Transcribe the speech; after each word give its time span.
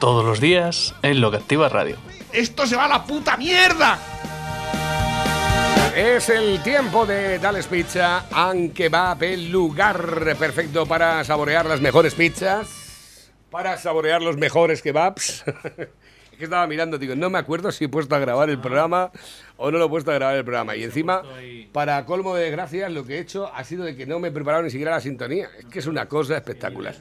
Todos 0.00 0.24
los 0.24 0.40
días 0.40 0.94
en 1.02 1.20
Lo 1.20 1.30
que 1.30 1.36
Activa 1.36 1.68
Radio. 1.68 1.98
¡Esto 2.32 2.66
se 2.66 2.74
va 2.74 2.86
a 2.86 2.88
la 2.88 3.04
puta 3.04 3.36
mierda! 3.36 3.98
Es 5.94 6.30
el 6.30 6.62
tiempo 6.62 7.04
de 7.04 7.38
Dales 7.38 7.66
Pizza, 7.66 8.24
aunque 8.32 8.88
va 8.88 9.14
el 9.20 9.50
lugar 9.50 10.34
perfecto 10.38 10.86
para 10.86 11.22
saborear 11.24 11.66
las 11.66 11.82
mejores 11.82 12.14
pizzas, 12.14 13.30
para 13.50 13.76
saborear 13.76 14.22
los 14.22 14.38
mejores 14.38 14.80
kebabs. 14.80 15.44
Es 16.40 16.42
que 16.42 16.46
estaba 16.46 16.66
mirando, 16.66 16.96
digo, 16.96 17.14
no 17.14 17.28
me 17.28 17.38
acuerdo 17.38 17.70
si 17.70 17.84
he 17.84 17.88
puesto 17.90 18.14
a 18.14 18.18
grabar 18.18 18.48
el 18.48 18.58
programa 18.58 19.12
o 19.58 19.70
no 19.70 19.76
lo 19.76 19.84
he 19.84 19.88
puesto 19.90 20.10
a 20.10 20.14
grabar 20.14 20.36
el 20.36 20.42
programa. 20.42 20.74
Y 20.74 20.84
encima, 20.84 21.22
para 21.70 22.02
colmo 22.06 22.34
de 22.34 22.44
desgracias, 22.44 22.90
lo 22.90 23.04
que 23.04 23.16
he 23.16 23.18
hecho 23.18 23.52
ha 23.54 23.62
sido 23.62 23.84
de 23.84 23.94
que 23.94 24.06
no 24.06 24.18
me 24.20 24.28
he 24.28 24.30
preparado 24.30 24.62
ni 24.62 24.70
siquiera 24.70 24.92
la 24.92 25.02
sintonía. 25.02 25.50
Es 25.58 25.66
que 25.66 25.80
es 25.80 25.86
una 25.86 26.08
cosa 26.08 26.38
espectacular. 26.38 26.94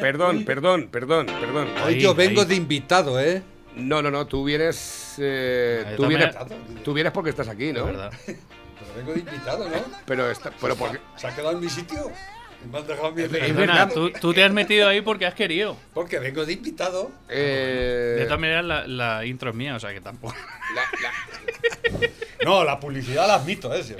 Perdón, 0.00 0.44
perdón, 0.44 0.88
perdón, 0.90 1.26
perdón. 1.26 1.68
Hoy 1.86 2.00
yo 2.00 2.16
vengo 2.16 2.44
de 2.44 2.56
invitado, 2.56 3.20
¿eh? 3.20 3.44
No, 3.76 4.02
no, 4.02 4.10
no, 4.10 4.26
tú 4.26 4.42
vienes, 4.42 5.14
eh, 5.18 5.94
tú 5.96 6.08
vienes, 6.08 6.34
tú 6.82 6.94
vienes 6.94 7.12
porque 7.12 7.30
estás 7.30 7.46
aquí, 7.46 7.72
¿no? 7.72 7.84
¿Verdad? 7.84 8.10
Pero 8.26 8.92
vengo 8.96 9.12
de 9.12 9.20
invitado, 9.20 9.68
¿no? 9.68 9.76
Pero, 10.04 10.30
está, 10.32 10.50
pero 10.60 10.74
porque, 10.74 10.98
¿Se 11.14 11.28
ha 11.28 11.30
quedado 11.34 11.52
en 11.52 11.60
mi 11.60 11.68
sitio? 11.68 12.10
Me 12.70 12.78
han 12.78 12.86
dejado 12.86 13.08
en 13.10 13.14
mi 13.14 13.22
Es 13.22 13.28
Perdona, 13.28 13.56
verdad. 13.84 13.92
tú, 13.94 14.10
tú 14.20 14.32
te 14.34 14.42
has 14.42 14.52
metido 14.52 14.88
ahí 14.88 15.00
porque 15.00 15.26
has 15.26 15.34
querido. 15.34 15.76
Porque 15.94 16.18
vengo 16.18 16.44
de 16.44 16.52
invitado. 16.54 17.10
eh, 17.28 18.16
De 18.18 18.24
todas 18.24 18.40
maneras, 18.40 18.64
la, 18.64 18.86
la 18.86 19.24
intro 19.24 19.50
es 19.50 19.56
mía, 19.56 19.76
o 19.76 19.80
sea 19.80 19.92
que 19.92 20.00
tampoco. 20.00 20.34
la- 20.74 20.82
la- 22.00 22.08
No, 22.44 22.64
la 22.64 22.78
publicidad 22.80 23.26
la 23.26 23.34
admito, 23.36 23.72
¿eh? 23.74 23.82
Sí, 23.82 23.94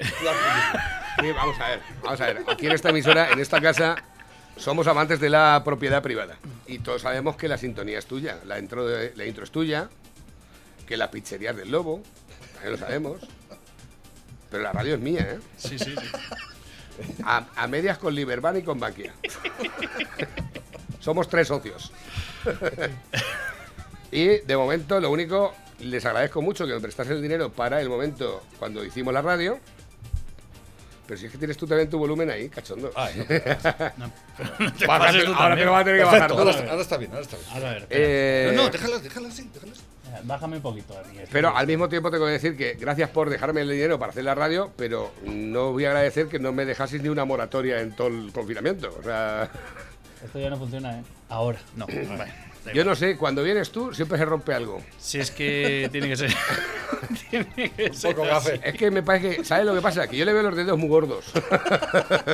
vamos 1.35 1.59
a 1.59 1.69
ver, 1.69 1.79
vamos 2.03 2.21
a 2.21 2.25
ver. 2.25 2.43
Aquí 2.47 2.65
en 2.67 2.71
esta 2.73 2.89
emisora, 2.89 3.31
en 3.31 3.39
esta 3.39 3.59
casa, 3.61 3.95
somos 4.57 4.85
amantes 4.87 5.19
de 5.19 5.29
la 5.29 5.61
propiedad 5.65 6.01
privada. 6.03 6.37
Y 6.67 6.79
todos 6.79 7.01
sabemos 7.01 7.35
que 7.37 7.47
la 7.47 7.57
sintonía 7.57 7.97
es 7.99 8.05
tuya, 8.05 8.37
la 8.45 8.59
intro, 8.59 8.85
de- 8.87 9.13
la 9.15 9.25
intro 9.25 9.43
es 9.43 9.51
tuya, 9.51 9.89
que 10.85 10.97
la 10.97 11.09
pizzería 11.11 11.51
es 11.51 11.57
del 11.57 11.71
lobo, 11.71 12.03
también 12.53 12.71
lo 12.73 12.77
sabemos. 12.77 13.21
Pero 14.51 14.63
la 14.63 14.71
radio 14.71 14.93
es 14.95 14.99
mía, 15.01 15.21
¿eh? 15.21 15.39
Sí, 15.57 15.77
sí, 15.79 15.93
sí. 15.99 16.07
A, 17.23 17.45
a 17.55 17.67
medias 17.67 17.97
con 17.97 18.13
Liberban 18.15 18.57
y 18.57 18.63
con 18.63 18.79
Bankia. 18.79 19.13
Somos 20.99 21.27
tres 21.29 21.47
socios. 21.47 21.91
y 24.11 24.25
de 24.39 24.57
momento, 24.57 24.99
lo 24.99 25.11
único, 25.11 25.53
les 25.79 26.05
agradezco 26.05 26.41
mucho 26.41 26.65
que 26.65 26.73
me 26.73 26.79
prestasen 26.79 27.13
el 27.17 27.21
dinero 27.21 27.51
para 27.51 27.81
el 27.81 27.89
momento 27.89 28.43
cuando 28.59 28.83
hicimos 28.83 29.13
la 29.13 29.21
radio. 29.21 29.59
Pero 31.05 31.17
si 31.17 31.27
es 31.27 31.31
que 31.31 31.37
tienes 31.37 31.55
tú 31.55 31.65
también 31.65 31.89
tu 31.89 31.97
volumen 31.97 32.29
ahí, 32.29 32.49
cachondo. 32.49 32.91
Ay, 32.95 33.15
no. 33.17 33.25
No, 33.97 34.11
pero 34.37 34.49
no 34.59 34.73
te 34.73 34.85
Bájate, 34.85 35.07
pases 35.07 35.25
tú 35.25 35.33
ahora 35.33 35.55
te 35.55 35.65
lo 35.65 35.71
vas 35.71 35.81
a 35.81 35.83
tener 35.85 35.99
que 35.99 36.03
bajar 36.05 36.19
Perfecto, 36.19 36.37
ahora, 36.39 36.51
está- 36.51 36.69
ahora 36.69 36.81
está 36.81 36.97
bien, 36.97 37.11
ahora 37.11 37.23
está 37.23 37.37
bien. 37.37 37.49
A 37.49 37.59
ver. 37.73 37.87
Eh, 37.89 38.51
No, 38.55 38.63
no, 38.63 38.69
déjala, 38.69 38.97
déjala 38.99 39.27
así, 39.29 39.49
déjala 39.53 39.71
así. 39.71 39.81
Bájame 40.23 40.57
un 40.57 40.61
poquito. 40.61 40.95
pero 41.31 41.55
al 41.55 41.67
mismo 41.67 41.89
tiempo 41.89 42.09
tengo 42.11 42.25
que 42.25 42.31
decir 42.31 42.57
que 42.57 42.73
gracias 42.73 43.09
por 43.09 43.29
dejarme 43.29 43.61
el 43.61 43.69
dinero 43.69 43.99
para 43.99 44.11
hacer 44.11 44.23
la 44.23 44.35
radio, 44.35 44.71
pero 44.75 45.11
no 45.23 45.71
voy 45.71 45.85
a 45.85 45.89
agradecer 45.89 46.27
que 46.27 46.39
no 46.39 46.51
me 46.53 46.65
dejaseis 46.65 47.01
ni 47.01 47.09
una 47.09 47.25
moratoria 47.25 47.81
en 47.81 47.95
todo 47.95 48.07
el 48.07 48.31
confinamiento. 48.33 48.95
O 48.99 49.03
sea, 49.03 49.49
Esto 50.23 50.39
ya 50.39 50.49
no 50.49 50.57
funciona, 50.57 50.99
¿eh? 50.99 51.03
Ahora. 51.29 51.59
No, 51.75 51.85
vale. 52.09 52.33
Da 52.67 52.73
yo 52.73 52.81
igual. 52.81 52.87
no 52.93 52.95
sé, 52.95 53.17
cuando 53.17 53.43
vienes 53.43 53.69
tú 53.71 53.93
siempre 53.93 54.17
se 54.17 54.25
rompe 54.25 54.53
algo. 54.53 54.81
Si 54.99 55.19
es 55.19 55.31
que 55.31 55.89
tiene 55.91 56.09
que 56.09 56.15
ser. 56.17 56.33
tiene 57.29 57.71
que 57.71 57.93
ser. 57.93 58.15
Poco 58.15 58.27
café. 58.27 58.59
Es 58.63 58.75
que 58.75 58.91
me 58.91 59.03
parece 59.03 59.37
que, 59.37 59.45
¿sabes 59.45 59.65
lo 59.65 59.73
que 59.75 59.81
pasa? 59.81 60.07
Que 60.07 60.17
yo 60.17 60.25
le 60.25 60.33
veo 60.33 60.43
los 60.43 60.55
dedos 60.55 60.77
muy 60.77 60.89
gordos. 60.89 61.25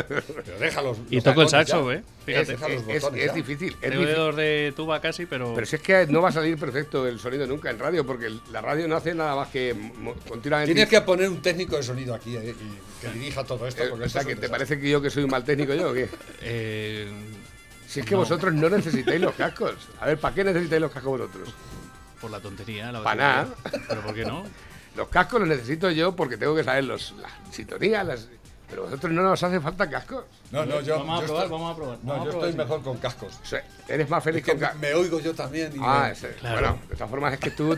Pero 0.08 0.60
déjalos. 0.60 0.98
Y 1.10 1.22
toco 1.22 1.42
el 1.42 1.50
saxo, 1.50 1.92
ya. 1.92 1.98
¿eh? 1.98 2.04
Es, 2.28 2.48
Fíjate. 2.48 2.54
Es- 2.96 3.04
es 3.04 3.26
ya. 3.26 3.34
difícil. 3.34 3.74
Es 3.74 3.80
Tengo 3.82 3.94
difícil. 4.02 4.08
dedos 4.16 4.36
de 4.36 4.74
tuba 4.76 5.02
casi, 5.02 5.26
pero. 5.26 5.54
Pero 5.54 5.66
si 5.68 5.76
es 5.76 5.82
que 5.82 6.08
no 6.08 6.22
va 6.22 6.30
a 6.30 6.32
salir 6.32 6.58
perfecto 6.58 7.06
el 7.08 7.20
sonido 7.20 7.46
nunca 7.48 7.70
en 7.70 7.80
radio, 7.80 8.06
porque 8.06 8.30
la 8.52 8.62
radio 8.62 8.88
no 8.88 8.96
hace 8.96 9.14
nada 9.14 9.36
más 9.36 9.50
que 9.50 9.74
mo- 9.74 10.16
continuamente. 10.28 10.74
Tienes 10.74 10.90
que 10.90 11.02
poner 11.02 11.28
un 11.30 11.42
técnico 11.42 11.76
de 11.76 11.84
sonido 11.84 12.14
aquí 12.16 12.36
eh, 12.38 12.54
y 12.58 13.06
que 13.06 13.12
dirija 13.14 13.44
todo 13.44 13.68
esto. 13.68 13.84
Eh, 13.84 13.88
Porque 13.90 14.06
o 14.06 14.10
sea, 14.10 14.22
es 14.22 14.28
que 14.28 14.34
un 14.34 14.40
te 14.40 14.48
desastre. 14.48 14.50
parece 14.68 14.80
que 14.82 14.90
yo 14.90 15.02
que 15.02 15.10
soy 15.10 15.24
un 15.24 15.30
mal 15.32 15.44
técnico 15.44 15.74
yo 15.74 15.90
o 15.90 15.94
qué? 15.94 16.08
Eh, 16.42 17.12
Si 17.94 18.00
es 18.00 18.06
que 18.08 18.14
No. 18.14 18.22
vosotros 18.22 18.52
no 18.54 18.70
necesitáis 18.70 19.22
los 19.22 19.36
cascos. 19.36 19.76
A 20.02 20.08
ver, 20.08 20.18
¿para 20.18 20.34
qué 20.34 20.44
necesitáis 20.44 20.82
los 20.82 20.92
cascos 20.92 21.20
vosotros? 21.20 21.54
por 22.20 22.32
la 22.32 22.40
tontería. 22.40 22.92
La 22.92 23.04
Pa' 23.04 23.16
verdad. 23.16 23.48
nada. 23.72 23.82
Pero 23.88 24.02
¿por 24.02 24.16
qué 24.16 24.26
no? 24.26 24.44
Los 24.96 25.08
cascos 25.10 25.40
los 25.42 25.50
necesito 25.50 25.90
yo 25.92 26.16
porque 26.16 26.38
tengo 26.38 26.56
que 26.56 26.64
saber 26.64 26.84
los, 26.86 27.14
las 27.20 27.32
sintonías, 27.52 28.06
las... 28.06 28.28
pero 28.70 28.84
vosotros 28.84 29.12
no 29.12 29.22
nos 29.24 29.42
hace 29.44 29.60
falta 29.60 29.90
cascos. 29.90 30.24
No, 30.52 30.66
no, 30.66 30.80
yo. 30.82 31.00
Vamos 31.00 31.18
a 31.18 31.22
yo 31.22 31.26
probar, 31.28 31.44
estoy- 31.46 31.52
vamos 31.52 31.72
a 31.74 31.76
probar. 31.76 31.98
No, 32.04 32.16
yo 32.18 32.24
probar, 32.24 32.28
estoy 32.36 32.52
sí. 32.52 32.58
mejor 32.58 32.84
con 32.84 32.98
cascos. 33.00 33.40
O 33.42 33.46
sea, 33.46 33.64
eres 33.88 34.08
más 34.10 34.24
feliz 34.24 34.40
Es 34.40 34.46
que 34.46 34.52
con 34.52 34.60
cascos. 34.62 34.80
me 34.82 34.94
oigo 34.94 35.20
yo 35.20 35.34
también. 35.36 35.76
Y 35.76 35.80
Ah, 35.82 36.04
me- 36.06 36.12
ese. 36.12 36.30
Claro. 36.36 36.60
Bueno, 36.60 36.80
de 36.90 36.96
todas 36.96 37.10
formas 37.10 37.34
es 37.34 37.40
que 37.40 37.52
tú 37.52 37.78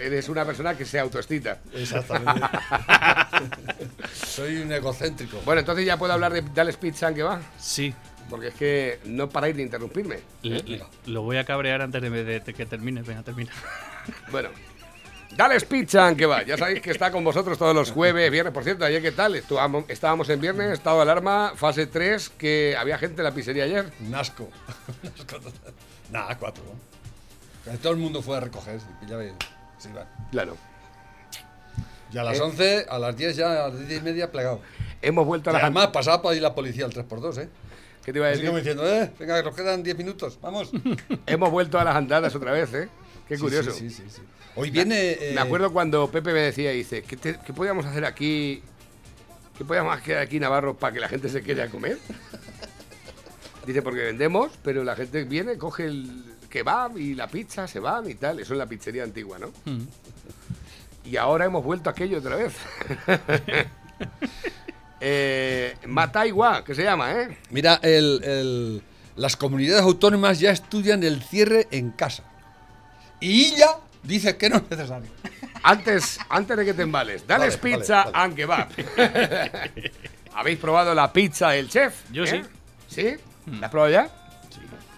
eres 0.00 0.28
una 0.28 0.44
persona 0.44 0.76
que 0.76 0.84
se 0.84 0.98
autoestita. 1.00 1.58
Exactamente. 1.74 2.40
Soy 4.14 4.56
un 4.58 4.70
egocéntrico. 4.72 5.38
Bueno, 5.44 5.60
entonces 5.60 5.84
ya 5.86 5.96
puedo 5.96 6.12
hablar 6.12 6.32
de 6.32 6.42
Dales 6.54 6.76
Pizza 6.76 7.08
en 7.08 7.14
que 7.14 7.22
va, 7.22 7.40
Sí. 7.58 7.94
Porque 8.32 8.48
es 8.48 8.54
que 8.54 8.98
no 9.04 9.28
paráis 9.28 9.54
de 9.54 9.62
interrumpirme. 9.62 10.18
Le- 10.42 10.62
le- 10.62 10.82
lo 11.06 11.22
voy 11.22 11.36
a 11.36 11.44
cabrear 11.44 11.82
antes 11.82 12.00
de, 12.02 12.08
de- 12.10 12.40
de 12.40 12.54
que 12.54 12.66
termine. 12.66 13.02
Venga, 13.02 13.22
termina. 13.22 13.52
Bueno, 14.32 14.48
Dales 15.36 15.64
Pizza 15.64 16.08
en 16.08 16.16
que 16.16 16.26
va. 16.26 16.42
Ya 16.42 16.56
sabéis 16.58 16.80
que 16.82 16.90
está 16.90 17.12
con 17.12 17.22
vosotros 17.22 17.56
todos 17.58 17.74
los 17.74 17.90
jueves, 17.92 18.30
viernes. 18.30 18.52
Por 18.52 18.64
cierto, 18.64 18.84
ayer 18.84 19.00
qué 19.00 19.12
tal? 19.12 19.34
Estuvo- 19.36 19.84
Estábamos 19.88 20.28
en 20.30 20.40
viernes, 20.40 20.72
estado 20.72 20.96
de 20.96 21.02
alarma, 21.02 21.52
fase 21.54 21.86
3, 21.86 22.30
que 22.30 22.74
había 22.78 22.98
gente 22.98 23.20
en 23.20 23.24
la 23.24 23.32
pizzería 23.32 23.64
ayer. 23.64 23.92
Nasco. 24.00 24.48
Nasco 25.02 25.36
total. 25.40 25.52
Nada, 26.10 26.36
cuatro. 26.38 26.64
Todo 27.80 27.92
el 27.92 27.98
mundo 27.98 28.22
fue 28.22 28.36
a 28.36 28.40
recoger. 28.40 28.80
Ya 29.06 29.16
ve- 29.16 29.32
se 29.78 29.90
iban. 29.90 30.08
Claro. 30.32 30.56
Y 32.12 32.18
a 32.18 32.24
las 32.24 32.38
Eh. 32.38 32.42
11, 32.42 32.86
a 32.90 32.98
las 32.98 33.16
10 33.16 33.36
ya, 33.36 33.64
a 33.64 33.68
las 33.68 33.88
10 33.88 34.00
y 34.00 34.04
media 34.04 34.30
plegado. 34.32 34.60
Hemos 35.00 35.24
vuelto 35.26 35.48
a 35.50 35.52
Y 35.52 35.54
las 35.54 35.62
además 35.62 35.86
pasaba 35.88 36.20
por 36.20 36.32
ahí 36.34 36.40
la 36.40 36.54
policía 36.54 36.84
al 36.84 36.92
3x2, 36.92 37.38
¿eh? 37.42 37.48
¿Qué 38.04 38.12
te 38.12 38.18
iba 38.18 38.26
a 38.26 38.30
decir? 38.30 38.46
como 38.46 38.58
diciendo, 38.58 38.86
eh, 38.86 39.12
venga, 39.18 39.36
que 39.38 39.42
nos 39.44 39.54
quedan 39.54 39.82
10 39.82 39.96
minutos, 39.96 40.38
vamos. 40.42 40.70
Hemos 41.26 41.50
vuelto 41.50 41.78
a 41.78 41.84
las 41.84 41.94
andadas 41.96 42.34
otra 42.34 42.52
vez, 42.52 42.72
¿eh? 42.74 42.88
Qué 43.28 43.38
curioso. 43.38 43.70
Sí, 43.70 43.88
sí, 43.90 44.02
sí, 44.04 44.16
sí. 44.16 44.22
Hoy 44.56 44.70
viene. 44.70 45.12
eh, 45.12 45.32
Me 45.34 45.40
acuerdo 45.40 45.72
cuando 45.72 46.10
Pepe 46.10 46.32
me 46.32 46.40
decía, 46.40 46.70
dice, 46.72 47.02
¿qué, 47.02 47.16
te- 47.16 47.38
qué 47.44 47.52
podíamos 47.52 47.86
hacer 47.86 48.04
aquí? 48.04 48.62
¿Qué 49.56 49.64
podíamos 49.64 49.96
hacer 49.96 50.18
aquí, 50.18 50.40
Navarro, 50.40 50.76
para 50.76 50.92
que 50.94 51.00
la 51.00 51.08
gente 51.08 51.28
se 51.28 51.42
quede 51.42 51.62
a 51.62 51.68
comer? 51.68 51.98
Dice, 53.66 53.80
porque 53.80 54.00
vendemos, 54.00 54.50
pero 54.64 54.82
la 54.82 54.96
gente 54.96 55.22
viene, 55.22 55.56
coge 55.56 55.84
el 55.84 56.24
kebab 56.50 56.98
y 56.98 57.14
la 57.14 57.28
pizza, 57.28 57.68
se 57.68 57.78
van 57.78 58.10
y 58.10 58.14
tal. 58.16 58.40
Eso 58.40 58.54
es 58.54 58.58
la 58.58 58.66
pizzería 58.66 59.04
antigua, 59.04 59.38
¿no? 59.38 59.48
Mm. 59.64 59.82
Y 61.04 61.16
ahora 61.16 61.44
hemos 61.44 61.62
vuelto 61.64 61.88
a 61.88 61.92
aquello 61.92 62.18
otra 62.18 62.34
vez. 62.36 62.52
eh, 65.04 65.76
Mataigua, 65.86 66.62
que 66.64 66.74
se 66.76 66.84
llama, 66.84 67.10
¿eh? 67.12 67.36
Mira, 67.50 67.80
el, 67.82 68.20
el- 68.24 68.82
las 69.16 69.36
comunidades 69.36 69.82
autónomas 69.82 70.38
ya 70.38 70.50
estudian 70.52 71.02
el 71.02 71.22
cierre 71.22 71.66
en 71.72 71.90
casa. 71.90 72.22
Y 73.20 73.46
ella 73.54 73.76
dice 74.04 74.36
que 74.36 74.48
no 74.48 74.56
es 74.58 74.70
necesario. 74.70 75.10
Antes, 75.64 76.18
antes 76.28 76.56
de 76.56 76.64
que 76.64 76.72
te 76.74 76.82
embales, 76.82 77.26
dales 77.26 77.60
Vale, 77.60 77.76
pizza 77.76 78.04
vale, 78.04 78.12
vale. 78.12 78.24
and 78.24 78.36
kebab. 78.36 78.68
¿Habéis 80.34 80.58
probado 80.58 80.94
la 80.94 81.12
pizza 81.12 81.50
del 81.50 81.68
chef? 81.68 82.10
Yo 82.10 82.24
¿Eh? 82.24 82.26
sí. 82.26 82.42
¿Sí? 82.88 83.16
¿La 83.60 83.66
has 83.66 83.70
probado 83.70 83.92
ya? 83.92 84.08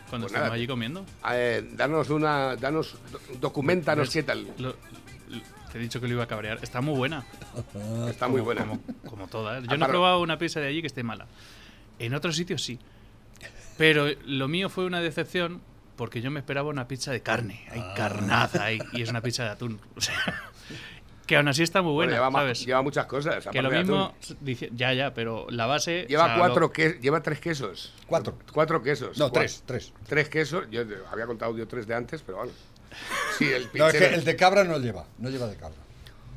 Cuando 0.08 0.26
Pues 0.26 0.32
estamos 0.32 0.44
nada. 0.46 0.52
allí 0.54 0.66
comiendo. 0.66 1.04
Eh, 1.32 1.68
danos 1.72 2.08
una, 2.10 2.54
danos, 2.56 2.94
do- 3.10 3.20
documentanos 3.40 4.10
qué 4.10 4.22
tal. 4.22 4.46
Lo- 4.58 4.76
te 5.74 5.80
he 5.80 5.82
dicho 5.82 6.00
que 6.00 6.06
lo 6.06 6.14
iba 6.14 6.22
a 6.22 6.28
cabrear. 6.28 6.60
Está 6.62 6.80
muy 6.80 6.94
buena. 6.96 7.24
Está 8.08 8.28
muy 8.28 8.40
Como- 8.40 8.44
buena. 8.44 8.60
Como, 8.64 8.80
como 9.10 9.26
todas. 9.26 9.64
Yo 9.66 9.70
Ah, 9.72 9.76
no 9.76 9.86
he 9.86 9.88
probado 9.88 10.20
una 10.20 10.38
pizza 10.38 10.60
de 10.60 10.68
allí 10.68 10.80
que 10.80 10.86
esté 10.86 11.02
mala. 11.02 11.26
En 11.98 12.14
otros 12.14 12.36
sitios 12.36 12.62
sí. 12.62 12.78
Pero 13.76 14.06
lo 14.24 14.46
mío 14.46 14.68
fue 14.68 14.84
una 14.86 15.00
decepción 15.00 15.60
porque 15.96 16.20
yo 16.20 16.30
me 16.30 16.38
esperaba 16.38 16.68
una 16.68 16.86
pizza 16.86 17.10
de 17.10 17.22
carne. 17.22 17.66
Hay 17.72 17.80
Ah. 17.80 17.94
carnaza 17.96 18.64
ahí. 18.66 18.78
Y 18.92 19.02
es 19.02 19.10
una 19.10 19.20
pizza 19.20 19.42
de 19.42 19.50
atún. 19.50 19.80
O 19.96 20.00
sea, 20.00 20.14
que 21.26 21.36
aún 21.36 21.48
así 21.48 21.64
está 21.64 21.82
muy 21.82 21.92
Bueno, 21.94 22.12
buena, 22.12 22.28
lleva, 22.28 22.40
¿sabes? 22.40 22.66
lleva 22.66 22.82
muchas 22.82 23.06
cosas. 23.06 23.44
que 23.50 23.62
lo 23.62 23.70
mismo. 23.70 24.14
dice- 24.42 24.70
ya, 24.74 24.92
ya, 24.92 25.12
pero 25.12 25.46
la 25.50 25.66
base. 25.66 26.06
Lleva 26.08 26.24
o 26.24 26.26
sea, 26.28 26.36
cuatro 26.38 26.60
lo- 26.60 26.70
que, 26.72 26.98
lleva 27.02 27.20
tres 27.20 27.40
quesos. 27.40 27.92
Cuatro. 28.06 28.38
Cuatro 28.52 28.80
quesos. 28.80 29.18
No, 29.18 29.28
Cua- 29.30 29.32
tres, 29.40 29.62
tres. 29.66 29.92
Tres 30.06 30.28
quesos. 30.28 30.66
Yo 30.70 30.82
había 31.10 31.26
contado 31.26 31.56
yo 31.56 31.66
tres 31.66 31.86
de 31.88 31.94
antes, 31.96 32.22
pero 32.22 32.38
bueno. 32.38 32.52
Sí, 33.38 33.44
el 33.52 33.68
No, 33.74 33.86
es 33.88 33.92
que 33.92 33.98
pizzero. 33.98 34.14
el 34.16 34.24
de 34.24 34.36
cabra 34.36 34.64
no 34.64 34.78
lleva, 34.78 35.06
no 35.18 35.28
lleva 35.30 35.46
de 35.48 35.56
cabra. 35.56 35.76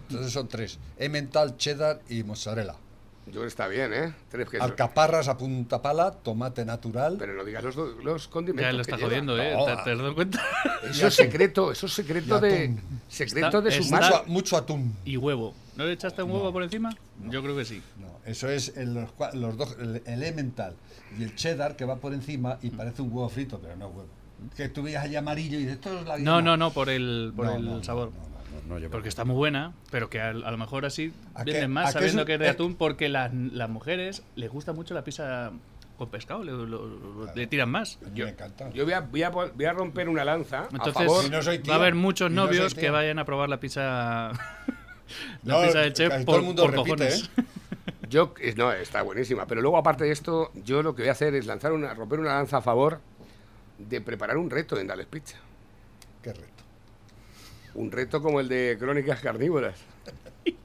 Entonces 0.09 0.31
son 0.33 0.47
tres: 0.47 0.79
Emmental, 0.97 1.57
cheddar 1.57 2.01
y 2.09 2.23
mozzarella. 2.23 2.75
Yo 3.25 3.31
creo 3.33 3.41
que 3.41 3.47
está 3.49 3.67
bien, 3.67 3.93
¿eh? 3.93 4.13
Tres 4.29 4.49
quesos. 4.49 4.63
Alcaparras 4.65 5.27
a 5.27 5.37
punta 5.37 5.81
pala, 5.81 6.11
tomate 6.11 6.63
natural. 6.63 7.17
Pero 7.19 7.33
no 7.33 7.43
digas 7.43 7.61
los, 7.61 7.75
los 7.75 8.27
condimentos. 8.29 8.65
Ya 8.65 8.71
lo 8.71 8.77
que 8.77 8.81
está 8.83 8.95
lleva. 8.95 9.09
jodiendo, 9.09 9.37
¿eh? 9.37 9.53
No, 9.53 9.65
¿Te, 9.65 9.83
te 9.83 9.91
has 9.91 9.97
dado 9.97 10.15
cuenta? 10.15 10.41
Eso 10.89 11.07
es 11.07 11.13
secreto, 11.13 11.71
eso 11.73 11.87
es 11.87 11.93
secreto 11.93 12.39
de. 12.39 12.77
Secreto 13.09 13.47
Está- 13.47 13.61
de 13.61 13.71
su 13.71 13.83
mucho, 13.93 14.23
mucho 14.27 14.55
atún. 14.57 14.95
Y 15.03 15.17
huevo. 15.17 15.53
¿No 15.75 15.83
le 15.85 15.91
echaste 15.91 16.23
un 16.23 16.31
huevo 16.31 16.53
por 16.53 16.63
encima? 16.63 16.95
Yo 17.25 17.43
creo 17.43 17.55
que 17.57 17.65
sí. 17.65 17.83
No, 17.99 18.07
eso 18.25 18.49
es 18.49 18.75
el, 18.77 18.93
los, 18.93 19.09
los 19.33 19.57
dos, 19.57 19.75
el, 19.79 20.01
el 20.05 20.23
Emmental 20.23 20.75
y 21.19 21.23
el 21.23 21.35
cheddar 21.35 21.75
que 21.75 21.83
va 21.83 21.97
por 21.97 22.13
encima 22.13 22.57
y 22.61 22.69
parece 22.69 23.01
un 23.01 23.09
huevo 23.11 23.27
frito, 23.29 23.59
pero 23.59 23.75
no 23.75 23.89
es 23.89 23.93
huevo. 23.93 24.09
Que 24.55 24.69
tú 24.69 24.83
veías 24.83 25.03
ahí 25.03 25.15
amarillo 25.15 25.57
y 25.57 25.61
dices, 25.61 25.75
esto 25.75 25.99
es 25.99 26.05
la 26.05 26.17
No, 26.17 26.37
guinda". 26.37 26.41
no, 26.41 26.57
no, 26.57 26.71
por 26.71 26.89
el, 26.89 27.33
por 27.35 27.45
No, 27.47 27.55
el 27.55 27.65
no, 27.65 27.83
sabor. 27.83 28.11
no, 28.11 28.21
no, 28.21 28.61
no, 28.61 28.73
no 28.75 28.79
lleva. 28.79 28.91
Porque 28.91 29.09
está 29.09 29.25
muy 29.25 29.35
buena, 29.35 29.73
pero 29.91 30.09
que 30.09 30.19
a, 30.21 30.29
a 30.29 30.33
lo 30.33 30.57
mejor 30.57 30.85
así 30.85 31.13
¿A 31.35 31.43
qué- 31.43 31.51
venden 31.53 31.71
a 31.71 31.73
más 31.73 31.87
qué 31.87 31.93
sabiendo 31.93 32.25
que 32.25 32.33
es 32.35 32.39
de 32.39 32.49
atún, 32.49 32.75
porque 32.75 33.09
las, 33.09 33.33
las 33.33 33.69
mujeres 33.69 34.23
les 34.35 34.49
gusta 34.51 34.73
mucho 34.73 34.93
la 34.93 35.03
pizza 35.03 35.51
con 35.97 36.09
pescado, 36.09 36.43
le, 36.43 36.51
lo- 36.51 36.65
lo- 36.67 37.33
le 37.35 37.47
tiran 37.47 37.69
más. 37.71 37.97
Mí 38.13 38.21
me 38.21 38.29
encanta. 38.29 38.69
Yo 38.71 38.83
voy 38.83 38.93
a, 38.93 38.99
voy, 39.01 39.23
a, 39.23 39.31
pon- 39.31 39.51
voy 39.55 39.65
a 39.65 39.73
romper 39.73 40.07
una 40.09 40.23
lanza 40.23 40.61
a 40.61 40.67
Entonces 40.71 40.93
favor. 40.93 41.29
No 41.31 41.41
soy 41.41 41.57
va 41.59 41.73
a 41.73 41.77
haber 41.77 41.95
muchos 41.95 42.29
no 42.29 42.45
novios 42.45 42.75
que 42.75 42.91
vayan 42.91 43.17
a 43.17 43.25
probar 43.25 43.49
la 43.49 43.59
pizza, 43.59 44.31
la 45.43 45.53
No, 45.53 45.61
pizza 45.63 45.79
del 45.79 45.93
chef 45.93 46.13
por, 46.17 46.25
todo 46.25 46.35
el 46.37 46.43
mundo 46.43 46.61
por 46.63 46.71
repite, 46.73 46.89
cojones. 46.91 47.31
¿eh? 47.37 47.43
Yo, 48.09 48.33
eh, 48.39 48.53
no, 48.55 48.71
está 48.71 49.01
buenísima. 49.01 49.45
Pero 49.47 49.61
luego, 49.61 49.77
aparte 49.77 50.05
de 50.05 50.11
esto, 50.11 50.51
yo 50.63 50.81
lo 50.83 50.95
que 50.95 51.01
voy 51.01 51.09
a 51.09 51.13
hacer 51.13 51.33
es 51.35 51.45
lanzar 51.45 51.73
una, 51.73 51.93
romper 51.93 52.19
una 52.19 52.35
lanza 52.35 52.57
a 52.57 52.61
favor 52.61 53.01
de 53.77 54.01
preparar 54.01 54.37
un 54.37 54.49
reto 54.49 54.79
en 54.79 54.87
Dales 54.87 55.07
Pizza. 55.07 55.37
Qué 56.21 56.33
reto. 56.33 56.63
Un 57.75 57.91
reto 57.91 58.21
como 58.21 58.39
el 58.39 58.47
de 58.49 58.75
Crónicas 58.79 59.19
Carnívoras. 59.21 59.77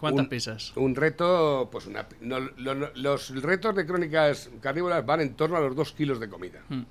¿Cuántas 0.00 0.24
Un- 0.24 0.28
pizzas? 0.28 0.72
Un 0.76 0.94
reto, 0.94 1.68
pues 1.72 1.86
una. 1.86 2.06
no, 2.20 2.38
lo- 2.40 2.74
no- 2.74 2.90
los 2.94 3.30
retos 3.42 3.74
de 3.74 3.86
Crónicas 3.86 4.50
Carnívoras 4.60 5.04
van 5.06 5.22
en 5.22 5.34
torno 5.34 5.56
a 5.56 5.60
los 5.60 5.74
2 5.74 5.92
kilos 5.92 6.20
de 6.20 6.28
comida. 6.28 6.60
Hmm. 6.68 6.82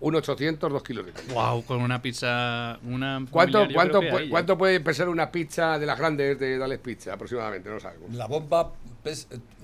Un 0.00 0.14
800, 0.16 0.72
2 0.72 0.82
kilos 0.82 1.06
de 1.06 1.12
comida. 1.12 1.34
Wow, 1.34 1.64
con 1.64 1.80
una 1.82 2.00
pizza, 2.02 2.78
una 2.84 3.24
¿Cuánto, 3.30 3.66
cuánto, 3.72 4.00
cuánto 4.30 4.58
puede 4.58 4.80
pesar 4.80 5.08
una 5.08 5.30
pizza 5.30 5.78
de 5.78 5.86
las 5.86 5.98
grandes 5.98 6.38
de 6.40 6.58
Dales 6.58 6.78
Pizza 6.80 7.12
aproximadamente? 7.12 7.68
No 7.70 7.78
sabemos. 7.78 8.12
La 8.14 8.26
bomba, 8.26 8.72
eh, 9.04 9.14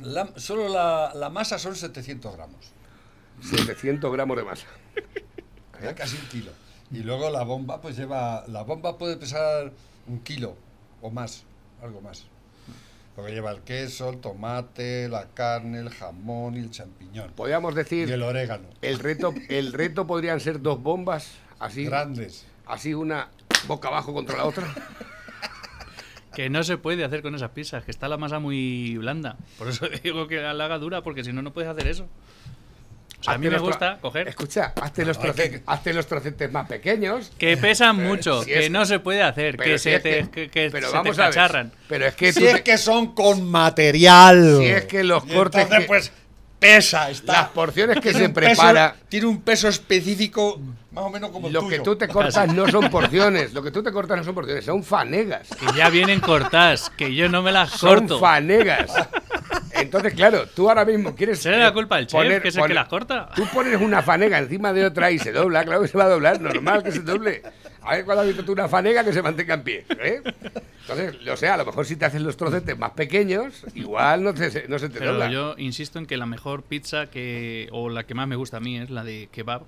la- 0.03 0.33
solo 0.37 0.69
la, 0.69 1.13
la 1.15 1.29
masa 1.31 1.59
son 1.59 1.75
700 1.75 2.37
gramos. 2.37 2.71
700 3.41 4.13
gramos 4.13 4.37
de 4.37 4.45
masa. 4.45 4.67
Ya 5.83 5.95
casi 5.95 6.17
un 6.17 6.27
kilo. 6.29 6.51
Y 6.91 7.01
luego 7.01 7.29
la 7.29 7.43
bomba, 7.43 7.83
pues 7.83 7.99
lleva. 7.99 8.45
La 8.49 8.63
bomba 8.63 8.97
puede 8.97 9.19
pesar 9.19 9.73
un 10.07 10.21
kilo 10.21 10.57
o 11.03 11.11
más, 11.11 11.45
algo 11.83 12.01
más. 12.01 12.25
Porque 13.15 13.33
lleva 13.33 13.51
el 13.51 13.61
queso, 13.61 14.09
el 14.09 14.19
tomate, 14.23 15.07
la 15.11 15.27
carne, 15.35 15.81
el 15.81 15.91
jamón 15.91 16.57
y 16.57 16.61
el 16.61 16.71
champiñón. 16.71 17.31
Podríamos 17.33 17.75
Y 17.75 17.77
decir, 17.77 18.11
el 18.11 18.23
orégano. 18.23 18.69
el 18.81 18.99
reto, 18.99 19.35
el 19.51 19.75
reto 19.75 20.07
podrían 20.07 20.41
ser 20.41 20.63
dos 20.63 20.83
bombas, 20.83 21.33
así, 21.59 21.85
Grandes. 21.85 22.47
así 22.67 22.95
una 22.95 23.29
boca 23.69 23.89
abajo 23.89 24.15
contra 24.15 24.39
la 24.39 24.45
otra. 24.47 24.67
Que 26.35 26.51
no 26.51 26.63
se 26.65 26.77
puede 26.77 27.03
hacer 27.05 27.23
con 27.23 27.35
esas 27.35 27.51
pizzas, 27.53 27.83
que 27.85 27.91
está 27.91 28.09
la 28.09 28.19
masa 28.19 28.39
muy 28.39 28.97
blanda. 28.99 29.37
Por 29.57 29.69
eso 29.69 29.87
digo 30.03 30.27
que 30.29 30.37
la 30.41 30.65
haga 30.67 30.79
dura, 30.79 31.03
porque 31.03 31.25
si 31.25 31.33
no, 31.33 31.41
no 31.41 31.53
puedes 31.55 31.71
hacer 31.71 31.87
eso. 31.87 32.07
O 33.21 33.25
sea, 33.25 33.35
a 33.35 33.39
mí 33.39 33.49
me 33.49 33.59
gusta 33.59 33.99
coger. 34.01 34.29
Escucha, 34.29 34.73
hazte 34.81 35.05
los, 35.05 35.17
No, 35.19 35.25
hay 35.25 35.31
troce- 35.31 35.51
que- 35.51 35.63
hazte 35.67 35.93
los 35.95 36.07
trocetes 36.07 36.53
más 36.53 36.69
pequeños. 36.69 37.33
Que 37.39 37.57
pesan 37.57 37.97
mucho, 38.03 38.43
si 38.43 38.51
que 38.51 38.67
es- 38.67 38.71
no 38.71 38.85
se 38.85 38.99
puede 39.01 39.23
hacer, 39.23 39.57
pero 39.57 39.71
que 39.71 39.79
si 39.79 39.91
se 39.91 40.01
te, 40.01 40.11
que- 40.11 40.31
que, 40.31 40.49
que 40.51 40.69
pero 40.71 40.87
se 40.89 40.93
te 40.93 40.97
vamos 40.99 41.19
a 41.19 41.23
ver, 41.27 41.31
cacharran. 41.35 41.73
Pero 41.89 42.07
es 42.07 42.15
que, 42.15 42.33
tú 42.33 42.41
Si 42.41 42.47
es 42.47 42.55
te- 42.57 42.63
que 42.63 42.79
son 42.79 43.15
con 43.15 43.43
material. 43.49 44.57
si 44.59 44.67
es 44.67 44.85
que 44.85 45.03
los 45.03 45.25
cortes 45.25 45.63
entonces, 45.63 45.79
que- 45.81 45.87
pues, 45.87 46.13
pesa, 46.59 47.11
está. 47.11 47.33
las 47.33 47.49
porciones 47.49 48.01
que 48.01 48.13
se 48.13 48.29
peso- 48.29 48.33
prepara, 48.35 48.97
tiene 49.09 49.27
un 49.27 49.41
peso 49.43 49.69
específico, 49.69 50.61
más 50.97 51.05
o 51.05 51.11
menos 51.11 51.31
como 51.31 51.47
el 51.47 51.53
lo 51.53 51.61
tuyo. 51.61 51.77
que 51.77 51.83
tú 51.85 51.95
te 51.97 52.09
cortas 52.09 52.53
no 52.55 52.67
son 52.69 52.89
porciones. 52.91 53.53
Lo 53.55 53.63
que 53.63 53.71
tú 53.71 53.83
te 53.83 53.93
cortas 53.93 54.17
no 54.17 54.25
son 54.25 54.35
porciones, 54.35 54.65
son 54.65 54.83
fanegas. 54.83 55.49
Que 55.51 55.67
ya 55.77 55.91
vienen 55.91 56.21
cortadas, 56.21 56.91
que 56.91 57.15
yo 57.15 57.29
no 57.29 57.43
me 57.43 57.53
las 57.53 57.71
Son 57.71 57.99
corto. 58.01 58.19
fanegas. 58.19 58.91
Entonces, 59.73 60.15
claro, 60.15 60.47
tú 60.49 60.69
ahora 60.71 60.85
mismo 60.87 61.15
quieres. 61.15 61.39
¿Será 61.41 61.59
la 61.59 61.73
culpa 61.73 61.97
del 61.97 62.07
chef, 62.07 62.19
poner- 62.19 62.41
que 62.41 62.49
es 62.49 62.57
el 62.57 62.63
que 62.63 62.65
poner- 62.69 62.75
las 62.75 62.89
corta? 62.89 63.29
Tú 63.37 63.47
pones 63.53 63.79
una 63.81 64.03
fanega 64.03 64.39
encima 64.39 64.73
de 64.73 64.87
otra 64.87 65.11
y 65.11 65.19
se 65.19 65.33
dobla, 65.33 65.65
claro 65.65 65.83
que 65.83 65.89
se 65.89 65.99
va 65.99 66.05
a 66.05 66.09
doblar, 66.09 66.41
normal 66.41 66.83
que 66.83 66.93
se 66.93 67.01
doble. 67.01 67.43
A 67.83 67.95
ver 67.97 68.05
cuando 68.07 68.23
has 68.23 68.27
visto 68.29 68.43
tú 68.45 68.53
una 68.53 68.67
fanega 68.69 69.05
que 69.05 69.13
se 69.13 69.21
mantenga 69.23 69.55
en 69.55 69.63
pie. 69.63 69.85
¿eh? 70.01 70.23
Entonces, 70.81 71.15
o 71.31 71.37
sea, 71.37 71.55
a 71.55 71.57
lo 71.59 71.67
mejor 71.67 71.85
si 71.85 71.95
te 71.97 72.07
haces 72.07 72.23
los 72.23 72.37
trocetes 72.39 72.77
más 72.79 72.93
pequeños, 72.93 73.65
igual 73.75 74.25
no, 74.25 74.33
te- 74.33 74.67
no 74.67 74.79
se 74.79 74.89
te 74.89 74.99
Pero 74.99 75.13
dobla. 75.13 75.31
yo 75.31 75.55
insisto 75.59 75.99
en 75.99 76.07
que 76.07 76.17
la 76.17 76.27
mejor 76.27 76.63
pizza 76.63 77.07
que 77.09 77.69
o 77.71 77.91
la 77.91 78.05
que 78.05 78.15
más 78.15 78.27
me 78.27 78.37
gusta 78.37 78.57
a 78.57 78.61
mí 78.61 78.79
es 78.79 78.89
la 78.91 79.05
de 79.05 79.29
kebab. 79.31 79.63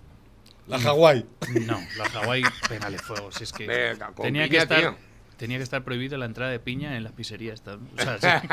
La 0.69 0.79
Hawái. 0.79 1.25
No, 1.67 1.79
la 1.97 2.05
Hawái, 2.11 2.43
pégale 2.69 2.99
fuego. 2.99 3.33
Si 3.33 3.45
es 3.45 3.53
que 3.53 3.67
Venga, 3.67 4.07
con 4.09 4.25
tenía 4.27 4.45
que 4.45 4.51
piña, 4.51 4.63
estar 4.63 4.81
tío. 4.81 4.97
tenía 5.37 5.57
que 5.57 5.63
estar 5.65 5.83
prohibida 5.83 6.19
la 6.19 6.27
entrada 6.27 6.51
de 6.51 6.59
piña 6.61 6.97
en 6.97 7.05
las 7.05 7.13
pizzerías. 7.13 7.63
o 7.67 8.19
sea, 8.19 8.41
sí. 8.41 8.49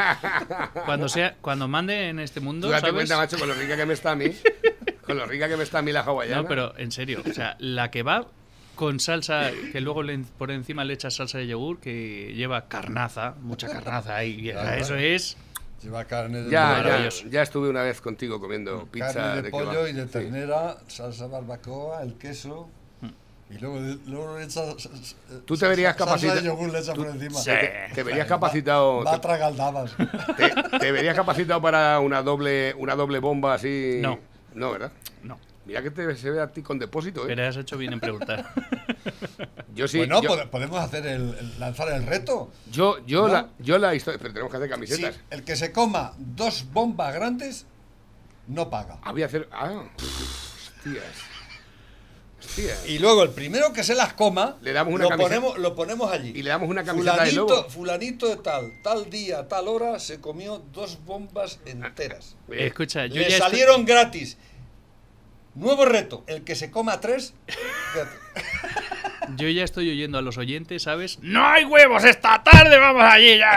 cuando 0.86 1.10
sea 1.10 1.36
cuando 1.42 1.68
mande 1.68 2.10
en 2.10 2.20
este 2.20 2.40
mundo, 2.40 2.68
Tú 2.68 2.72
date 2.72 2.82
¿sabes? 2.88 2.96
cuenta, 2.96 3.18
macho, 3.18 3.38
con 3.38 3.48
lo 3.50 3.54
rica 3.56 3.76
que 3.76 3.86
me 3.86 3.94
está 3.94 4.12
a 4.12 4.16
mí. 4.16 4.32
Con 5.06 5.18
lo 5.18 5.26
rica 5.26 5.48
que 5.48 5.58
me 5.58 5.64
está 5.64 5.80
a 5.80 5.82
mí 5.82 5.92
la 5.92 6.02
hawaiana. 6.02 6.42
No, 6.42 6.48
pero 6.48 6.78
en 6.78 6.92
serio, 6.92 7.22
o 7.30 7.34
sea, 7.34 7.56
la 7.60 7.92
kebab 7.92 8.28
con 8.76 9.00
salsa 9.00 9.52
que 9.72 9.80
luego 9.82 10.04
le- 10.04 10.18
por 10.38 10.52
encima 10.52 10.84
le 10.84 10.94
echas 10.96 11.14
salsa 11.16 11.38
de 11.38 11.48
yogur 11.48 11.80
que 11.80 12.34
lleva 12.36 12.68
carnaza, 12.68 13.36
mucha 13.42 13.68
carnaza 13.70 14.16
ahí, 14.18 14.50
Claro. 14.52 14.82
eso 14.82 14.96
es 14.96 15.38
Lleva 15.86 16.04
carne 16.06 16.42
de, 16.42 16.50
Ya, 16.50 16.84
ya, 16.84 17.10
ya 17.30 17.42
estuve 17.44 17.70
una 17.70 17.84
vez 17.84 18.02
contigo 18.02 18.40
comiendo 18.40 18.88
pizza 18.88 19.14
carne 19.14 19.42
de, 19.44 19.50
pollo 19.52 19.70
kebab. 19.70 19.88
y 19.88 19.94
de 19.94 20.04
Sí. 20.06 20.10
ternera, 20.10 20.78
salsa 20.88 21.28
barbacoa, 21.28 22.02
el 22.02 22.16
queso. 22.16 22.68
Y 23.52 23.60
luego, 23.60 23.80
luego 24.08 24.40
le 24.40 24.46
echas. 24.46 24.90
Tú 25.46 25.56
te 25.56 25.68
verías 25.68 25.96
Salsa 25.96 26.06
capacita- 26.16 26.36
de 26.36 26.42
yogur 26.48 26.72
le 26.72 26.80
echas 26.80 26.96
tú- 26.96 27.04
por 27.04 27.12
encima. 27.12 27.40
Sí. 27.40 27.52
Te, 27.52 27.94
te 27.94 28.02
verías 28.04 28.28
capacitado. 28.28 29.04
Va 29.04 29.12
a 29.12 29.16
te- 29.16 29.20
tragar 29.28 29.56
dabas. 29.56 29.96
te, 30.38 30.80
te 30.80 30.92
verías 30.92 31.16
capacitado 31.16 31.62
para 31.62 32.00
una 32.00 32.24
doble, 32.24 32.74
una 32.80 32.96
doble 32.96 33.20
bomba 33.20 33.54
así. 33.54 34.00
No. 34.02 34.18
No, 34.56 34.72
¿verdad? 34.72 34.92
no. 35.22 35.38
Mira 35.68 35.84
que 35.84 35.92
te, 35.92 36.16
se 36.16 36.32
ve 36.32 36.42
a 36.42 36.48
ti 36.52 36.64
con 36.64 36.80
depósito, 36.80 37.22
¿eh? 37.22 37.28
Pero 37.28 37.48
has 37.48 37.58
hecho 37.58 37.78
bien 37.78 37.94
en 37.94 38.00
preguntar. 38.00 38.46
Yo 39.76 39.88
sí. 39.88 39.98
bueno, 39.98 40.22
yo, 40.22 40.50
podemos 40.50 40.80
hacer 40.80 41.06
el, 41.06 41.36
el- 41.38 41.60
lanzar 41.60 41.90
el 41.92 42.06
reto. 42.06 42.50
yo, 42.72 43.06
yo 43.06 43.28
¿no? 43.28 43.34
la, 43.34 43.50
yo 43.60 43.78
la 43.78 43.94
historia. 43.94 44.18
Pero 44.20 44.34
tenemos 44.34 44.52
que 44.52 44.58
hacer 44.58 44.70
camisetas. 44.70 45.20
el 45.30 45.44
que 45.44 45.56
se 45.56 45.72
coma 45.72 46.14
dos 46.18 46.66
bombas 46.72 47.14
grandes, 47.14 47.66
no 48.48 48.70
paga. 48.70 48.98
Ah, 49.04 49.12
voy 49.12 49.24
a 49.24 49.26
hacer. 49.26 49.50
Ah, 49.52 49.84
hostias. 49.98 51.04
Hostias. 52.40 52.86
Y 52.88 53.00
luego 53.00 53.24
el 53.24 53.32
primero 53.32 53.74
que 53.74 53.84
se 53.84 53.96
las 53.96 54.14
coma, 54.14 54.56
Le 54.62 54.72
damos 54.72 54.94
una 54.94 55.06
lo, 55.06 55.10
camiseta. 55.10 55.36
ponemos, 55.42 55.58
lo 55.58 55.76
ponemos 55.76 56.12
allí. 56.12 56.30
Y 56.36 56.44
le 56.44 56.50
damos 56.52 56.70
una 56.70 56.84
camiseta 56.84 57.24
de 57.24 57.32
fulanito, 57.32 57.56
lobo. 57.58 57.70
fulanito 57.70 58.28
de 58.30 58.36
tal, 58.38 58.72
tal 58.84 59.10
día, 59.10 59.48
tal 59.48 59.68
hora, 59.68 60.00
se 60.00 60.22
comió 60.22 60.60
dos 60.72 61.00
bombas 61.06 61.60
enteras. 61.66 62.36
Eh, 62.52 62.68
Escucha, 62.68 63.08
yo 63.08 63.16
Le 63.16 63.22
ya 63.30 63.38
estoy- 63.38 63.40
salieron 63.50 63.84
gratis. 63.86 64.38
Nuevo 65.56 65.86
reto, 65.86 66.24
el 66.28 66.44
que 66.44 66.54
se 66.56 66.70
coma 66.70 67.00
tres. 67.02 67.34
Yo 69.38 69.48
ya 69.50 69.64
estoy 69.64 69.90
oyendo 69.90 70.18
a 70.18 70.22
los 70.22 70.38
oyentes, 70.38 70.84
¿sabes? 70.84 71.20
¡No 71.22 71.46
hay 71.48 71.66
huevos 71.66 72.04
esta 72.04 72.44
tarde! 72.44 72.78
¡Vamos 72.78 73.04
allí 73.04 73.38
ya 73.38 73.50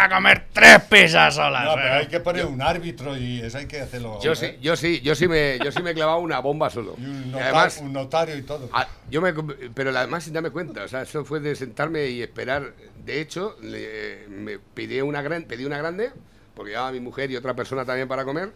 a, 0.00 0.04
a 0.04 0.08
comer 0.08 0.46
tres 0.52 0.80
pizzas 0.90 1.34
solas! 1.34 1.64
No, 1.64 1.74
pero 1.74 1.94
hay 1.94 2.06
que 2.06 2.20
poner 2.20 2.46
un 2.46 2.60
árbitro 2.62 3.16
y 3.16 3.40
eso 3.40 3.58
hay 3.58 3.66
que 3.66 3.80
hacerlo. 3.80 4.18
Yo 4.22 4.32
¿eh? 4.32 4.36
sí, 4.36 4.58
yo 4.60 4.76
sí, 4.76 5.00
yo 5.00 5.14
sí 5.14 5.28
me, 5.28 5.58
yo 5.62 5.70
sí 5.72 5.82
me 5.82 5.90
he 5.90 5.94
clavado 5.94 6.18
una 6.18 6.38
bomba 6.40 6.70
solo. 6.70 6.94
Y 6.98 7.04
un, 7.04 7.22
Y 7.24 7.30
nota- 7.30 7.44
además, 7.44 7.78
un 7.82 7.92
notario 7.92 8.36
y 8.36 8.42
todo. 8.42 8.68
Ah, 8.72 8.86
yo 9.10 9.20
me, 9.20 9.32
pero 9.74 9.90
además 9.96 10.24
sin 10.24 10.32
darme 10.32 10.50
cuenta, 10.50 10.84
o 10.84 10.88
sea, 10.88 11.02
eso 11.02 11.24
fue 11.24 11.40
de 11.40 11.54
sentarme 11.56 12.06
y 12.06 12.22
esperar. 12.22 12.72
De 13.04 13.20
hecho, 13.20 13.56
le- 13.62 14.26
me 14.28 14.58
pedí 14.58 15.00
una, 15.00 15.22
gran, 15.22 15.44
pedí 15.44 15.64
una 15.64 15.78
grande, 15.78 16.10
porque 16.54 16.70
llevaba 16.72 16.88
a 16.88 16.92
mi 16.92 17.00
mujer 17.00 17.30
y 17.30 17.36
otra 17.36 17.54
persona 17.54 17.84
también 17.84 18.08
para 18.08 18.24
comer, 18.24 18.52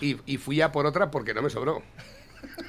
y, 0.00 0.16
y 0.26 0.36
fui 0.38 0.60
a 0.60 0.72
por 0.72 0.86
otra 0.86 1.10
porque 1.10 1.34
no 1.34 1.42
me 1.42 1.50
sobró. 1.50 1.82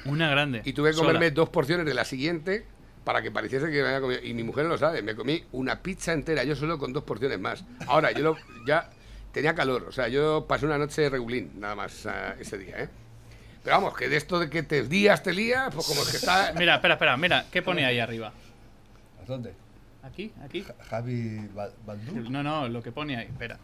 Una 0.04 0.28
grande. 0.30 0.62
Y 0.64 0.72
tuve 0.72 0.90
que 0.90 0.96
sola. 0.96 1.08
comerme 1.08 1.30
dos 1.30 1.48
porciones 1.50 1.86
de 1.86 1.94
la 1.94 2.04
siguiente 2.04 2.64
para 3.08 3.22
que 3.22 3.30
pareciese 3.30 3.70
que 3.70 3.80
me 3.80 3.88
había 3.88 4.02
comido. 4.02 4.20
Y 4.22 4.34
mi 4.34 4.42
mujer 4.42 4.64
no 4.64 4.72
lo 4.72 4.76
sabe, 4.76 5.00
me 5.00 5.14
comí 5.16 5.42
una 5.52 5.80
pizza 5.80 6.12
entera, 6.12 6.44
yo 6.44 6.54
solo 6.54 6.76
con 6.78 6.92
dos 6.92 7.04
porciones 7.04 7.40
más. 7.40 7.64
Ahora, 7.86 8.12
yo 8.12 8.22
lo, 8.22 8.36
ya 8.66 8.90
tenía 9.32 9.54
calor, 9.54 9.86
o 9.88 9.92
sea, 9.92 10.08
yo 10.08 10.44
pasé 10.46 10.66
una 10.66 10.76
noche 10.76 11.08
regulín, 11.08 11.52
nada 11.58 11.74
más 11.74 12.04
ah, 12.04 12.34
ese 12.38 12.58
día, 12.58 12.82
¿eh? 12.82 12.88
Pero 13.64 13.76
vamos, 13.76 13.96
que 13.96 14.10
de 14.10 14.18
esto 14.18 14.38
de 14.38 14.50
que 14.50 14.62
te 14.62 14.82
días 14.82 15.22
te 15.22 15.32
lías, 15.32 15.74
pues 15.74 15.86
como 15.86 16.02
es 16.02 16.10
que 16.10 16.16
está... 16.18 16.52
Mira, 16.58 16.74
espera, 16.74 16.94
espera, 16.96 17.16
mira, 17.16 17.46
¿qué 17.50 17.62
pone 17.62 17.86
ahí 17.86 17.98
arriba? 17.98 18.30
¿A 19.22 19.24
¿Dónde? 19.24 19.54
¿Aquí? 20.02 20.30
¿Aquí? 20.44 20.60
Ja- 20.64 20.74
Javi 20.90 21.48
Baldú. 21.86 22.28
No, 22.28 22.42
no, 22.42 22.68
lo 22.68 22.82
que 22.82 22.92
pone 22.92 23.16
ahí, 23.16 23.24
espera. 23.28 23.58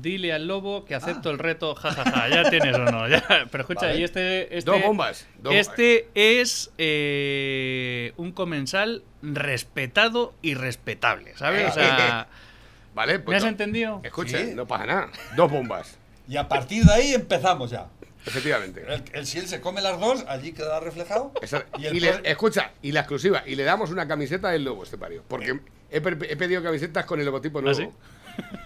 Dile 0.00 0.32
al 0.32 0.46
lobo 0.46 0.84
que 0.84 0.94
acepto 0.94 1.30
el 1.30 1.38
reto, 1.38 1.74
jajaja, 1.74 2.28
ya 2.28 2.50
tienes 2.50 2.74
o 2.76 2.84
no. 2.84 3.08
ya. 3.08 3.24
Pero 3.50 3.62
escucha, 3.62 3.86
Vale. 3.86 3.98
y 4.00 4.04
este, 4.04 4.56
este. 4.58 4.70
Dos 4.70 4.82
bombas. 4.82 5.26
dos- 5.38 5.54
Este 5.54 6.08
es 6.14 6.72
eh, 6.78 8.12
un 8.16 8.32
comensal 8.32 9.02
respetado 9.22 10.34
y 10.42 10.54
respetable, 10.54 11.36
¿sabes? 11.36 11.70
O 11.70 11.74
sea, 11.74 12.26
Vale, 12.94 13.14
¿me 13.14 13.18
pues. 13.20 13.36
has 13.38 13.42
no- 13.44 13.48
entendido? 13.50 14.00
Escucha, 14.04 14.38
Sí. 14.38 14.52
no 14.54 14.66
pasa 14.66 14.86
nada. 14.86 15.10
Dos 15.36 15.50
bombas. 15.50 15.98
Y 16.28 16.36
a 16.36 16.48
partir 16.48 16.84
de 16.84 16.92
ahí 16.92 17.14
empezamos 17.14 17.70
ya. 17.70 17.86
Efectivamente. 18.26 18.84
El, 18.88 19.02
el- 19.12 19.26
si 19.26 19.38
él 19.38 19.46
se 19.46 19.60
come 19.60 19.80
las 19.82 20.00
dos, 20.00 20.24
allí 20.28 20.52
queda 20.52 20.80
reflejado. 20.80 21.32
Y 21.78 21.86
el 21.86 21.96
y 21.96 22.00
le- 22.00 22.20
escucha, 22.24 22.72
y 22.82 22.92
la 22.92 23.00
exclusiva, 23.00 23.42
y 23.46 23.54
le 23.54 23.64
damos 23.64 23.90
una 23.90 24.08
camiseta 24.08 24.48
del 24.50 24.64
lobo 24.64 24.82
este 24.84 24.96
pario. 24.96 25.22
Porque 25.28 25.60
he, 25.90 26.00
per- 26.00 26.18
he 26.30 26.36
pedido 26.36 26.62
camisetas 26.62 27.04
con 27.04 27.20
el 27.20 27.26
logotipo 27.26 27.60
nuevo. 27.60 27.76
sí? 27.78 27.88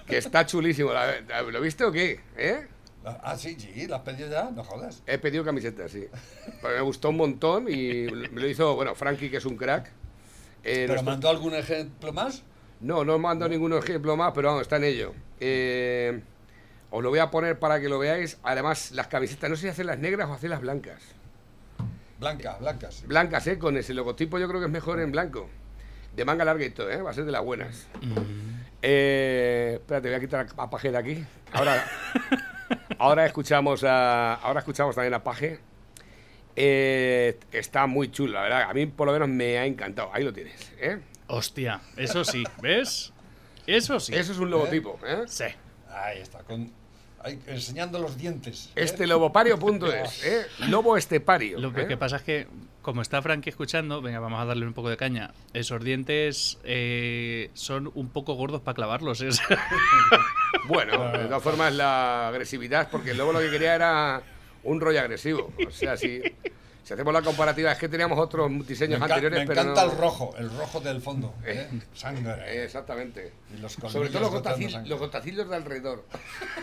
Que 0.09 0.19
está 0.19 0.47
chulísimo. 0.47 0.91
¿Lo 1.51 1.61
viste 1.61 1.85
o 1.85 1.93
qué? 1.93 2.21
¿Eh? 2.37 2.67
Ah, 3.05 3.37
sí, 3.37 3.57
sí, 3.59 3.87
las 3.87 4.01
pedido 4.03 4.29
ya, 4.29 4.51
no 4.51 4.63
jodas. 4.65 5.03
He 5.07 5.19
pedido 5.19 5.45
camisetas, 5.45 5.91
sí. 5.91 6.07
Porque 6.61 6.77
me 6.77 6.83
gustó 6.83 7.11
un 7.11 7.17
montón 7.17 7.67
y 7.69 8.07
me 8.11 8.41
lo 8.41 8.47
hizo, 8.49 8.75
bueno, 8.75 8.95
Frankie, 8.95 9.31
que 9.31 9.39
es 9.39 9.45
un 9.47 9.57
crack. 9.57 9.87
Eh, 9.87 9.91
¿Pero 10.63 10.89
nuestro- 10.95 11.11
mandó 11.13 11.29
algún 11.31 11.55
ejemplo 11.55 12.13
más? 12.13 12.43
No, 12.81 13.05
no 13.05 13.19
mando 13.19 13.49
ningún 13.49 13.73
ejemplo 13.73 14.17
más, 14.17 14.33
pero 14.35 14.49
vamos, 14.49 14.63
está 14.63 14.77
en 14.77 14.85
ello. 14.85 15.15
Eh, 15.41 16.21
os 16.91 17.03
lo 17.03 17.11
voy 17.11 17.19
a 17.21 17.31
poner 17.31 17.59
para 17.59 17.81
que 17.81 17.89
lo 17.89 17.99
veáis. 17.99 18.39
Además, 18.43 18.91
las 18.93 19.07
camisetas, 19.09 19.49
no 19.49 19.57
sé 19.57 19.63
si 19.63 19.69
hacer 19.69 19.87
las 19.87 19.99
negras 19.99 20.29
o 20.29 20.35
hacer 20.35 20.51
las 20.51 20.61
blancas. 20.61 21.03
Blanca, 22.21 22.57
blancas. 22.61 23.05
Blancas, 23.07 23.47
¿eh? 23.47 23.59
Con 23.59 23.77
ese 23.77 23.95
logotipo 23.95 24.39
yo 24.39 24.49
creo 24.49 24.61
que 24.61 24.67
es 24.67 24.73
mejor 24.73 25.01
en 25.01 25.13
blanco. 25.13 25.49
De 26.19 26.25
manga 26.25 26.45
larga 26.45 26.65
y 26.65 26.71
todo, 26.71 26.91
¿eh? 26.91 27.01
Va 27.01 27.11
a 27.11 27.15
ser 27.15 27.27
de 27.27 27.31
las 27.31 27.45
buenas. 27.45 27.87
Eh, 28.83 29.75
espérate, 29.75 30.09
voy 30.09 30.17
a 30.17 30.21
quitar 30.21 30.49
a 30.57 30.69
Paje 30.69 30.91
de 30.91 30.99
aquí. 30.99 31.25
Ahora, 31.53 31.87
ahora 32.99 33.25
escuchamos 33.25 33.85
a, 33.85 34.35
ahora 34.35 34.59
escuchamos 34.59 34.97
también 34.97 35.15
a 35.15 35.23
Paje. 35.23 35.61
Eh, 36.57 37.39
está 37.53 37.87
muy 37.87 38.11
chulo, 38.11 38.33
la 38.33 38.43
verdad. 38.43 38.63
A 38.63 38.75
mí 38.75 38.87
por 38.87 39.07
lo 39.07 39.13
menos 39.13 39.29
me 39.29 39.59
ha 39.59 39.65
encantado. 39.65 40.11
Ahí 40.13 40.25
lo 40.25 40.33
tienes, 40.33 40.73
¿eh? 40.81 40.99
Hostia, 41.29 41.83
eso 41.97 42.25
sí, 42.25 42.43
¿ves? 42.61 43.13
Eso 43.69 44.01
sí. 44.01 44.13
Eso 44.13 44.33
es 44.33 44.39
un 44.39 44.51
logotipo, 44.51 44.99
¿eh? 45.07 45.23
Sí. 45.29 45.45
Ahí 45.89 46.19
está, 46.19 46.41
con, 46.41 46.73
ahí, 47.21 47.39
enseñando 47.47 48.01
los 48.01 48.17
dientes. 48.19 48.71
¿eh? 48.75 48.83
Este 48.83 49.07
lobopario.es, 49.07 50.25
¿eh? 50.25 50.47
Lobo 50.69 50.97
estepario. 50.97 51.61
Lo 51.61 51.69
¿eh? 51.79 51.87
que 51.87 51.97
pasa 51.97 52.17
es 52.17 52.23
que, 52.23 52.49
como 52.89 53.03
está 53.03 53.21
Frankie 53.21 53.51
escuchando, 53.51 54.01
venga, 54.01 54.19
vamos 54.19 54.41
a 54.41 54.47
darle 54.47 54.67
un 54.67 54.73
poco 54.73 54.89
de 54.89 54.97
caña. 54.97 55.31
Esos 55.53 55.85
dientes 55.85 56.57
eh, 56.65 57.51
son 57.53 57.93
un 57.95 58.09
poco 58.09 58.33
gordos 58.33 58.63
para 58.63 58.75
clavarlos. 58.75 59.21
¿eh? 59.21 59.29
Bueno, 60.67 61.13
de 61.13 61.27
todas 61.27 61.43
formas 61.43 61.75
la 61.75 62.29
agresividad, 62.29 62.89
porque 62.91 63.11
el 63.11 63.19
lobo 63.19 63.35
lo 63.35 63.41
que 63.41 63.51
quería 63.51 63.75
era 63.75 64.23
un 64.65 64.81
rollo 64.81 65.01
agresivo. 65.01 65.53
O 65.67 65.71
sea, 65.71 65.99
si, 65.99 66.23
si 66.83 66.95
hacemos 66.95 67.13
la 67.13 67.21
comparativa, 67.21 67.71
es 67.73 67.79
que 67.79 67.91
teníamos 67.91 68.19
otros 68.19 68.51
Me, 68.51 68.65
diseños 68.65 68.99
enca- 68.99 69.05
anteriores, 69.05 69.41
me 69.41 69.47
pero 69.47 69.61
encanta 69.61 69.85
no- 69.85 69.93
el 69.93 69.99
rojo, 69.99 70.35
el 70.39 70.49
rojo 70.51 70.81
del 70.81 71.03
fondo. 71.03 71.35
¿eh? 71.45 71.69
Sangre. 71.95 72.33
Eh, 72.47 72.65
Exactamente. 72.65 73.33
Y 73.55 73.61
los 73.61 73.75
Sobre 73.75 74.09
todo 74.09 74.21
los, 74.23 74.31
gotacil- 74.33 74.71
sangre. 74.71 74.89
los 74.89 74.99
gotacillos 74.99 75.47
de 75.51 75.57
alrededor. 75.57 76.07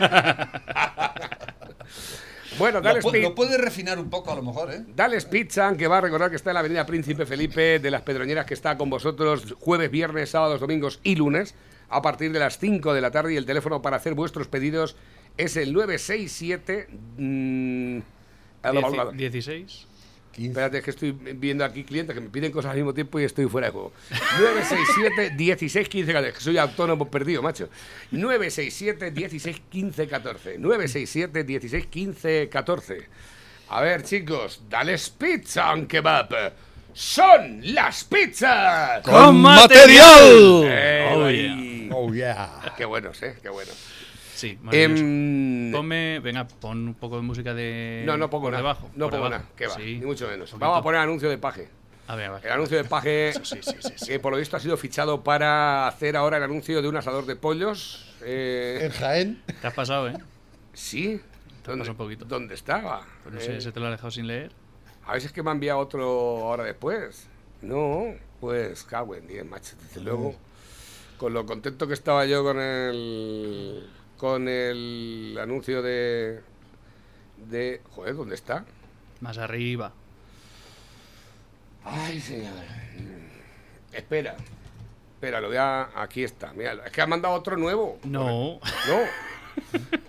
Bueno, 2.58 2.80
dale 2.80 3.00
lo, 3.00 3.12
lo 3.12 3.34
puede 3.34 3.58
refinar 3.58 3.98
un 3.98 4.08
poco 4.08 4.32
a 4.32 4.36
lo 4.36 4.42
mejor, 4.42 4.72
¿eh? 4.72 4.84
Dale 4.94 5.20
Pizza, 5.22 5.76
que 5.76 5.86
va 5.86 5.98
a 5.98 6.00
recordar 6.00 6.30
que 6.30 6.36
está 6.36 6.50
en 6.50 6.54
la 6.54 6.60
Avenida 6.60 6.86
Príncipe 6.86 7.26
Felipe 7.26 7.78
de 7.78 7.90
las 7.90 8.02
Pedroñeras, 8.02 8.46
que 8.46 8.54
está 8.54 8.76
con 8.76 8.90
vosotros 8.90 9.54
jueves, 9.58 9.90
viernes, 9.90 10.30
sábados, 10.30 10.60
domingos 10.60 11.00
y 11.02 11.16
lunes 11.16 11.54
a 11.88 12.02
partir 12.02 12.32
de 12.32 12.38
las 12.38 12.58
5 12.58 12.94
de 12.94 13.00
la 13.00 13.10
tarde. 13.10 13.34
Y 13.34 13.36
el 13.36 13.46
teléfono 13.46 13.82
para 13.82 13.96
hacer 13.96 14.14
vuestros 14.14 14.48
pedidos 14.48 14.96
es 15.36 15.56
el 15.56 15.72
967 15.72 16.88
mmm, 17.18 17.98
16 19.14 19.86
15. 20.36 20.50
Espérate, 20.50 20.82
que 20.82 20.90
estoy 20.90 21.12
viendo 21.12 21.64
aquí 21.64 21.82
clientes 21.82 22.14
que 22.14 22.20
me 22.20 22.28
piden 22.28 22.52
cosas 22.52 22.70
al 22.70 22.76
mismo 22.76 22.92
tiempo 22.92 23.18
y 23.18 23.24
estoy 23.24 23.46
fuera 23.46 23.68
de 23.68 23.72
juego. 23.72 23.92
967 24.38 25.34
16 25.36 25.88
15 25.88 26.12
14. 26.12 26.32
Que 26.34 26.40
soy 26.40 26.58
autónomo 26.58 27.10
perdido, 27.10 27.42
macho. 27.42 27.68
967 28.10 29.10
16 29.10 29.62
15 29.70 30.08
14. 30.08 30.58
967 30.58 31.44
16 31.44 31.86
15 31.86 32.48
14. 32.50 33.08
A 33.68 33.80
ver, 33.80 34.02
chicos, 34.04 34.62
dale 34.68 34.96
pizza 35.18 35.72
un 35.72 35.86
kebab. 35.86 36.52
Son 36.92 37.60
las 37.74 38.04
pizzas 38.04 39.02
con, 39.02 39.12
¡Con 39.12 39.36
material. 39.36 39.86
material! 39.86 40.62
Eh, 40.64 41.10
oh, 41.12 41.30
yeah. 41.30 41.94
oh, 41.94 42.12
yeah. 42.14 42.74
Qué 42.76 42.84
buenos, 42.86 43.22
eh, 43.22 43.36
qué 43.42 43.50
buenos. 43.50 43.76
Sí, 44.36 44.58
maravilloso. 44.62 45.02
Em, 45.02 45.72
Ponme, 45.72 46.20
venga, 46.20 46.46
pon 46.46 46.88
un 46.88 46.94
poco 46.94 47.16
de 47.16 47.22
música 47.22 47.54
de. 47.54 48.02
no, 48.06 48.16
no 48.18 48.28
pongo 48.28 48.50
nada. 48.50 48.62
debajo. 48.62 48.90
no 48.94 49.08
pongo 49.08 49.30
nada. 49.30 49.44
Que 49.56 49.66
va, 49.66 49.74
Sí, 49.74 49.98
ni 49.98 50.04
mucho 50.06 50.28
menos. 50.28 50.52
Vamos 50.58 50.78
a 50.78 50.82
poner 50.82 51.00
anuncio 51.00 51.28
de 51.30 51.38
paje. 51.38 51.68
A 52.06 52.14
ver, 52.16 52.26
a 52.26 52.32
ver. 52.34 52.46
El 52.46 52.52
anuncio 52.52 52.76
de 52.76 52.84
paje, 52.84 53.32
Sí, 53.42 53.56
sí, 53.62 53.72
sí, 53.80 53.90
sí. 53.96 54.06
que 54.06 54.20
por 54.20 54.32
lo 54.32 54.38
visto 54.38 54.56
ha 54.56 54.60
sido 54.60 54.76
fichado 54.76 55.24
para 55.24 55.88
hacer 55.88 56.16
ahora 56.16 56.36
el 56.36 56.42
anuncio 56.42 56.80
de 56.82 56.88
un 56.88 56.96
asador 56.96 57.24
de 57.26 57.34
pollos. 57.36 58.14
Eh, 58.22 58.80
En 58.82 58.90
Jaén. 58.92 59.42
Te 59.60 59.66
has 59.66 59.74
pasado, 59.74 60.08
¿eh? 60.10 60.14
sí. 60.74 61.20
¿Dónde, 61.64 61.80
pasa 61.80 61.90
un 61.92 61.96
poquito. 61.96 62.24
¿Dónde 62.26 62.54
estaba? 62.54 63.04
Pues 63.24 63.34
no 63.34 63.40
sé, 63.40 63.56
Eh, 63.56 63.60
se 63.60 63.72
te 63.72 63.80
lo 63.80 63.86
ha 63.86 63.90
dejado 63.90 64.10
sin 64.12 64.26
leer. 64.28 64.52
a 65.06 65.14
veces 65.14 65.32
que 65.32 65.42
me 65.42 65.50
ha 65.50 65.52
enviado 65.52 65.80
otro 65.80 66.04
ahora 66.04 66.62
después. 66.64 67.26
No, 67.62 68.14
pues 68.38 68.84
cago 68.84 69.14
en 69.16 69.26
10, 69.26 69.44
macho. 69.46 69.74
Desde 69.82 70.00
luego, 70.02 70.36
con 71.16 71.32
lo 71.32 71.44
contento 71.46 71.88
que 71.88 71.94
estaba 71.94 72.24
yo 72.26 72.44
con 72.44 72.60
el 72.60 73.84
con 74.16 74.48
el 74.48 75.38
anuncio 75.40 75.82
de 75.82 76.40
de 77.36 77.80
joder, 77.94 78.16
¿dónde 78.16 78.34
está? 78.34 78.64
Más 79.20 79.38
arriba. 79.38 79.92
Ay, 81.84 82.20
señor. 82.20 82.52
Espera. 83.92 84.36
Espera, 85.14 85.40
lo 85.40 85.48
voy 85.48 85.56
a 85.56 85.88
aquí 85.94 86.24
está. 86.24 86.52
Mira, 86.52 86.74
es 86.84 86.92
que 86.92 87.00
ha 87.00 87.06
mandado 87.06 87.34
otro 87.34 87.56
nuevo. 87.56 87.98
No. 88.04 88.58
No. 88.60 88.98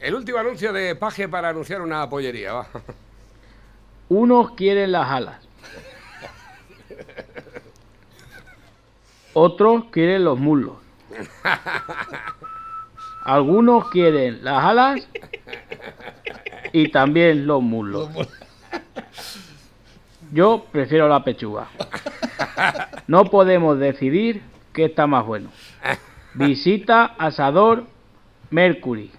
El 0.01 0.15
último 0.15 0.37
anuncio 0.37 0.73
de 0.73 0.95
Paje 0.95 1.29
para 1.29 1.49
anunciar 1.49 1.81
una 1.81 2.09
pollería, 2.09 2.53
va. 2.53 2.67
Unos 4.09 4.51
quieren 4.51 4.91
las 4.91 5.09
alas. 5.09 5.47
Otros 9.33 9.85
quieren 9.91 10.23
los 10.23 10.39
muslos. 10.39 10.77
Algunos 13.27 13.89
quieren 13.89 14.41
las 14.41 14.63
alas 14.63 15.05
y 16.71 16.89
también 16.91 17.45
los 17.45 17.61
muslos. 17.61 18.09
Yo 20.31 20.65
prefiero 20.71 21.09
la 21.09 21.25
pechuga. 21.25 21.67
No 23.07 23.25
podemos 23.25 23.77
decidir 23.79 24.41
qué 24.71 24.85
está 24.85 25.07
más 25.07 25.25
bueno. 25.25 25.49
Visita 26.35 27.03
Asador 27.17 27.83
Mercury. 28.49 29.11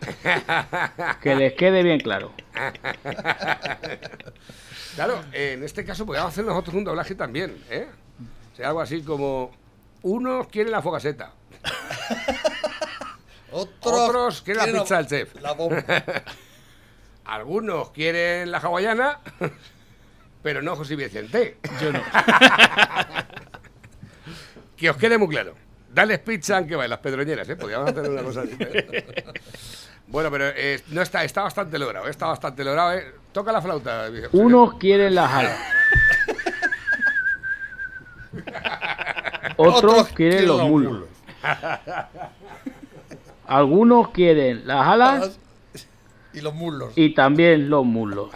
Que 1.20 1.34
les 1.34 1.52
quede 1.52 1.82
bien 1.82 2.00
claro. 2.00 2.32
Claro, 4.94 5.20
en 5.32 5.62
este 5.62 5.84
caso 5.84 6.06
podríamos 6.06 6.32
hacer 6.32 6.46
nosotros 6.46 6.74
un 6.74 6.84
doblaje 6.84 7.14
también, 7.14 7.62
¿eh? 7.68 7.88
O 8.54 8.56
sea, 8.56 8.68
algo 8.68 8.80
así 8.80 9.02
como 9.02 9.50
unos 10.00 10.48
quieren 10.48 10.72
la 10.72 10.80
fogaseta, 10.80 11.32
Otros, 13.50 14.08
Otros 14.08 14.42
quieren 14.42 14.72
la 14.72 14.80
pizza 14.80 14.96
del 14.98 15.06
chef. 15.06 15.34
La 15.40 15.52
bomba. 15.52 15.84
algunos 17.24 17.90
quieren 17.90 18.50
la 18.50 18.58
hawaiana, 18.58 19.20
pero 20.42 20.62
no 20.62 20.76
José 20.76 20.96
Vicente. 20.96 21.58
Yo 21.80 21.92
no. 21.92 22.02
Que 24.76 24.90
os 24.90 24.96
quede 24.96 25.18
muy 25.18 25.26
claro. 25.26 25.56
Dale 25.92 26.18
pizza 26.20 26.58
aunque 26.58 26.76
va 26.76 26.84
en 26.84 26.90
las 26.90 27.00
pedroñeras, 27.00 27.48
¿eh? 27.48 27.56
Podríamos 27.56 27.90
hacer 27.90 28.08
una 28.08 28.22
cosa 28.22 28.42
así. 28.42 28.56
¿eh? 28.60 29.04
Bueno, 30.06 30.30
pero 30.30 30.46
eh, 30.54 30.80
no 30.88 31.02
está, 31.02 31.24
está 31.24 31.42
bastante 31.42 31.78
logrado, 31.78 32.06
¿eh? 32.06 32.10
está 32.10 32.26
bastante 32.26 32.62
logrado. 32.64 32.92
¿eh? 32.94 33.12
Toca 33.32 33.50
la 33.52 33.60
flauta. 33.60 34.08
Unos 34.32 34.74
quieren 34.74 35.14
las 35.16 35.32
alas. 35.32 35.60
Otros 39.56 40.08
quieren 40.08 40.46
los 40.46 40.62
muslos. 40.62 41.08
Algunos 43.48 44.10
quieren 44.10 44.66
las 44.66 44.86
alas 44.86 45.40
Y 46.32 46.40
los 46.40 46.54
muslos. 46.54 46.92
y 46.96 47.14
también 47.14 47.68
los 47.70 47.84
muslos. 47.84 48.28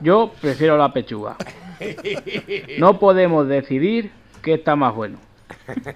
Yo 0.00 0.32
prefiero 0.40 0.76
la 0.78 0.92
pechuga. 0.92 1.36
No 2.78 2.98
podemos 2.98 3.48
decidir 3.48 4.10
qué 4.42 4.54
está 4.54 4.76
más 4.76 4.94
bueno. 4.94 5.18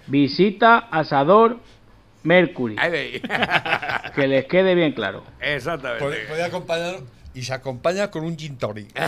Visita 0.07 0.79
Asador 0.91 1.59
Mercury. 2.25 2.77
Que 4.15 4.27
les 4.27 4.47
quede 4.47 4.75
bien 4.75 4.93
claro. 4.93 5.23
Exactamente. 5.41 6.05
Puede, 6.05 6.27
puede 6.27 6.43
acompañar. 6.43 6.97
Y 7.35 7.43
se 7.43 7.55
acompaña 7.55 8.11
con 8.11 8.25
un 8.25 8.37
gin 8.37 8.59
tonic. 8.59 8.89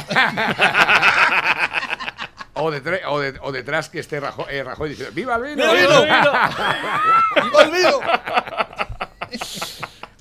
O, 2.62 2.70
detrás, 2.70 3.00
o, 3.08 3.18
de- 3.20 3.38
o 3.42 3.52
detrás 3.52 3.88
que 3.88 4.00
esté 4.00 4.20
Rajoy, 4.20 4.44
eh, 4.50 4.62
Rajoy 4.62 4.90
diciendo 4.90 5.14
¡Viva 5.14 5.36
el 5.36 5.42
vino! 5.42 5.72
¡Viva 5.72 5.98
el 5.98 6.04
vino! 6.06 6.32
¡Viva 7.44 7.62
el 7.62 7.70
vino! 7.70 8.00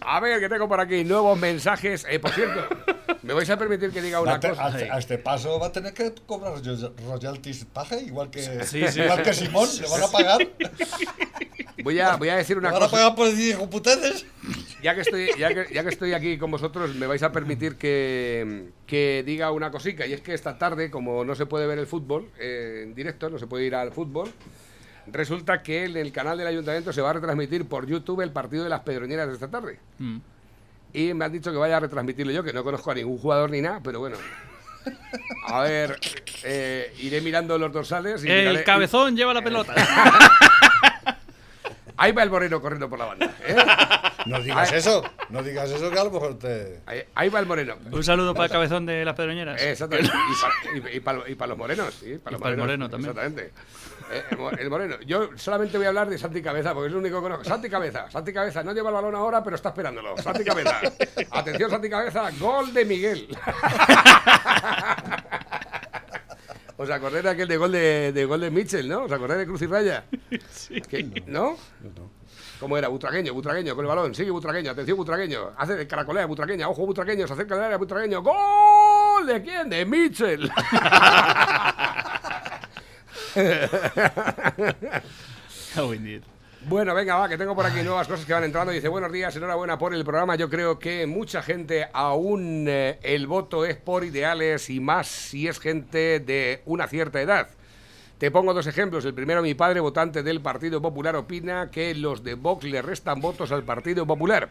A 0.01 0.19
ver, 0.19 0.39
que 0.39 0.50
tengo 0.50 0.67
por 0.67 0.79
aquí 0.79 1.03
nuevos 1.03 1.38
mensajes. 1.38 2.05
Eh, 2.10 2.19
por 2.19 2.31
cierto, 2.31 2.67
¿me 3.23 3.33
vais 3.33 3.49
a 3.49 3.57
permitir 3.57 3.91
que 3.91 4.01
diga 4.01 4.21
una 4.21 4.33
a 4.35 4.39
te- 4.39 4.49
cosa? 4.49 4.63
a, 4.65 4.67
a 4.75 4.99
este 4.99 5.17
paso 5.17 5.59
va 5.59 5.67
a 5.67 5.71
tener 5.71 5.93
que 5.93 6.13
cobrar 6.25 6.53
ro- 6.63 6.93
royalties 7.07 7.65
paje, 7.65 8.01
igual 8.03 8.29
que, 8.29 8.41
Sí, 8.65 8.83
sí, 8.88 8.99
igual 9.01 9.17
sí. 9.19 9.23
que 9.23 9.33
Simón. 9.33 9.67
¿Le 9.81 9.88
van 9.89 10.03
a 10.03 10.07
pagar? 10.07 10.47
Voy 11.83 11.99
a, 11.99 12.17
voy 12.17 12.29
a 12.29 12.35
decir 12.35 12.57
¿Le 12.57 12.59
una 12.59 12.71
van 12.71 12.83
a 12.83 12.85
cosa. 12.85 12.91
pagar 12.97 13.15
por 13.15 13.27
decir 13.29 13.51
hijoputeces? 13.55 14.25
Ya 14.83 14.95
que, 14.95 15.01
estoy, 15.01 15.29
ya, 15.38 15.49
que, 15.53 15.73
ya 15.73 15.83
que 15.83 15.89
estoy 15.89 16.13
aquí 16.13 16.38
con 16.38 16.51
vosotros, 16.51 16.95
me 16.95 17.07
vais 17.07 17.23
a 17.23 17.31
permitir 17.31 17.75
que, 17.75 18.69
que 18.85 19.23
diga 19.25 19.51
una 19.51 19.71
cosica. 19.71 20.05
Y 20.05 20.13
es 20.13 20.21
que 20.21 20.33
esta 20.33 20.57
tarde, 20.57 20.89
como 20.91 21.23
no 21.25 21.35
se 21.35 21.45
puede 21.45 21.67
ver 21.67 21.79
el 21.79 21.88
fútbol 21.88 22.29
eh, 22.39 22.81
en 22.83 22.95
directo, 22.95 23.29
no 23.29 23.38
se 23.39 23.47
puede 23.47 23.65
ir 23.65 23.75
al 23.75 23.91
fútbol, 23.91 24.29
resulta 25.07 25.63
que 25.63 25.85
en 25.85 25.97
el 25.97 26.11
canal 26.11 26.38
del 26.38 26.47
ayuntamiento 26.47 26.93
se 26.93 27.01
va 27.01 27.09
a 27.09 27.13
retransmitir 27.13 27.65
por 27.65 27.88
YouTube 27.88 28.21
el 28.21 28.31
partido 28.31 28.63
de 28.63 28.69
las 28.69 28.81
pedroñeras 28.81 29.27
de 29.27 29.33
esta 29.33 29.49
tarde. 29.49 29.79
Mm. 29.99 30.17
Y 30.93 31.13
me 31.13 31.25
han 31.25 31.31
dicho 31.31 31.51
que 31.51 31.58
vaya 31.58 31.77
a 31.77 31.79
retransmitirlo 31.81 32.31
yo, 32.31 32.43
que 32.43 32.51
no 32.53 32.63
conozco 32.63 32.91
a 32.91 32.96
ningún 32.96 33.17
jugador 33.17 33.50
ni 33.51 33.62
nada, 33.62 33.79
pero 33.84 34.00
bueno. 34.00 34.17
A 35.48 35.62
ver, 35.62 36.00
eh, 36.43 36.93
iré 37.00 37.22
mirando 37.22 37.58
los 37.58 37.72
dorsales 37.72 38.24
y 38.24 38.31
El 38.31 38.48
miraré- 38.55 38.63
cabezón 38.63 39.15
lleva 39.15 39.34
la 39.34 39.41
pelota. 39.43 39.74
Ahí 41.98 42.13
va 42.13 42.24
el 42.24 42.29
moreno 42.29 42.62
corriendo 42.62 42.89
por 42.89 42.98
la 42.98 43.05
banda. 43.05 43.29
¿eh? 43.46 43.55
No 44.25 44.41
digas 44.41 44.72
eso, 44.72 45.03
no 45.29 45.43
digas 45.43 45.69
eso 45.69 45.91
que 45.91 46.00
a 46.00 46.03
lo 46.05 46.12
mejor 46.12 46.39
te... 46.39 46.79
Ahí, 46.86 47.03
ahí 47.13 47.27
va 47.29 47.39
el 47.41 47.46
moreno. 47.46 47.75
Un 47.91 48.03
saludo 48.05 48.34
para 48.34 48.46
el 48.46 48.51
cabezón 48.51 48.86
de 48.86 49.03
las 49.03 49.15
pedroñeras. 49.15 49.62
Exactamente. 49.62 50.10
Y 50.93 51.00
para 51.01 51.48
los 51.48 51.58
morenos, 51.58 51.93
sí. 51.96 52.17
Para 52.24 52.31
los 52.38 52.39
Y 52.39 52.41
para 52.41 52.53
el 52.53 52.60
morenos, 52.60 52.89
moreno 52.89 52.89
también. 52.89 53.10
Exactamente. 53.12 53.51
Eh, 54.12 54.24
el 54.32 54.38
mo- 54.38 54.50
el 54.51 54.70
moreno. 54.70 54.96
Yo 55.06 55.30
solamente 55.38 55.78
voy 55.78 55.86
a 55.86 55.89
hablar 55.89 56.10
de 56.10 56.18
Santi 56.18 56.42
Cabeza, 56.42 56.74
porque 56.74 56.88
es 56.88 56.94
el 56.94 57.00
único 57.00 57.18
que 57.18 57.22
conozco. 57.24 57.44
Santi 57.44 57.70
Cabeza, 57.70 58.10
Santi 58.10 58.34
Cabeza, 58.34 58.63
no 58.63 58.74
lleva 58.74 58.89
el 58.89 58.96
balón 58.96 59.13
ahora, 59.16 59.44
pero 59.44 59.56
está 59.56 59.70
esperándolo. 59.70 60.18
Santi 60.18 60.44
Cabeza. 60.44 60.82
Atención, 61.32 61.70
Santi 61.70 61.89
Cabeza, 61.89 62.30
gol 62.39 62.74
de 62.74 62.86
Miguel. 62.86 63.28
¿Os 66.78 66.89
acordáis 66.89 67.24
de 67.25 67.30
aquel 67.30 67.48
de 67.48 67.58
gol 67.58 67.72
de, 67.74 68.12
de 68.13 68.25
gol 68.25 68.39
de 68.39 68.50
Mitchell, 68.50 68.88
no? 68.88 69.04
¿Os 69.04 69.12
acordáis 69.12 69.39
de 69.39 69.46
Cruz 69.46 69.62
y 69.63 69.68
Raya? 69.68 70.06
Que- 70.88 71.24
¿No? 71.28 71.58
¿Cómo 72.60 72.78
era? 72.78 72.88
Butragueño, 72.88 73.34
butragueño, 73.34 73.75
con 73.75 73.84
el 73.86 73.89
balón. 73.89 74.16
Sigue 74.16 74.32
butragueño, 74.32 74.72
atención 74.72 74.98
butragueño. 74.98 75.51
Hace 75.58 75.75
de 75.75 75.88
caracolea 75.88 76.25
butragueña, 76.25 76.68
ojo 76.70 76.86
butragueño, 76.86 77.28
se 77.28 77.34
acerca 77.34 77.56
del 77.56 77.66
área 77.66 77.78
butragueño. 77.78 78.22
¡Gol! 78.22 79.25
¿De 79.28 79.42
quién? 79.42 79.70
De 79.70 79.86
Mitchell. 79.86 80.50
Bueno, 86.62 86.93
venga, 86.93 87.15
va, 87.15 87.29
que 87.29 87.38
tengo 87.38 87.55
por 87.55 87.65
aquí 87.65 87.81
nuevas 87.81 88.07
cosas 88.07 88.25
que 88.25 88.33
van 88.33 88.43
entrando. 88.43 88.74
Dice, 88.74 88.89
buenos 88.89 89.12
días, 89.12 89.36
enhorabuena 89.36 89.77
por 89.77 89.93
el 89.93 90.03
programa. 90.03 90.36
Yo 90.36 90.50
creo 90.50 90.77
que 90.77 91.07
mucha 91.07 91.41
gente 91.41 91.88
aún 91.93 92.65
eh, 92.67 93.00
el 93.01 93.27
voto 93.27 93.65
es 93.65 93.77
por 93.77 94.03
ideales 94.03 94.69
y 94.69 94.81
más 94.81 95.07
si 95.07 95.48
es 95.48 95.59
gente 95.59 96.19
de 96.19 96.62
una 96.65 96.88
cierta 96.88 97.21
edad. 97.21 97.48
Te 98.17 98.29
pongo 98.29 98.53
dos 98.53 98.67
ejemplos. 98.67 99.05
El 99.05 99.13
primero, 99.13 99.41
mi 99.41 99.53
padre, 99.53 99.79
votante 99.79 100.21
del 100.21 100.41
Partido 100.41 100.81
Popular, 100.81 101.15
opina 101.15 101.71
que 101.71 101.95
los 101.95 102.24
de 102.24 102.33
Vox 102.33 102.65
le 102.65 102.81
restan 102.81 103.21
votos 103.21 103.53
al 103.53 103.63
Partido 103.63 104.05
Popular. 104.05 104.50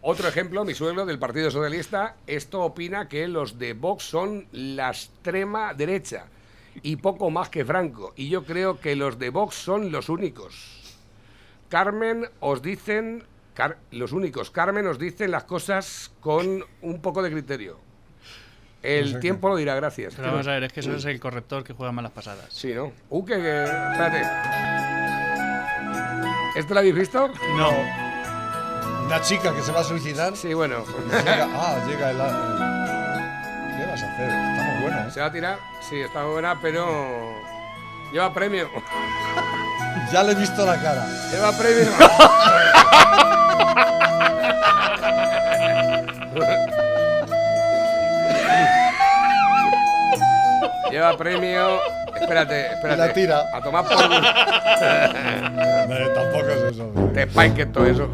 Otro 0.00 0.28
ejemplo, 0.28 0.64
mi 0.64 0.74
suegro 0.74 1.06
del 1.06 1.20
Partido 1.20 1.52
Socialista, 1.52 2.16
esto 2.26 2.62
opina 2.62 3.08
que 3.08 3.28
los 3.28 3.58
de 3.58 3.74
Vox 3.74 4.02
son 4.02 4.48
la 4.50 4.88
extrema 4.88 5.72
derecha 5.72 6.26
y 6.82 6.96
poco 6.96 7.30
más 7.30 7.48
que 7.48 7.64
Franco. 7.64 8.12
Y 8.16 8.28
yo 8.28 8.44
creo 8.44 8.80
que 8.80 8.96
los 8.96 9.18
de 9.18 9.30
Vox 9.30 9.54
son 9.54 9.90
los 9.92 10.08
únicos. 10.08 10.96
Carmen 11.68 12.28
os 12.40 12.62
dicen, 12.62 13.24
Car- 13.54 13.78
los 13.90 14.12
únicos, 14.12 14.50
Carmen 14.50 14.86
os 14.86 14.98
dicen 14.98 15.30
las 15.30 15.44
cosas 15.44 16.12
con 16.20 16.64
un 16.82 17.00
poco 17.00 17.22
de 17.22 17.30
criterio. 17.30 17.78
El 18.82 19.18
tiempo 19.18 19.48
lo 19.48 19.56
dirá, 19.56 19.74
gracias. 19.76 20.14
Pero 20.14 20.30
vamos 20.30 20.46
a 20.46 20.50
ver, 20.52 20.64
es 20.64 20.72
que 20.72 20.80
eso 20.80 20.94
es 20.94 21.04
el 21.06 21.18
corrector 21.18 21.64
que 21.64 21.72
juega 21.72 21.90
malas 21.90 22.12
pasadas. 22.12 22.52
Sí, 22.52 22.74
¿no? 22.74 22.92
Uh, 23.08 23.24
que, 23.24 23.34
que- 23.36 23.62
espérate. 23.64 24.22
¿Esto 26.56 26.74
lo 26.74 26.80
habéis 26.80 26.94
visto? 26.94 27.28
No. 27.56 27.70
Una 29.06 29.20
chica 29.22 29.54
que 29.54 29.62
se 29.62 29.72
va 29.72 29.80
a 29.80 29.84
suicidar. 29.84 30.36
Sí, 30.36 30.52
bueno. 30.54 30.84
Llega, 31.10 31.48
ah, 31.52 31.84
llega 31.88 32.10
el, 32.10 32.16
¿Qué 33.78 33.86
vas 33.90 34.02
a 34.02 34.12
hacer? 34.12 34.28
Está 34.30 34.62
muy 34.62 34.73
buena, 34.84 35.08
¿eh? 35.08 35.10
Se 35.10 35.20
va 35.20 35.26
a 35.26 35.32
tirar. 35.32 35.58
Sí, 35.80 36.00
está 36.00 36.24
buena, 36.24 36.58
pero 36.60 37.34
lleva 38.12 38.32
premio. 38.32 38.68
Ya 40.12 40.22
le 40.22 40.32
he 40.32 40.34
visto 40.34 40.66
la 40.66 40.76
cara. 40.80 41.06
Lleva 41.30 41.50
premio. 41.52 41.90
Lleva 50.90 51.16
premio. 51.16 51.78
Espérate, 52.14 52.72
espérate. 52.72 52.96
la 52.96 53.12
tira. 53.12 53.44
A 53.54 53.60
tomar 53.60 53.84
por. 53.84 53.96
No, 55.88 56.08
tampoco 56.12 56.48
es 56.48 56.72
eso. 56.72 56.92
Te 57.14 57.26
que 57.54 57.66
todo 57.66 57.86
eso. 57.86 58.10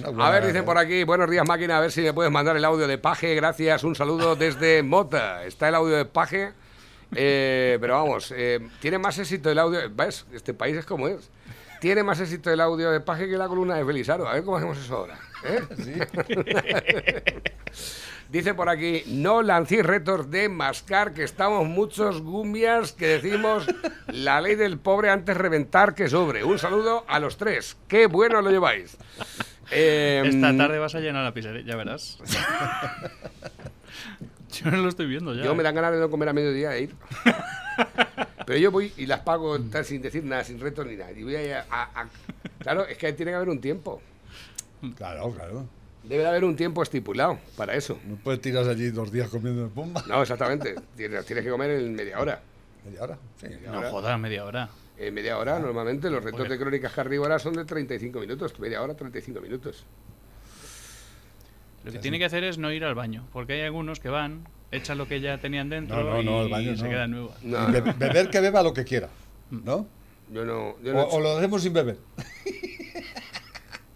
Buena 0.00 0.26
A 0.26 0.30
ver, 0.30 0.42
dicen 0.42 0.54
cara. 0.54 0.64
por 0.64 0.78
aquí, 0.78 1.04
buenos 1.04 1.30
días 1.30 1.46
máquina, 1.46 1.78
a 1.78 1.80
ver 1.80 1.92
si 1.92 2.02
me 2.02 2.12
puedes 2.12 2.32
mandar 2.32 2.56
el 2.56 2.64
audio 2.64 2.86
de 2.86 2.98
Paje, 2.98 3.34
gracias, 3.34 3.84
un 3.84 3.94
saludo 3.94 4.36
desde 4.36 4.82
Mota. 4.82 5.44
Está 5.44 5.68
el 5.68 5.74
audio 5.74 5.96
de 5.96 6.04
Paje, 6.04 6.52
eh, 7.14 7.78
pero 7.80 7.94
vamos, 7.94 8.32
eh, 8.36 8.60
tiene 8.80 8.98
más 8.98 9.18
éxito 9.18 9.50
el 9.50 9.58
audio, 9.58 9.80
¿ves? 9.94 10.26
Este 10.32 10.54
país 10.54 10.76
es 10.76 10.86
como 10.86 11.08
es. 11.08 11.30
Tiene 11.80 12.02
más 12.02 12.20
éxito 12.20 12.50
el 12.50 12.60
audio 12.60 12.90
de 12.90 13.00
Paje 13.00 13.28
que 13.28 13.36
la 13.36 13.48
columna 13.48 13.74
de 13.74 13.84
Felizaro. 13.84 14.28
A 14.28 14.34
ver 14.34 14.44
cómo 14.44 14.56
hacemos 14.56 14.78
eso 14.78 14.96
ahora. 14.96 15.18
¿eh? 15.44 15.60
Dice 18.32 18.54
por 18.54 18.70
aquí, 18.70 19.02
no 19.08 19.42
lancéis 19.42 19.84
retos 19.84 20.30
de 20.30 20.48
mascar, 20.48 21.12
que 21.12 21.22
estamos 21.22 21.68
muchos 21.68 22.22
gumbias 22.22 22.92
que 22.92 23.06
decimos 23.06 23.66
la 24.06 24.40
ley 24.40 24.54
del 24.54 24.78
pobre 24.78 25.10
antes 25.10 25.36
reventar 25.36 25.94
que 25.94 26.08
sobre. 26.08 26.42
Un 26.42 26.58
saludo 26.58 27.04
a 27.08 27.18
los 27.18 27.36
tres. 27.36 27.76
Qué 27.88 28.06
bueno 28.06 28.40
lo 28.40 28.50
lleváis. 28.50 28.96
Eh, 29.72 30.22
Esta 30.26 30.56
tarde 30.56 30.78
vas 30.78 30.94
a 30.94 31.00
llenar 31.00 31.24
la 31.24 31.32
pizzería, 31.34 31.62
ya 31.62 31.76
verás. 31.76 32.18
Yo 34.52 34.70
no 34.70 34.76
lo 34.78 34.88
estoy 34.88 35.06
viendo 35.06 35.34
ya. 35.34 35.42
Yo 35.44 35.54
me 35.54 35.60
eh. 35.62 35.64
dan 35.64 35.74
ganas 35.74 35.92
de 35.92 36.00
no 36.00 36.10
comer 36.10 36.28
a 36.28 36.32
mediodía 36.32 36.74
e 36.76 36.82
ir. 36.82 36.94
Pero 38.46 38.58
yo 38.58 38.70
voy 38.70 38.92
y 38.96 39.06
las 39.06 39.20
pago 39.20 39.58
tal, 39.60 39.84
sin 39.84 40.02
decir 40.02 40.24
nada, 40.24 40.44
sin 40.44 40.60
retos 40.60 40.84
ni 40.86 40.96
nada. 40.96 41.12
Y 41.12 41.22
voy 41.22 41.36
a, 41.36 41.64
a- 41.70 42.02
a- 42.02 42.08
Claro, 42.58 42.84
es 42.86 42.98
que 42.98 43.12
tiene 43.12 43.30
que 43.32 43.36
haber 43.36 43.48
un 43.48 43.60
tiempo. 43.60 44.02
Claro, 44.96 45.30
claro. 45.32 45.64
Debe 46.02 46.22
de 46.22 46.28
haber 46.28 46.44
un 46.44 46.56
tiempo 46.56 46.82
estipulado 46.82 47.38
para 47.56 47.74
eso. 47.74 47.98
No 48.04 48.16
puedes 48.16 48.40
tirar 48.40 48.68
allí 48.68 48.90
dos 48.90 49.10
días 49.12 49.28
comiendo 49.30 49.70
bomba. 49.70 50.02
No, 50.08 50.20
exactamente. 50.20 50.74
Tienes, 50.96 51.24
tienes 51.24 51.44
que 51.44 51.50
comer 51.50 51.70
en 51.70 51.94
media 51.94 52.18
hora. 52.18 52.40
Media 52.84 53.02
hora. 53.04 53.18
Sí. 53.40 53.46
No 53.64 53.80
jodas, 53.82 54.18
media 54.18 54.44
hora. 54.44 54.68
En 54.98 55.14
media 55.14 55.38
hora, 55.38 55.58
normalmente 55.58 56.10
los 56.10 56.22
retos 56.22 56.48
de 56.48 56.58
crónicas 56.58 56.92
carnívoras 56.92 57.42
son 57.42 57.54
de 57.54 57.64
35 57.64 58.20
minutos. 58.20 58.58
Media 58.60 58.82
hora, 58.82 58.94
35 58.94 59.40
minutos. 59.40 59.84
Lo 61.84 61.90
que 61.90 61.98
tiene 61.98 62.18
que 62.18 62.26
hacer 62.26 62.44
es 62.44 62.58
no 62.58 62.70
ir 62.70 62.84
al 62.84 62.94
baño, 62.94 63.26
porque 63.32 63.54
hay 63.54 63.62
algunos 63.62 63.98
que 63.98 64.08
van, 64.08 64.46
echan 64.70 64.98
lo 64.98 65.08
que 65.08 65.20
ya 65.20 65.38
tenían 65.38 65.68
dentro 65.68 65.96
No, 65.96 66.04
no, 66.04 66.22
no, 66.22 66.40
y 66.42 66.44
el 66.44 66.50
baño 66.50 66.76
se 66.76 66.84
no. 66.84 66.90
quedan 66.90 67.10
nuevas. 67.10 67.42
No, 67.42 67.66
Be- 67.72 67.80
beber 67.80 68.30
que 68.30 68.40
beba 68.40 68.62
lo 68.62 68.72
que 68.72 68.84
quiera. 68.84 69.08
¿No? 69.50 69.86
yo 70.32 70.44
no. 70.44 70.76
Yo 70.82 70.92
O, 70.92 70.94
no 70.94 71.02
o 71.04 71.20
lo 71.20 71.36
hacemos 71.36 71.62
sin 71.62 71.72
beber. 71.72 71.98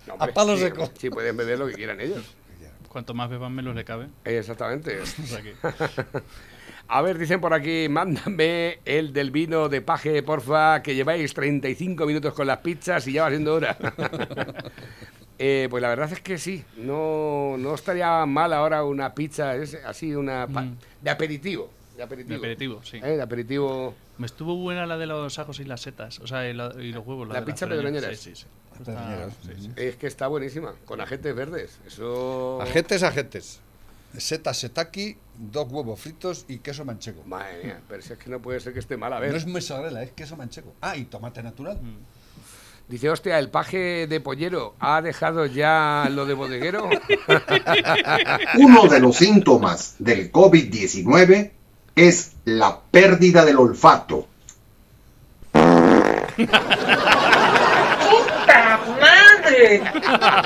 no, 0.09 0.15
a 0.19 0.27
palo 0.29 0.57
sí, 0.57 0.63
seco. 0.65 0.91
Sí, 0.99 1.11
pueden 1.11 1.37
beber 1.37 1.59
lo 1.59 1.67
que 1.69 1.75
quieran 1.75 2.01
ellos. 2.01 2.25
Cuanto 2.89 3.13
más 3.15 3.29
beban, 3.31 3.55
menos 3.55 3.75
le 3.77 3.85
cabe. 3.85 4.09
Exactamente. 4.25 4.99
O 5.03 5.07
sea 5.07 5.43
que- 5.43 5.55
A 6.89 7.03
ver, 7.03 7.19
dicen 7.19 7.41
por 7.41 7.53
aquí, 7.53 7.89
mándame 7.89 8.79
el 8.85 9.13
del 9.13 9.31
vino 9.33 9.69
de 9.69 9.81
paje, 9.83 10.23
porfa, 10.23 10.83
que 10.83 10.95
lleváis 10.95 11.35
35 11.35 12.07
minutos 12.07 12.33
con 12.33 12.47
las 12.47 12.59
pizzas 12.59 13.07
y 13.09 13.13
ya 13.15 13.23
va 13.25 13.31
siendo 13.31 13.55
hora. 13.55 13.77
Eh, 15.39 15.67
pues 15.69 15.83
la 15.83 15.91
verdad 15.91 16.11
es 16.11 16.21
que 16.23 16.39
sí, 16.39 16.65
no, 16.79 17.57
no 17.59 17.75
estaría 17.75 18.25
mal 18.25 18.55
ahora 18.55 18.85
una 18.85 19.15
pizza 19.15 19.55
es 19.55 19.75
así, 19.85 20.15
una 20.15 20.47
pa- 20.47 20.63
Mm. 20.63 20.79
de 21.03 21.11
aperitivo. 21.11 21.71
De 21.91 21.99
de 21.99 22.03
aperitivo. 22.05 22.39
aperitivo, 22.39 22.83
sí. 22.83 22.97
Eh, 23.03 23.17
de 23.17 23.21
aperitivo. 23.23 23.95
Me 24.17 24.25
estuvo 24.25 24.57
buena 24.57 24.87
la 24.87 24.97
de 24.97 25.05
los 25.05 25.39
ajos 25.39 25.61
y 25.61 25.65
las 25.65 25.83
setas, 25.83 26.21
o 26.21 26.27
sea, 26.27 26.49
y, 26.49 26.55
la- 26.55 26.73
y 26.81 26.91
los 26.91 27.07
huevos. 27.07 27.29
La 27.29 27.35
de 27.35 27.41
las 27.41 27.47
pizza 27.51 27.67
pedroñeras. 27.69 28.17
Sí, 28.19 28.35
sí, 28.35 28.45
sí. 28.45 28.47
Está- 28.79 29.29
sí. 29.45 29.71
Es 29.77 29.97
que 29.97 30.07
está 30.07 30.27
buenísima, 30.27 30.73
con 30.87 31.03
agentes 31.03 31.35
verdes. 31.37 31.81
Eso. 31.87 32.59
Agentes, 32.63 33.03
agentes. 33.03 33.61
Seta 34.17 34.55
setaki, 34.55 35.19
dos 35.39 35.71
huevos 35.71 36.01
fritos 36.01 36.45
y 36.49 36.59
queso 36.59 36.85
manchego. 36.85 37.23
Madre 37.25 37.65
mía, 37.65 37.81
pero 37.89 38.03
si 38.03 38.13
es 38.13 38.19
que 38.19 38.31
no 38.31 38.41
puede 38.41 38.61
ser 38.61 38.73
que 38.73 38.81
esté 38.81 38.97
mal. 38.97 39.13
A 39.13 39.21
ver. 39.21 39.31
No 39.31 39.37
es 39.37 39.47
mozzarella, 39.47 40.03
es 40.03 40.13
queso 40.13 40.37
manchego. 40.37 40.75
Ah, 40.81 40.97
y 40.97 41.05
tomate 41.05 41.43
natural. 41.43 41.81
Dice, 42.89 43.11
hostia, 43.11 43.39
el 43.39 43.51
paje 43.51 44.07
de 44.07 44.21
pollero 44.21 44.75
ha 44.79 45.03
dejado 45.03 45.47
ya 45.47 46.09
lo 46.11 46.25
de 46.25 46.35
bodeguero. 46.35 46.89
Uno 48.59 48.87
de 48.87 49.01
los 49.01 49.17
síntomas 49.17 49.97
del 49.99 50.31
COVID-19 50.31 51.51
es 51.97 52.33
la 52.45 52.79
pérdida 52.91 53.45
del 53.45 53.59
olfato. 53.59 54.29
¡Puta 55.53 56.61
madre! 59.01 59.17
madre! 59.81 59.83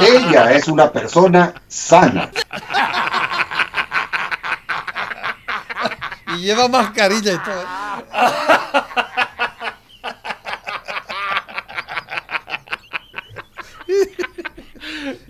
Ella 0.01 0.53
es 0.53 0.69
una 0.69 0.91
persona 0.91 1.55
sana. 1.69 2.31
Y 6.41 6.45
lleva 6.45 6.69
mascarilla 6.69 7.35
y 7.35 7.39
todo. 7.39 7.63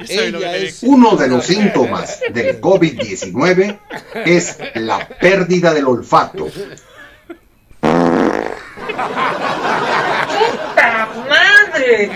¿Sabes 0.07 0.33
lo 0.33 0.39
que 0.39 0.45
Ella 0.45 0.57
es 0.57 0.85
Uno 0.85 1.17
de 1.17 1.27
los 1.27 1.47
síntomas 1.47 2.21
del 2.33 2.61
COVID-19 2.61 3.77
es 4.25 4.57
la 4.75 5.09
pérdida 5.09 5.75
del 5.75 5.87
olfato. 5.87 6.47
¡Puta 7.81 8.61
madre! 11.29 12.13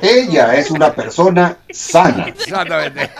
Ella 0.00 0.54
es 0.54 0.70
una 0.70 0.94
persona 0.94 1.56
sana. 1.70 2.28
Exactamente. 2.28 3.10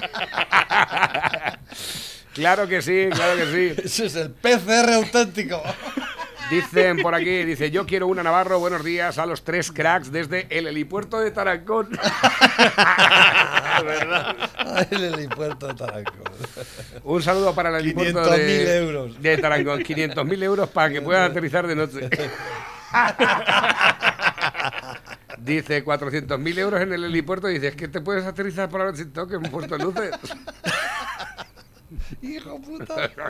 Claro 2.38 2.68
que 2.68 2.80
sí, 2.80 3.08
claro 3.12 3.36
que 3.36 3.46
sí. 3.46 3.74
Ese 3.84 4.06
es 4.06 4.14
el 4.14 4.30
PCR 4.30 4.92
auténtico. 4.94 5.60
Dicen 6.50 6.98
por 7.02 7.14
aquí, 7.14 7.44
dice, 7.44 7.70
yo 7.70 7.84
quiero 7.84 8.06
una 8.06 8.22
Navarro, 8.22 8.58
buenos 8.58 8.82
días 8.82 9.18
a 9.18 9.26
los 9.26 9.44
tres 9.44 9.70
cracks 9.70 10.10
desde 10.10 10.46
el 10.48 10.66
helipuerto 10.66 11.20
de 11.20 11.30
Tarancón. 11.30 11.88
Ay, 14.56 14.86
el 14.92 15.04
helipuerto 15.14 15.66
de 15.66 15.74
Tarancón. 15.74 16.22
Un 17.04 17.22
saludo 17.22 17.54
para 17.54 17.68
el 17.70 17.84
helipuerto 17.84 18.22
500.000 18.22 18.36
de, 18.36 18.78
euros. 18.78 19.20
de 19.20 19.36
Tarancón. 19.36 19.80
500.000 19.80 20.42
euros 20.42 20.68
para 20.70 20.90
que 20.90 21.02
puedan 21.02 21.30
aterrizar 21.30 21.66
de 21.66 21.76
noche. 21.76 22.08
Dice 25.38 25.84
400.000 25.84 26.58
euros 26.58 26.80
en 26.80 26.92
el 26.92 27.04
helipuerto. 27.04 27.46
Dice, 27.46 27.68
es 27.68 27.76
que 27.76 27.88
te 27.88 28.00
puedes 28.00 28.24
aterrizar 28.24 28.68
por 28.70 28.80
la 28.80 28.86
noche 28.86 29.02
sin 29.02 29.12
toque, 29.12 29.34
hemos 29.36 29.50
puesto 29.50 29.76
luces. 29.76 30.12
Hijo 32.22 32.60
puta. 32.60 33.10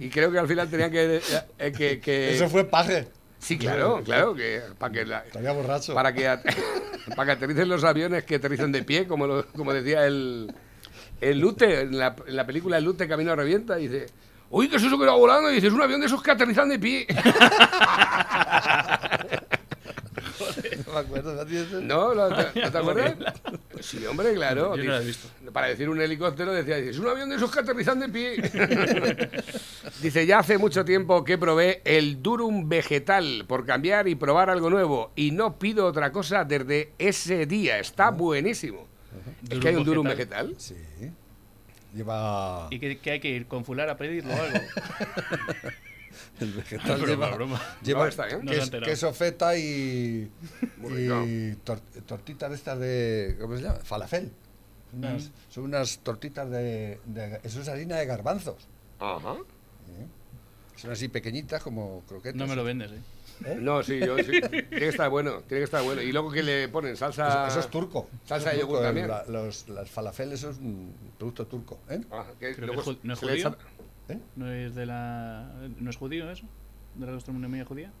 Y 0.00 0.10
creo 0.10 0.30
que 0.30 0.38
al 0.38 0.46
final 0.46 0.68
tenían 0.70 0.90
que... 0.92 1.20
eh, 1.58 1.72
que, 1.76 1.98
que- 2.00 2.32
Eso 2.34 2.48
fue 2.48 2.64
paje. 2.64 3.08
Sí, 3.40 3.58
claro, 3.58 4.00
claro, 4.04 4.34
que 4.34 4.60
para 4.78 4.92
que 4.92 5.04
la- 5.04 5.24
Estaría 5.24 5.52
borracho. 5.52 5.92
para 5.94 6.12
que 6.12 6.22
para 7.16 7.26
que 7.26 7.32
aterricen 7.32 7.68
los 7.68 7.82
aviones 7.84 8.24
que 8.24 8.36
aterrizan 8.36 8.70
de 8.72 8.82
pie, 8.84 9.06
como 9.08 9.26
lo- 9.26 9.46
como 9.48 9.72
decía 9.72 10.06
el 10.06 10.52
el 11.20 11.38
Lute 11.40 11.80
en 11.80 11.98
la, 11.98 12.14
en 12.26 12.36
la 12.36 12.46
película 12.46 12.78
El 12.78 12.84
Lute 12.84 13.08
Camino 13.08 13.34
revienta 13.34 13.74
dice, 13.76 14.06
"Uy, 14.50 14.68
¿qué 14.68 14.76
es 14.76 14.82
eso 14.84 14.96
que 14.98 15.06
va 15.06 15.14
volando?" 15.16 15.50
Y 15.50 15.54
dice, 15.56 15.66
"Es 15.68 15.72
un 15.72 15.82
avión 15.82 16.00
de 16.00 16.06
esos 16.06 16.22
que 16.22 16.30
aterrizan 16.30 16.68
de 16.68 16.78
pie." 16.78 17.06
No 20.88 20.94
me 20.94 21.00
acuerdo. 21.00 21.34
¿no 21.34 21.46
tienes 21.46 21.68
eso? 21.68 21.80
¿No? 21.80 22.14
¿No 22.14 22.28
te, 22.34 22.60
no 22.62 22.72
te 22.72 22.78
acuerdas? 22.78 23.14
Sí, 23.80 24.04
hombre, 24.06 24.34
claro. 24.34 24.74
Yo 24.76 24.84
no 24.84 24.90
la 24.90 24.96
he 24.98 25.04
Dice- 25.04 25.06
visto. 25.06 25.52
Para 25.52 25.68
decir 25.68 25.88
un 25.88 26.00
helicóptero 26.00 26.52
decía, 26.52 26.76
es 26.78 26.98
un 26.98 27.08
avión 27.08 27.28
de 27.30 27.36
esos 27.36 27.50
que 27.50 27.60
aterrizan 27.60 28.00
de 28.00 28.08
pie. 28.08 28.36
dice, 30.02 30.26
ya 30.26 30.40
hace 30.40 30.58
mucho 30.58 30.84
tiempo 30.84 31.24
que 31.24 31.38
probé 31.38 31.80
el 31.84 32.22
durum 32.22 32.68
vegetal 32.68 33.44
por 33.46 33.64
cambiar 33.64 34.08
y 34.08 34.14
probar 34.14 34.50
algo 34.50 34.68
nuevo. 34.70 35.12
Y 35.16 35.30
no 35.30 35.58
pido 35.58 35.86
otra 35.86 36.12
cosa 36.12 36.44
desde 36.44 36.92
ese 36.98 37.46
día. 37.46 37.78
Está 37.78 38.10
buenísimo. 38.10 38.86
Es 39.48 39.58
que 39.58 39.68
hay 39.68 39.76
un 39.76 39.84
durum 39.84 40.06
vegetal. 40.06 40.48
vegetal. 40.48 40.60
Sí. 40.60 41.10
Lleva. 41.94 42.66
¿Y 42.70 42.78
que, 42.78 42.98
que 42.98 43.10
hay 43.12 43.20
que 43.20 43.28
ir 43.30 43.46
con 43.46 43.64
fular 43.64 43.88
a 43.88 43.96
pedirlo 43.96 44.34
o 44.34 44.36
algo? 44.36 44.58
El 46.40 46.52
vegetal 46.52 47.00
Broma, 47.00 47.06
lleva. 47.26 47.34
broma. 47.34 47.62
Lleva 47.82 48.00
No, 48.00 48.06
está 48.52 48.80
queso 48.84 49.12
feta 49.12 49.56
y. 49.56 50.30
Y 50.82 51.52
tor- 51.64 51.80
tortitas 52.06 52.50
de 52.50 52.56
estas 52.56 52.78
de. 52.78 53.36
¿Cómo 53.40 53.56
se 53.56 53.62
llama? 53.62 53.78
Falafel. 53.80 54.30
Unas- 54.92 55.30
Son 55.50 55.64
unas 55.64 55.98
tortitas 55.98 56.48
de, 56.50 56.98
de- 57.04 57.40
Eso 57.44 57.60
es 57.60 57.68
harina 57.68 57.96
de 57.96 58.06
garbanzos. 58.06 58.66
Ajá. 58.98 59.36
Son 60.76 60.92
así 60.92 61.08
pequeñitas 61.08 61.62
como 61.62 62.02
croquetas. 62.06 62.36
No 62.36 62.46
me 62.46 62.54
lo 62.54 62.62
vendes, 62.64 62.92
¿eh? 62.92 63.56
No, 63.60 63.82
sí, 63.82 63.98
yo 64.00 64.16
sí. 64.18 64.40
Tiene 64.50 64.68
que 64.68 64.88
estar 64.88 65.10
bueno, 65.10 65.40
tiene 65.46 65.60
que 65.60 65.64
estar 65.64 65.82
bueno. 65.82 66.00
Y 66.02 66.10
luego 66.12 66.30
que 66.30 66.42
le 66.42 66.68
ponen 66.68 66.96
salsa... 66.96 67.28
Eso, 67.46 67.46
eso 67.58 67.60
es 67.60 67.68
turco. 67.70 68.08
Salsa 68.26 68.50
de 68.50 68.60
yogur 68.60 68.80
también. 68.82 69.08
La- 69.08 69.24
los, 69.28 69.68
las 69.68 69.90
falafel, 69.90 70.32
eso 70.32 70.50
es 70.50 70.58
un 70.58 70.92
producto 71.18 71.46
turco. 71.46 71.78
¿eh? 71.88 72.00
Ah, 72.12 72.26
que 72.38 72.54
luego 72.58 72.74
que 72.74 72.80
es 72.80 72.86
ju- 72.86 72.98
¿no 73.02 73.12
es 73.14 73.18
se 73.20 73.26
le 73.26 73.32
judío? 73.32 73.48
echa- 73.48 73.58
¿Eh? 74.08 74.18
¿No 74.36 74.50
es 74.50 74.74
de 74.74 74.86
la. 74.86 75.50
¿No 75.78 75.90
es 75.90 75.96
judío 75.96 76.30
eso? 76.30 76.46
¿De 76.94 77.06
la 77.06 77.12
gastronomía 77.12 77.64
judía? 77.64 77.92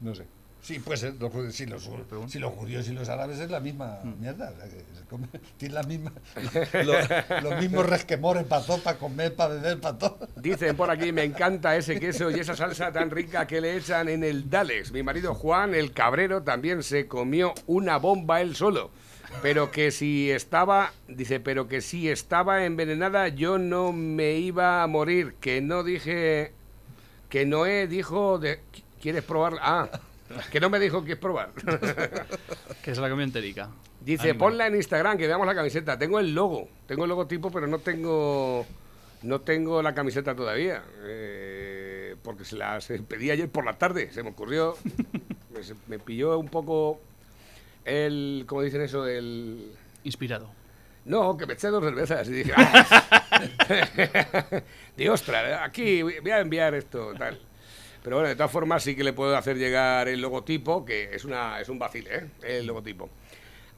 No 0.00 0.14
sé. 0.14 0.24
Sí, 0.62 0.78
puede 0.80 0.96
ser. 0.96 1.14
Los, 1.20 1.30
judíos- 1.32 1.54
sí, 1.54 1.66
los, 1.66 1.88
sí, 2.28 2.38
los 2.40 2.52
judíos 2.54 2.88
y 2.88 2.92
los 2.92 3.08
árabes 3.08 3.38
es 3.38 3.50
la 3.50 3.60
misma 3.60 4.00
Mm. 4.02 4.20
mierda. 4.20 4.50
o 4.50 4.56
sea, 4.56 4.64
que 4.64 4.78
se 4.94 5.04
come- 5.08 5.28
tienen 5.58 5.74
la 5.74 5.82
misma, 5.84 6.12
lo- 6.84 7.50
los 7.50 7.60
mismos 7.60 7.86
resquemores 7.86 8.44
para 8.44 8.64
todo, 8.64 8.78
para 8.78 8.98
comer, 8.98 9.34
para 9.36 9.54
beber, 9.54 9.80
para 9.80 9.98
todo. 9.98 10.18
Dicen 10.36 10.74
por 10.76 10.90
aquí, 10.90 11.12
me 11.12 11.22
encanta 11.24 11.76
ese 11.76 12.00
queso 12.00 12.30
y 12.30 12.40
esa 12.40 12.56
salsa 12.56 12.90
tan 12.90 13.10
rica 13.10 13.46
que 13.46 13.60
le 13.60 13.76
echan 13.76 14.08
en 14.08 14.24
el 14.24 14.48
Dalex. 14.50 14.90
Mi 14.92 15.02
marido 15.02 15.34
Juan, 15.34 15.74
el 15.74 15.92
cabrero, 15.92 16.42
también 16.42 16.82
se 16.82 17.06
comió 17.06 17.52
una 17.66 17.98
bomba 17.98 18.40
él 18.40 18.56
solo. 18.56 18.90
Pero 19.42 19.70
que 19.70 19.90
si 19.90 20.30
estaba, 20.30 20.92
dice, 21.08 21.40
pero 21.40 21.68
que 21.68 21.80
si 21.80 22.08
estaba 22.08 22.64
envenenada 22.64 23.28
yo 23.28 23.58
no 23.58 23.92
me 23.92 24.34
iba 24.34 24.82
a 24.82 24.86
morir. 24.86 25.34
Que 25.40 25.60
no 25.60 25.82
dije, 25.84 26.52
que 27.28 27.46
Noé 27.46 27.86
dijo, 27.86 28.38
de, 28.38 28.60
¿quieres 29.00 29.22
probar? 29.22 29.54
Ah, 29.60 29.88
que 30.50 30.60
no 30.60 30.70
me 30.70 30.78
dijo 30.78 31.04
que 31.04 31.12
es 31.12 31.18
probar. 31.18 31.52
Que 32.82 32.94
se 32.94 33.00
la 33.00 33.08
comió 33.10 33.24
enterica. 33.24 33.70
Dice, 34.00 34.30
Ánimo. 34.30 34.44
ponla 34.44 34.68
en 34.68 34.76
Instagram, 34.76 35.18
que 35.18 35.26
veamos 35.26 35.46
la 35.46 35.54
camiseta. 35.54 35.98
Tengo 35.98 36.20
el 36.20 36.34
logo, 36.34 36.68
tengo 36.86 37.04
el 37.04 37.08
logotipo, 37.08 37.50
pero 37.50 37.66
no 37.66 37.80
tengo 37.80 38.64
no 39.22 39.40
tengo 39.40 39.82
la 39.82 39.94
camiseta 39.94 40.36
todavía. 40.36 40.84
eh, 41.04 42.14
porque 42.22 42.44
se 42.44 42.56
la 42.56 42.80
se 42.80 42.98
pedí 43.00 43.30
ayer 43.30 43.48
por 43.48 43.64
la 43.64 43.78
tarde, 43.78 44.10
se 44.12 44.22
me 44.22 44.30
ocurrió. 44.30 44.76
me 45.88 45.98
pilló 45.98 46.38
un 46.38 46.48
poco 46.48 47.00
el, 47.86 48.44
¿cómo 48.46 48.62
dicen 48.62 48.82
eso? 48.82 49.06
El... 49.06 49.72
Inspirado. 50.04 50.50
No, 51.04 51.36
que 51.36 51.46
me 51.46 51.54
eché 51.54 51.68
dos 51.68 51.84
cervezas 51.84 52.28
y 52.28 52.32
dije, 52.32 52.52
"Ah". 52.56 53.22
Ostras, 55.10 55.60
aquí 55.62 56.02
voy 56.02 56.30
a 56.30 56.40
enviar 56.40 56.74
esto, 56.74 57.12
tal. 57.16 57.40
Pero 58.02 58.16
bueno, 58.16 58.28
de 58.28 58.36
todas 58.36 58.52
formas 58.52 58.84
sí 58.84 58.94
que 58.94 59.02
le 59.02 59.12
puedo 59.12 59.36
hacer 59.36 59.56
llegar 59.56 60.08
el 60.08 60.20
logotipo, 60.20 60.84
que 60.84 61.14
es 61.14 61.24
una 61.24 61.60
es 61.60 61.68
un 61.68 61.78
vacile, 61.78 62.16
¿eh? 62.16 62.26
El 62.42 62.66
logotipo. 62.66 63.10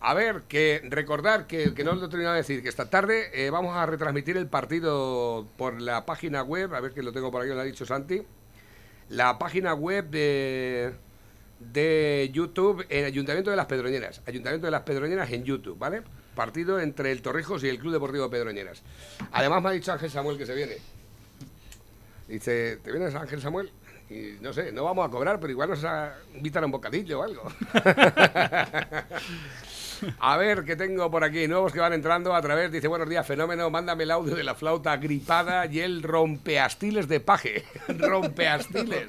A 0.01 0.15
ver, 0.15 0.43
que 0.49 0.81
recordar 0.85 1.47
que, 1.47 1.75
que 1.75 1.83
no 1.83 1.95
lo 1.95 2.07
he 2.07 2.09
terminado 2.09 2.35
de 2.35 2.43
decir, 2.43 2.63
que 2.63 2.69
esta 2.69 2.91
tarde 2.91 3.31
eh, 3.33 3.51
vamos 3.51 3.77
a 3.77 3.87
retransmitir 3.87 4.37
el 4.37 4.47
partido 4.47 5.49
por 5.57 5.81
la 5.81 6.05
página 6.07 6.43
web, 6.43 6.75
a 6.75 6.81
ver 6.81 6.93
que 6.93 7.03
lo 7.03 7.13
tengo 7.13 7.31
por 7.31 7.43
aquí, 7.43 7.53
lo 7.53 7.61
ha 7.61 7.65
dicho 7.65 7.87
Santi. 7.87 8.23
La 9.09 9.39
página 9.39 9.75
web 9.75 10.09
de, 10.11 10.93
de 11.61 12.31
YouTube 12.33 12.85
en 12.89 13.05
Ayuntamiento 13.05 13.51
de 13.51 13.57
las 13.57 13.67
Pedroñeras. 13.67 14.23
Ayuntamiento 14.27 14.67
de 14.67 14.71
las 14.71 14.83
Pedroñeras 14.83 15.31
en 15.33 15.45
YouTube, 15.45 15.79
¿vale? 15.79 16.03
Partido 16.35 16.81
entre 16.81 17.13
el 17.13 17.23
Torrijos 17.23 17.65
y 17.65 17.69
el 17.69 17.79
Club 17.79 17.93
Deportivo 17.93 18.31
Pedroñeras. 18.31 18.83
Además 19.33 19.63
me 19.63 19.69
ha 19.71 19.73
dicho 19.73 19.93
Ángel 19.93 20.11
Samuel 20.11 20.39
que 20.39 20.47
se 20.47 20.55
viene. 20.55 20.77
Dice, 22.29 22.77
¿te 22.77 22.93
vienes 22.93 23.15
Ángel 23.15 23.41
Samuel? 23.41 23.71
Y 24.11 24.37
no 24.41 24.53
sé, 24.53 24.73
no 24.73 24.85
vamos 24.85 25.07
a 25.07 25.11
cobrar, 25.11 25.39
pero 25.41 25.51
igual 25.51 25.71
nos 25.71 25.85
a 25.85 26.17
invitar 26.35 26.63
a 26.63 26.67
un 26.67 26.73
bocadillo 26.73 27.21
o 27.21 27.23
algo. 27.23 27.43
A 30.21 30.37
ver, 30.37 30.65
¿qué 30.65 30.77
tengo 30.77 31.11
por 31.11 31.25
aquí? 31.25 31.47
Nuevos 31.49 31.73
que 31.73 31.81
van 31.81 31.93
entrando 31.93 32.35
a 32.35 32.43
través. 32.43 32.71
Dice, 32.71 32.89
buenos 32.89 33.09
días, 33.09 33.27
fenómeno. 33.27 33.71
Mándame 33.71 34.05
el 34.05 34.11
audio 34.11 34.35
de 34.35 34.45
la 34.45 34.55
flauta 34.55 34.97
gripada 34.97 35.67
y 35.67 35.81
el 35.81 36.03
rompeastiles 36.03 37.09
de 37.09 37.21
paje. 37.21 37.65
rompeastiles. 37.89 39.07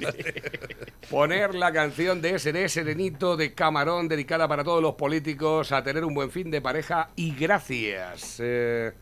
Poner 1.09 1.55
la 1.55 1.71
canción 1.71 2.21
de 2.21 2.39
Seré 2.39 2.69
Serenito 2.69 3.37
de 3.37 3.53
Camarón, 3.53 4.07
dedicada 4.07 4.47
para 4.47 4.63
todos 4.63 4.81
los 4.81 4.95
políticos, 4.95 5.71
a 5.71 5.83
tener 5.83 6.05
un 6.05 6.13
buen 6.13 6.31
fin 6.31 6.51
de 6.51 6.61
pareja 6.61 7.09
y 7.15 7.35
gracias. 7.35 8.37
Eh, 8.39 8.93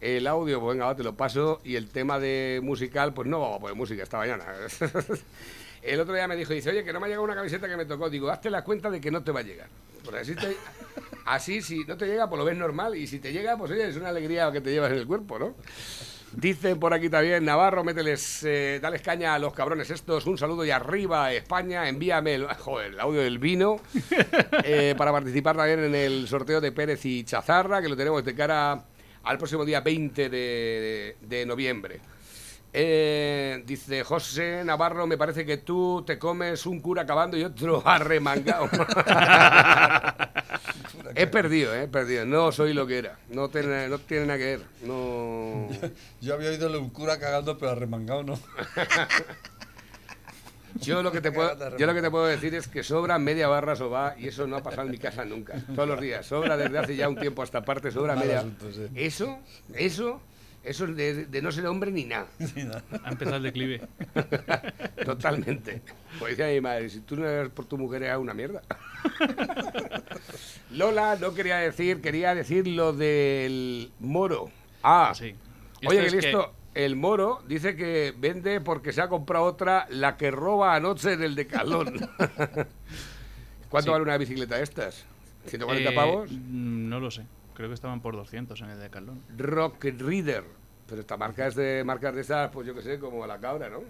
el 0.00 0.26
audio, 0.26 0.60
pues 0.60 0.76
venga, 0.76 0.94
te 0.94 1.02
lo 1.02 1.16
paso. 1.16 1.60
Y 1.64 1.76
el 1.76 1.88
tema 1.88 2.18
de 2.18 2.60
musical, 2.62 3.14
pues 3.14 3.28
no 3.28 3.40
vamos 3.40 3.56
a 3.56 3.60
poner 3.60 3.76
música 3.76 4.02
esta 4.02 4.18
mañana. 4.18 4.44
El 5.86 6.00
otro 6.00 6.14
día 6.14 6.26
me 6.28 6.36
dijo, 6.36 6.52
dice, 6.52 6.70
oye, 6.70 6.84
que 6.84 6.92
no 6.92 7.00
me 7.00 7.06
ha 7.06 7.08
llegado 7.08 7.24
una 7.24 7.34
camiseta 7.34 7.68
que 7.68 7.76
me 7.76 7.84
tocó. 7.86 8.10
Digo, 8.10 8.30
hazte 8.30 8.50
la 8.50 8.62
cuenta 8.64 8.90
de 8.90 9.00
que 9.00 9.10
no 9.10 9.22
te 9.22 9.32
va 9.32 9.40
a 9.40 9.42
llegar. 9.44 9.68
Pues 10.04 10.16
así, 10.22 10.34
te- 10.34 10.56
así, 11.26 11.62
si 11.62 11.84
no 11.84 11.96
te 11.96 12.06
llega, 12.06 12.28
pues 12.28 12.38
lo 12.38 12.44
ves 12.44 12.56
normal. 12.56 12.94
Y 12.96 13.06
si 13.06 13.18
te 13.18 13.32
llega, 13.32 13.56
pues 13.56 13.70
oye, 13.70 13.88
es 13.88 13.96
una 13.96 14.08
alegría 14.10 14.50
que 14.52 14.60
te 14.60 14.70
llevas 14.70 14.90
en 14.92 14.98
el 14.98 15.06
cuerpo, 15.06 15.38
¿no? 15.38 15.54
Dicen 16.32 16.78
por 16.78 16.92
aquí 16.92 17.08
también, 17.08 17.44
Navarro, 17.44 17.82
mételes, 17.84 18.42
eh, 18.44 18.78
dales 18.82 19.00
caña 19.00 19.34
a 19.34 19.38
los 19.38 19.54
cabrones 19.54 19.88
estos. 19.90 20.26
Un 20.26 20.36
saludo 20.36 20.64
y 20.64 20.70
arriba, 20.70 21.32
España. 21.32 21.88
Envíame 21.88 22.34
el, 22.34 22.46
joder, 22.46 22.92
el 22.92 23.00
audio 23.00 23.20
del 23.22 23.38
vino 23.38 23.80
eh, 24.64 24.94
para 24.98 25.12
participar 25.12 25.56
también 25.56 25.80
en 25.84 25.94
el 25.94 26.26
sorteo 26.28 26.60
de 26.60 26.72
Pérez 26.72 27.04
y 27.06 27.24
Chazarra, 27.24 27.80
que 27.80 27.88
lo 27.88 27.96
tenemos 27.96 28.24
de 28.24 28.34
cara 28.34 28.84
al 29.22 29.38
próximo 29.38 29.64
día 29.64 29.80
20 29.80 30.28
de, 30.28 31.16
de 31.22 31.46
noviembre. 31.46 32.00
Eh, 32.78 33.62
dice 33.64 34.04
José 34.04 34.62
Navarro, 34.62 35.06
me 35.06 35.16
parece 35.16 35.46
que 35.46 35.56
tú 35.56 36.04
te 36.06 36.18
comes 36.18 36.66
un 36.66 36.80
cura 36.80 37.04
acabando 37.04 37.38
y 37.38 37.44
otro 37.44 37.82
arremangado. 37.86 38.68
He 41.14 41.26
perdido, 41.26 41.74
eh, 41.74 41.84
he 41.84 41.88
perdido. 41.88 42.26
No 42.26 42.52
soy 42.52 42.74
lo 42.74 42.86
que 42.86 42.98
era. 42.98 43.18
No 43.30 43.48
tiene, 43.48 43.88
no 43.88 43.98
tiene 43.98 44.26
nada 44.26 44.38
que 44.38 44.44
ver. 44.44 44.60
No. 44.82 45.68
Yo 46.20 46.34
había 46.34 46.50
oído 46.50 46.78
un 46.78 46.90
cura 46.90 47.18
cagando, 47.18 47.56
pero 47.56 47.72
arremangado 47.72 48.22
no. 48.22 48.38
Yo 50.74 51.02
lo 51.02 51.10
que 51.10 51.22
te 51.22 51.32
puedo, 51.32 51.78
yo 51.78 51.86
lo 51.86 51.94
que 51.94 52.02
te 52.02 52.10
puedo 52.10 52.26
decir 52.26 52.54
es 52.54 52.68
que 52.68 52.82
sobra 52.82 53.18
media 53.18 53.48
barra 53.48 53.74
soba 53.74 54.14
y 54.18 54.28
eso 54.28 54.46
no 54.46 54.56
ha 54.56 54.62
pasado 54.62 54.82
en 54.82 54.90
mi 54.90 54.98
casa 54.98 55.24
nunca. 55.24 55.54
Todos 55.74 55.88
los 55.88 55.98
días. 55.98 56.26
Sobra 56.26 56.58
desde 56.58 56.78
hace 56.78 56.96
ya 56.96 57.08
un 57.08 57.16
tiempo 57.16 57.40
a 57.40 57.46
esta 57.46 57.64
parte, 57.64 57.90
sobra 57.90 58.14
media. 58.14 58.44
Eso, 58.94 59.38
eso, 59.72 60.20
eso 60.66 60.84
es 60.86 60.96
de, 60.96 61.26
de 61.26 61.42
no 61.42 61.50
ser 61.52 61.66
hombre 61.66 61.90
ni 61.90 62.04
nada. 62.04 62.26
Ha 63.04 63.10
empezado 63.10 63.36
el 63.36 63.42
declive. 63.44 63.80
Totalmente. 65.04 65.82
Pues 66.18 66.36
decía 66.36 66.52
mi 66.52 66.60
madre, 66.60 66.88
si 66.90 67.00
tú 67.00 67.16
no 67.16 67.26
eres 67.26 67.50
por 67.50 67.64
tu 67.66 67.78
mujer, 67.78 68.02
eres 68.02 68.18
una 68.18 68.34
mierda. 68.34 68.62
Lola 70.70 71.16
no 71.20 71.34
quería 71.34 71.56
decir, 71.58 72.00
quería 72.00 72.34
decir 72.34 72.66
lo 72.66 72.92
del 72.92 73.90
moro. 74.00 74.50
Ah, 74.82 75.12
Sí. 75.14 75.34
Oye, 75.86 76.00
que 76.00 76.06
es 76.06 76.14
que- 76.14 76.20
listo. 76.22 76.52
El 76.74 76.94
moro 76.94 77.42
dice 77.48 77.74
que 77.74 78.12
vende 78.18 78.60
porque 78.60 78.92
se 78.92 79.00
ha 79.00 79.08
comprado 79.08 79.44
otra, 79.46 79.86
la 79.88 80.18
que 80.18 80.30
roba 80.30 80.74
anoche 80.74 81.14
en 81.14 81.22
el 81.22 81.34
decalón. 81.34 81.86
¿Cuánto 83.70 83.88
Sí. 83.88 83.90
vale 83.92 84.02
una 84.02 84.18
bicicleta 84.18 84.56
de 84.56 84.62
estas? 84.62 85.06
¿140 85.48 85.90
Eh, 85.90 85.94
pavos? 85.94 86.30
mm, 86.30 86.88
No 86.90 87.00
lo 87.00 87.10
sé. 87.10 87.22
Creo 87.56 87.68
que 87.70 87.74
estaban 87.74 88.02
por 88.02 88.14
200 88.14 88.60
en 88.60 88.68
el 88.68 88.78
Decathlon. 88.78 89.22
Rock 89.38 89.84
Reader. 89.84 90.44
Pero 90.86 91.00
esta 91.00 91.16
marca 91.16 91.46
es 91.46 91.54
de 91.54 91.82
marcas 91.84 92.14
de 92.14 92.20
esas, 92.20 92.50
pues 92.50 92.66
yo 92.66 92.74
que 92.74 92.82
sé, 92.82 92.98
como 93.00 93.26
la 93.26 93.40
cabra, 93.40 93.70
¿no? 93.70 93.80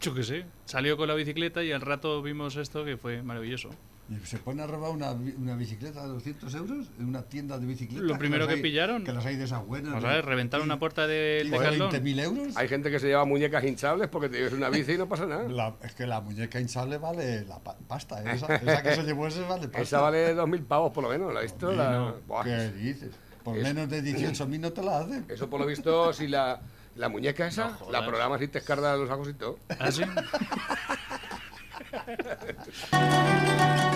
Yo 0.00 0.14
qué 0.14 0.22
sé. 0.22 0.46
Salió 0.64 0.96
con 0.96 1.08
la 1.08 1.14
bicicleta 1.14 1.64
y 1.64 1.72
al 1.72 1.80
rato 1.80 2.22
vimos 2.22 2.56
esto 2.56 2.84
que 2.84 2.96
fue 2.96 3.22
maravilloso. 3.22 3.70
¿Y 4.10 4.24
se 4.26 4.38
pone 4.38 4.62
a 4.62 4.66
robar 4.66 4.90
una, 4.90 5.10
una 5.12 5.54
bicicleta 5.54 6.00
de 6.02 6.08
200 6.08 6.54
euros 6.54 6.86
en 6.98 7.08
una 7.08 7.24
tienda 7.24 7.58
de 7.58 7.66
bicicletas? 7.66 8.06
Lo 8.06 8.16
primero 8.16 8.44
las 8.46 8.54
que 8.54 8.56
hay- 8.56 8.62
pillaron. 8.62 9.04
Que 9.04 9.12
las 9.12 9.26
hay 9.26 9.36
de 9.36 9.44
esas 9.44 9.66
buenas. 9.66 9.90
Vamos 9.90 10.04
¿no? 10.04 10.10
a 10.10 10.14
ver, 10.14 10.24
reventaron 10.24 10.64
una 10.64 10.78
puerta 10.78 11.04
¿Y 11.04 11.50
Decathlon. 11.50 11.90
20.000 11.90 12.20
euros? 12.22 12.56
Hay 12.56 12.68
gente 12.68 12.90
que 12.90 12.98
se 13.00 13.08
lleva 13.08 13.26
muñecas 13.26 13.62
hinchables 13.64 14.08
porque 14.08 14.30
te 14.30 14.38
lleves 14.38 14.54
una 14.54 14.70
bici 14.70 14.92
y 14.92 14.98
no 14.98 15.06
pasa 15.08 15.26
nada. 15.26 15.46
La- 15.48 15.74
es 15.82 15.94
que 15.94 16.06
la 16.06 16.22
muñeca 16.22 16.58
hinchable 16.58 16.96
vale 16.96 17.44
la 17.44 17.58
pa- 17.58 17.76
pasta. 17.86 18.22
¿eh? 18.22 18.34
Esa, 18.34 18.56
esa 18.56 18.82
que 18.82 18.94
se 18.94 19.02
llevó 19.02 19.26
ese 19.26 19.42
vale 19.42 19.64
pasta. 19.68 19.82
Esa 19.82 20.00
vale 20.00 20.34
2.000 20.34 20.64
pavos 20.66 20.90
por 20.92 21.04
lo 21.04 21.10
menos, 21.10 21.30
¿la 21.34 21.40
has 21.40 21.44
visto? 21.44 21.70
La-. 21.72 22.14
¿Qué 22.44 22.70
dices? 22.72 23.10
Por 23.44 23.58
Es- 23.58 23.62
menos 23.62 23.90
de 23.90 24.02
18.000 24.02 24.58
no 24.58 24.72
te 24.72 24.82
la 24.82 25.00
hacen. 25.00 25.26
Eso 25.28 25.50
por 25.50 25.60
lo 25.60 25.66
visto, 25.66 26.14
si 26.14 26.28
la, 26.28 26.62
la 26.96 27.10
muñeca 27.10 27.46
esa, 27.46 27.76
No 27.78 27.90
la 27.92 28.06
programas 28.06 28.40
y 28.40 28.48
te 28.48 28.56
escardas 28.58 28.98
los 28.98 29.10
ojos 29.10 29.28
y 29.28 29.34
todo. 29.34 29.58
¿Ah, 29.78 29.92
sí? 29.92 30.02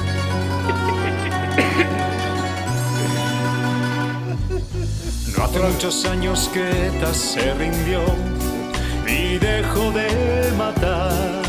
No 5.42 5.48
hace 5.48 5.58
muchos 5.58 6.04
años 6.04 6.48
que 6.52 6.86
ETA 6.86 7.12
se 7.12 7.52
rindió 7.54 8.00
y 9.08 9.38
dejó 9.38 9.90
de 9.90 10.52
matar. 10.56 11.42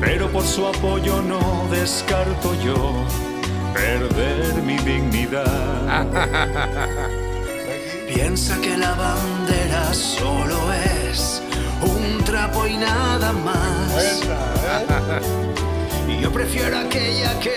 Pero 0.00 0.28
por 0.32 0.42
su 0.42 0.66
apoyo 0.66 1.22
no 1.22 1.68
descarto 1.70 2.56
yo 2.60 3.06
perder 3.72 4.52
mi 4.64 4.78
dignidad. 4.78 6.04
Piensa 8.12 8.60
que 8.60 8.76
la 8.76 8.94
bandera 8.94 9.94
solo 9.94 10.58
es 11.08 11.40
un 11.82 12.24
trapo 12.24 12.66
y 12.66 12.78
nada 12.78 13.32
más. 13.32 14.24
Y 16.08 16.20
Yo 16.20 16.32
prefiero 16.32 16.78
aquella 16.78 17.38
que 17.38 17.54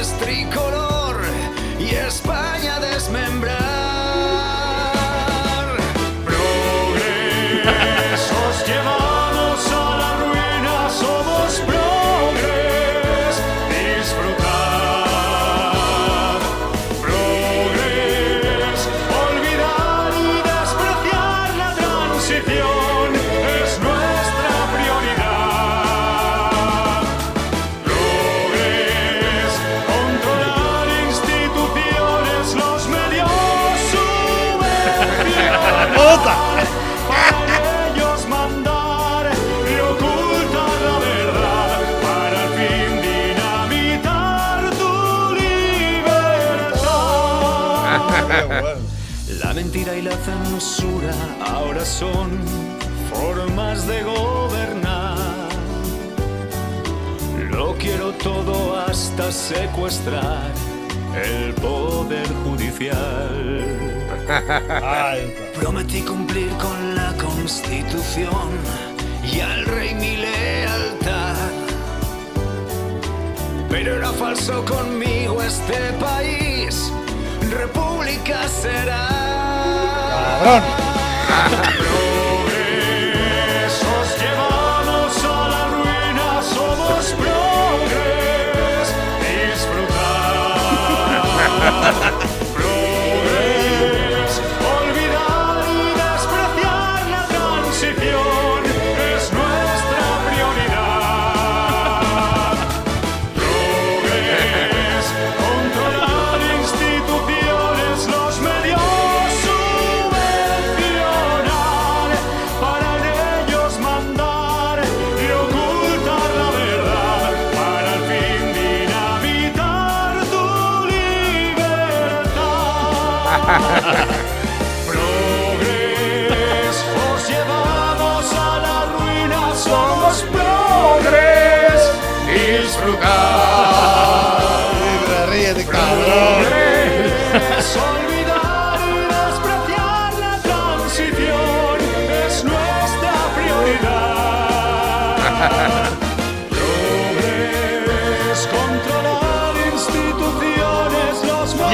es 0.00 0.16
tricolor 0.20 1.16
y 1.80 1.96
España 1.96 2.78
desmembrar. 2.78 3.77
Para 36.24 37.90
ellos 37.92 38.26
mandar 38.28 39.30
y 39.70 39.74
ocultar 39.80 40.80
la 40.86 40.98
verdad, 40.98 41.78
para 42.02 42.38
al 42.42 42.50
fin 42.58 42.90
dinamitar 43.02 44.60
tu 44.80 44.92
libertad. 45.34 46.78
La 49.42 49.50
mentira 49.54 49.94
y 49.94 50.02
la 50.02 50.16
censura 50.16 51.14
ahora 51.46 51.84
son 51.84 52.30
formas 53.10 53.86
de 53.86 54.02
gobernar. 54.02 55.48
Lo 57.50 57.76
quiero 57.76 58.12
todo 58.12 58.76
hasta 58.76 59.30
secuestrar 59.32 60.52
el 61.14 61.54
poder 61.54 62.26
judicial. 62.44 63.88
Prometí 65.60 66.02
cumplir 66.02 66.50
con 66.56 66.94
la 66.94 67.12
constitución 67.14 68.50
y 69.24 69.40
al 69.40 69.64
rey 69.64 69.92
mi 69.94 70.16
lealtad. 70.16 71.34
Pero 73.68 73.96
era 73.96 74.12
falso 74.12 74.64
conmigo 74.64 75.42
este 75.42 75.92
país, 76.00 76.92
república 77.50 78.46
será. 78.48 79.08
Progresos 81.78 82.56
llevados 84.20 85.24
a 85.24 85.48
la 85.48 85.66
ruina, 85.74 86.40
somos 86.42 87.14
progres. 87.18 88.86
Disfrutar. 89.50 90.28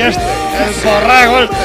este, 0.09 0.23
el 0.23 0.75
borrego 0.85 1.39
este. 1.41 1.57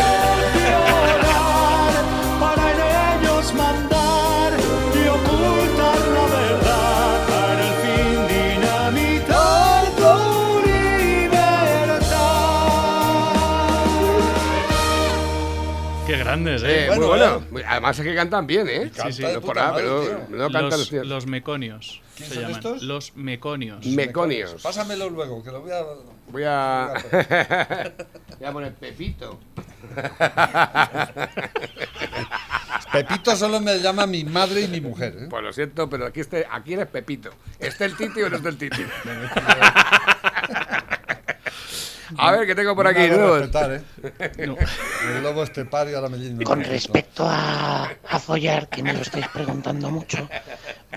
para 2.39 2.71
en 2.71 2.79
ellos 3.21 3.53
mandar 3.53 4.53
y 4.95 5.07
ocultar 5.07 5.99
la 6.15 6.25
verdad 6.37 7.17
para 7.27 7.61
el 7.67 7.73
fin 7.83 8.17
dinamitar 8.27 9.83
tu 9.97 10.13
libertad. 10.67 12.07
Qué 16.07 16.17
grande. 16.17 16.51
grandes, 16.57 16.63
Eh, 16.63 16.87
¿eh? 16.93 16.97
bueno. 16.99 17.41
Además 17.67 17.99
es 17.99 18.05
que 18.05 18.15
cantan 18.15 18.47
bien, 18.47 18.67
¿eh? 18.69 18.91
canta 18.95 19.11
sí, 19.11 19.23
No 19.33 19.41
por 19.41 19.55
nada, 19.55 19.71
madre, 19.71 19.83
pero 19.83 20.25
no 20.29 20.37
cantan 20.51 20.63
los 20.63 20.79
los, 20.79 20.89
tíos. 20.89 21.07
los 21.07 21.25
meconios 21.27 22.01
¿Quién 22.15 22.29
se 22.29 22.35
son 22.35 22.43
llaman. 22.43 22.57
estos? 22.57 22.83
Los 22.83 23.15
meconios. 23.15 23.85
Meconios. 23.85 24.61
Pásamelo 24.61 25.09
luego, 25.09 25.43
que 25.43 25.51
lo 25.51 25.61
voy 25.61 25.71
a... 25.71 25.83
Voy 26.31 26.43
a. 26.45 26.93
Voy 28.39 28.47
a 28.47 28.51
poner 28.53 28.73
Pepito. 28.75 29.39
Pepito 32.91 33.35
solo 33.35 33.59
me 33.59 33.79
llama 33.79 34.05
mi 34.07 34.23
madre 34.23 34.61
y 34.61 34.67
mi 34.67 34.81
mujer. 34.81 35.15
¿eh? 35.17 35.27
Pues 35.29 35.43
lo 35.43 35.53
siento, 35.53 35.89
pero 35.89 36.07
aquí, 36.07 36.21
este, 36.21 36.45
aquí 36.49 36.73
eres 36.73 36.87
Pepito. 36.87 37.29
¿Está 37.59 37.85
el 37.85 37.95
Titi 37.95 38.21
o 38.21 38.29
no 38.29 38.35
está 38.37 38.49
el 38.49 38.57
Titi? 38.57 38.83
A 42.17 42.31
ver, 42.31 42.47
¿qué 42.47 42.55
tengo 42.55 42.75
por 42.75 42.87
aquí? 42.87 43.07
respetar, 43.07 43.71
¿eh? 43.71 44.47
No. 44.47 44.57
El 45.15 45.23
lobo 45.23 45.43
estepario 45.43 45.97
ahora 45.97 46.09
me 46.09 46.17
no 46.17 46.43
Con 46.43 46.63
respecto 46.63 47.25
a, 47.27 47.91
a 48.07 48.19
follar, 48.19 48.69
que 48.69 48.83
me 48.83 48.93
lo 48.93 49.01
estáis 49.01 49.27
preguntando 49.29 49.89
mucho, 49.89 50.27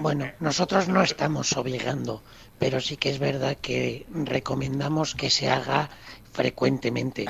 bueno, 0.00 0.30
nosotros 0.40 0.88
no 0.88 1.02
estamos 1.02 1.56
obligando, 1.56 2.22
pero 2.58 2.80
sí 2.80 2.96
que 2.96 3.10
es 3.10 3.18
verdad 3.18 3.56
que 3.60 4.06
recomendamos 4.12 5.14
que 5.14 5.30
se 5.30 5.50
haga 5.50 5.90
frecuentemente. 6.32 7.26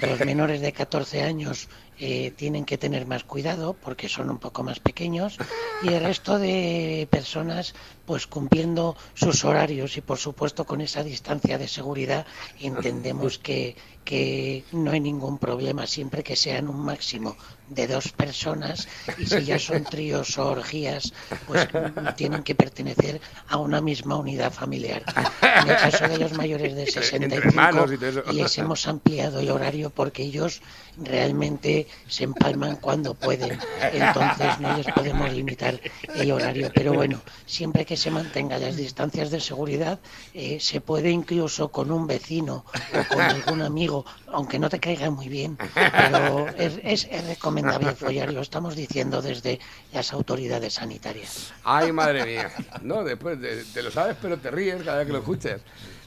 Los 0.00 0.20
menores 0.20 0.60
de 0.60 0.72
14 0.72 1.22
años 1.22 1.68
eh, 1.98 2.32
tienen 2.36 2.64
que 2.64 2.78
tener 2.78 3.06
más 3.06 3.24
cuidado 3.24 3.74
porque 3.74 4.08
son 4.08 4.30
un 4.30 4.38
poco 4.38 4.62
más 4.62 4.80
pequeños 4.80 5.38
y 5.82 5.92
el 5.92 6.02
resto 6.02 6.38
de 6.38 7.08
personas 7.10 7.74
pues 8.06 8.26
cumpliendo 8.26 8.96
sus 9.14 9.44
horarios 9.44 9.96
y 9.96 10.00
por 10.00 10.18
supuesto 10.18 10.64
con 10.64 10.80
esa 10.80 11.02
distancia 11.02 11.58
de 11.58 11.68
seguridad 11.68 12.26
entendemos 12.60 13.38
que, 13.38 13.76
que 14.04 14.64
no 14.72 14.90
hay 14.90 15.00
ningún 15.00 15.38
problema 15.38 15.86
siempre 15.86 16.22
que 16.22 16.36
sean 16.36 16.68
un 16.68 16.84
máximo 16.84 17.36
de 17.68 17.86
dos 17.86 18.12
personas 18.12 18.86
y 19.18 19.26
si 19.26 19.44
ya 19.44 19.58
son 19.58 19.84
tríos 19.90 20.36
o 20.38 20.48
orgías 20.48 21.12
pues 21.46 21.66
mm, 21.72 22.14
tienen 22.14 22.42
que 22.42 22.54
pertenecer 22.54 23.20
a 23.48 23.56
una 23.56 23.80
misma 23.80 24.16
unidad 24.16 24.52
familiar. 24.52 25.02
En 25.40 25.68
el 25.68 25.76
caso 25.76 26.06
de 26.08 26.18
los 26.18 26.34
mayores 26.34 26.74
de 26.74 26.82
Entre 26.82 27.02
65 27.02 27.48
hermanos 27.48 27.90
y 28.30 28.32
les 28.34 28.58
hemos 28.58 28.86
ampliado 28.86 29.40
el 29.40 29.50
horario 29.50 29.90
porque 29.90 30.22
ellos 30.22 30.60
realmente 30.98 31.86
se 32.08 32.24
empalman 32.24 32.76
cuando 32.76 33.14
pueden. 33.14 33.58
Entonces 33.92 34.60
no 34.60 34.76
les 34.76 34.86
podemos 34.86 35.32
limitar 35.32 35.80
el 36.14 36.32
horario. 36.32 36.70
Pero 36.74 36.92
bueno, 36.92 37.20
siempre 37.46 37.84
que 37.84 37.96
se 37.96 38.10
mantengan 38.10 38.60
las 38.60 38.76
distancias 38.76 39.30
de 39.30 39.40
seguridad, 39.40 39.98
eh, 40.32 40.58
se 40.60 40.80
puede 40.80 41.10
incluso 41.10 41.70
con 41.70 41.90
un 41.90 42.06
vecino 42.06 42.64
o 42.92 43.14
con 43.14 43.20
algún 43.22 43.62
amigo, 43.62 43.93
aunque 44.32 44.58
no 44.58 44.68
te 44.68 44.80
caiga 44.80 45.10
muy 45.10 45.28
bien, 45.28 45.56
pero 45.74 46.48
es, 46.56 46.78
es- 46.82 47.08
es 47.10 47.26
recomendable 47.26 47.92
follar, 47.94 48.32
lo 48.32 48.40
estamos 48.40 48.74
diciendo 48.76 49.20
desde 49.22 49.60
las 49.92 50.12
autoridades 50.12 50.74
sanitarias. 50.74 51.52
Ay, 51.64 51.92
madre 51.92 52.24
mía. 52.24 52.50
No, 52.82 53.04
después 53.04 53.40
de- 53.40 53.64
te 53.64 53.82
lo 53.82 53.90
sabes, 53.90 54.16
pero 54.20 54.36
te 54.38 54.50
ríes 54.50 54.82
cada 54.82 54.98
vez 54.98 55.06
que 55.06 55.12
lo 55.12 55.18
escuches. 55.20 55.60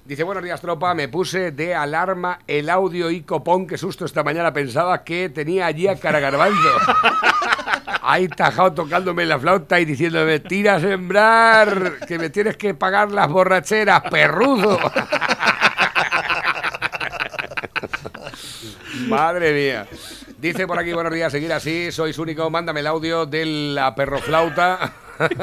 Dice, 0.05 0.23
buenos 0.23 0.41
días, 0.43 0.61
tropa. 0.61 0.93
Me 0.93 1.09
puse 1.09 1.51
de 1.51 1.75
alarma 1.75 2.39
el 2.47 2.69
audio 2.69 3.11
y 3.11 3.21
copón. 3.23 3.67
Qué 3.67 3.77
susto 3.77 4.05
esta 4.05 4.23
mañana. 4.23 4.53
Pensaba 4.53 5.03
que 5.03 5.27
tenía 5.29 5.65
allí 5.65 5.87
a 5.89 5.99
Caragarbanzo. 5.99 6.69
Ahí 8.01 8.29
tajado 8.29 8.71
tocándome 8.71 9.25
la 9.25 9.37
flauta 9.37 9.81
y 9.81 9.85
diciéndome, 9.85 10.39
tira 10.39 10.75
a 10.75 10.79
sembrar, 10.79 11.99
que 12.07 12.17
me 12.17 12.29
tienes 12.29 12.55
que 12.55 12.73
pagar 12.73 13.11
las 13.11 13.27
borracheras, 13.29 14.01
perrudo. 14.09 14.79
Madre 19.07 19.53
mía. 19.53 19.87
Dice 20.37 20.67
por 20.67 20.77
aquí, 20.79 20.93
buenos 20.93 21.13
días, 21.13 21.31
seguir 21.31 21.51
así, 21.53 21.91
sois 21.91 22.17
único, 22.19 22.49
mándame 22.49 22.79
el 22.81 22.87
audio 22.87 23.25
de 23.25 23.45
la 23.45 23.93
perroflauta. 23.95 24.93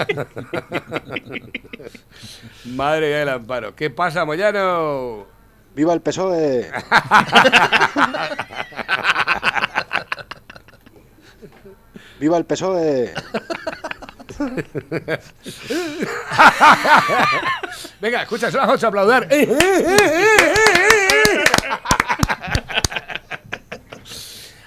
Madre 2.67 3.09
mía 3.09 3.19
del 3.19 3.29
amparo. 3.29 3.75
¿Qué 3.75 3.91
pasa, 3.91 4.25
Moyano? 4.25 5.27
¡Viva 5.75 5.93
el 5.93 6.01
PSOE! 6.01 6.71
¡Viva 12.21 12.39
el 12.39 12.45
PSOE! 12.45 13.13
Venga, 18.01 18.23
escucha, 18.23 18.51
son 18.51 18.61
las 18.61 18.71
ocho 18.71 18.87
a 18.87 18.89
aplaudar. 18.89 19.29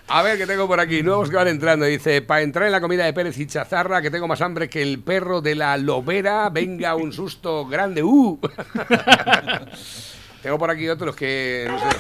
A 0.10 0.22
ver, 0.22 0.38
¿qué 0.38 0.48
tengo 0.48 0.68
por 0.68 0.80
aquí? 0.80 1.04
Nuevos 1.04 1.30
que 1.30 1.36
van 1.36 1.50
entrando. 1.50 1.86
Dice, 1.86 2.22
para 2.22 2.42
entrar 2.42 2.66
en 2.66 2.72
la 2.72 2.80
comida 2.80 3.04
de 3.04 3.12
Pérez 3.12 3.38
y 3.40 3.46
Chazarra, 3.46 4.02
que 4.02 4.10
tengo 4.10 4.26
más 4.28 4.40
hambre 4.42 4.70
que 4.70 4.82
el 4.82 5.00
perro 5.00 5.42
de 5.42 5.56
la 5.56 5.76
lobera, 5.76 6.50
venga 6.50 6.96
un 6.96 7.12
susto 7.12 7.66
grande. 7.66 8.04
¡Uh! 8.04 8.40
tengo 10.42 10.58
por 10.58 10.72
aquí 10.72 10.88
otros 10.88 11.14
que... 11.14 11.68
No 11.70 11.78
sé. 11.78 11.98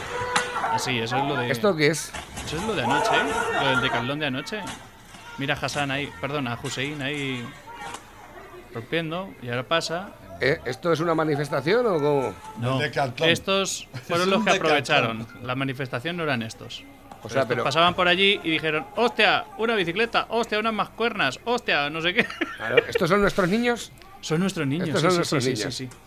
Ah, 0.64 0.80
sí, 0.80 1.00
eso 1.00 1.18
es 1.18 1.24
lo 1.24 1.36
de. 1.36 1.52
¿Esto 1.52 1.76
qué 1.76 1.88
es? 1.88 2.12
Eso 2.46 2.58
es 2.58 2.64
lo 2.64 2.76
de 2.76 2.84
anoche, 2.84 3.12
¿eh? 3.14 3.62
Lo 3.62 3.70
del 3.70 3.82
decalón 3.82 4.20
de 4.20 4.26
anoche. 4.28 4.62
Mira 5.38 5.56
a 5.56 5.66
Hassan 5.66 5.92
ahí, 5.92 6.10
perdona, 6.22 6.54
a 6.54 6.60
Hussein 6.62 7.02
ahí 7.02 7.46
rompiendo 8.74 9.34
y 9.42 9.50
ahora 9.50 9.64
pasa. 9.64 10.14
¿Eh? 10.40 10.60
¿Esto 10.66 10.92
es 10.94 11.00
una 11.00 11.16
manifestación 11.16 11.86
o 11.88 11.94
cómo? 12.00 12.34
No, 12.60 12.80
estos 12.82 13.88
fueron 14.08 14.28
Es 14.28 14.34
los 14.36 14.44
que 14.44 14.52
aprovecharon. 14.52 15.28
La 15.44 15.56
manifestación 15.56 16.18
no 16.18 16.24
eran 16.24 16.42
estos. 16.44 16.84
O 17.24 17.30
sea, 17.30 17.48
pero- 17.48 17.64
pasaban 17.64 17.94
por 17.96 18.08
allí 18.08 18.40
y 18.44 18.52
dijeron, 18.52 18.86
hostia, 18.96 19.46
una 19.58 19.76
bicicleta, 19.76 20.28
hostia, 20.30 20.60
unas 20.60 20.74
más 20.74 20.90
cuernas, 20.90 21.40
hostia, 21.46 21.90
no 21.90 22.02
sé 22.02 22.14
qué. 22.14 22.26
Claro, 22.58 22.78
¿Estos 22.88 23.10
son 23.10 23.22
nuestros 23.22 23.50
niños? 23.50 23.92
Son 24.22 24.40
nuestros 24.40 24.68
niños. 24.68 24.88
Estos 24.90 25.02
sí, 25.02 25.08
son 25.08 25.12
sí, 25.12 25.18
nuestros 25.18 25.44
sí, 25.44 25.50
niños. 25.54 25.76
sí, 25.76 25.86
sí. 25.88 25.98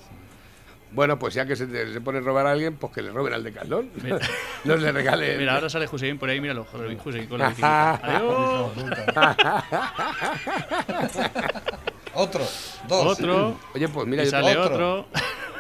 Bueno, 0.93 1.19
pues 1.21 1.35
ya 1.35 1.47
que 1.47 1.55
se, 1.55 1.93
se 1.93 2.01
pone 2.01 2.19
a 2.19 2.21
robar 2.21 2.47
a 2.49 2.53
alguien, 2.53 2.75
pues 2.77 2.93
que 2.93 3.01
le 3.03 3.11
roben 3.11 3.33
al 3.33 3.45
decalón. 3.45 3.91
Mira. 4.03 4.19
no 4.65 4.77
le 4.77 4.91
regale. 4.91 5.37
Mira, 5.39 5.55
ahora 5.55 5.69
sale 5.69 5.89
Hussein 5.91 6.19
por 6.19 6.29
ahí, 6.29 6.41
míralo, 6.41 6.65
joder, 6.65 6.99
Hussein 7.05 7.27
con 7.27 7.39
la 7.39 7.49
bicicleta. 7.51 8.01
Adiós. 8.03 8.73
Otro, 12.21 12.47
dos. 12.89 13.19
Otro. 13.19 13.59
Oye, 13.75 13.89
pues 13.89 14.07
mira, 14.07 14.23
Y 14.23 14.27
yo, 14.27 14.31
sale 14.31 14.57
Otro. 14.57 15.01
otro. 15.01 15.07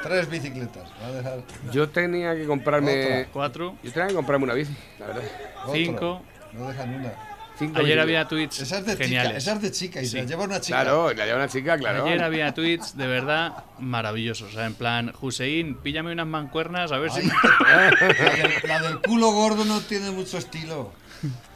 Tres 0.02 0.30
bicicletas. 0.30 0.84
Va 1.02 1.06
a 1.08 1.12
dejar 1.12 1.38
yo 1.72 1.88
tenía 1.90 2.34
que 2.34 2.46
comprarme. 2.46 3.26
Cuatro. 3.32 3.76
Yo 3.82 3.92
tenía 3.92 4.08
que 4.08 4.14
comprarme 4.14 4.44
una 4.44 4.54
bici, 4.54 4.74
la 4.98 5.06
verdad. 5.08 5.22
otro. 5.62 5.72
Cinco. 5.74 6.22
No 6.52 6.68
dejan 6.68 6.94
una. 6.94 7.12
Cinco 7.58 7.80
Ayer 7.80 7.98
bicicletas. 7.98 8.02
había 8.04 8.28
tweets 8.28 8.60
Esa 8.60 8.78
es 8.78 8.86
de 8.86 8.92
chica, 8.92 9.04
geniales. 9.04 9.36
esa 9.36 9.52
es 9.52 9.60
de 9.60 9.70
chica 9.70 10.00
y 10.00 10.06
se 10.06 10.16
la 10.18 10.24
lleva 10.24 10.44
una 10.44 10.60
chica. 10.62 10.80
Claro, 10.80 11.12
la 11.12 11.24
lleva 11.26 11.36
una 11.36 11.48
chica, 11.48 11.76
claro. 11.76 12.06
Ayer 12.06 12.22
había 12.22 12.54
tweets 12.54 12.96
de 12.96 13.06
verdad 13.06 13.64
maravillosos. 13.78 14.48
O 14.48 14.52
sea, 14.54 14.64
en 14.64 14.72
plan, 14.74 15.12
Hussein, 15.20 15.74
píllame 15.74 16.12
unas 16.12 16.26
mancuernas 16.26 16.90
a 16.92 16.98
ver 16.98 17.10
si. 17.10 17.20
Ay, 17.66 17.90
la, 18.00 18.30
del, 18.36 18.54
la 18.66 18.80
del 18.80 18.98
culo 19.00 19.32
gordo 19.32 19.66
no 19.66 19.80
tiene 19.80 20.10
mucho 20.10 20.38
estilo 20.38 20.92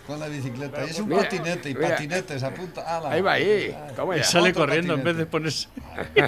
con 0.06 0.20
la 0.20 0.28
bicicleta. 0.28 0.84
Y 0.86 0.90
es 0.90 1.00
un 1.00 1.08
Mira, 1.08 1.22
patinete 1.22 1.70
y 1.70 1.74
mira. 1.74 1.88
patinetes, 1.90 2.42
apunta. 2.42 2.96
ala. 2.96 3.10
Ahí 3.10 3.20
va, 3.22 3.32
ahí. 3.32 3.76
Toma 3.96 4.16
Y 4.16 4.18
ya. 4.18 4.24
sale 4.24 4.50
Otro 4.50 4.62
corriendo 4.66 4.94
en 4.94 5.04
vez 5.04 5.16
de 5.16 5.26
ponerse. 5.26 5.68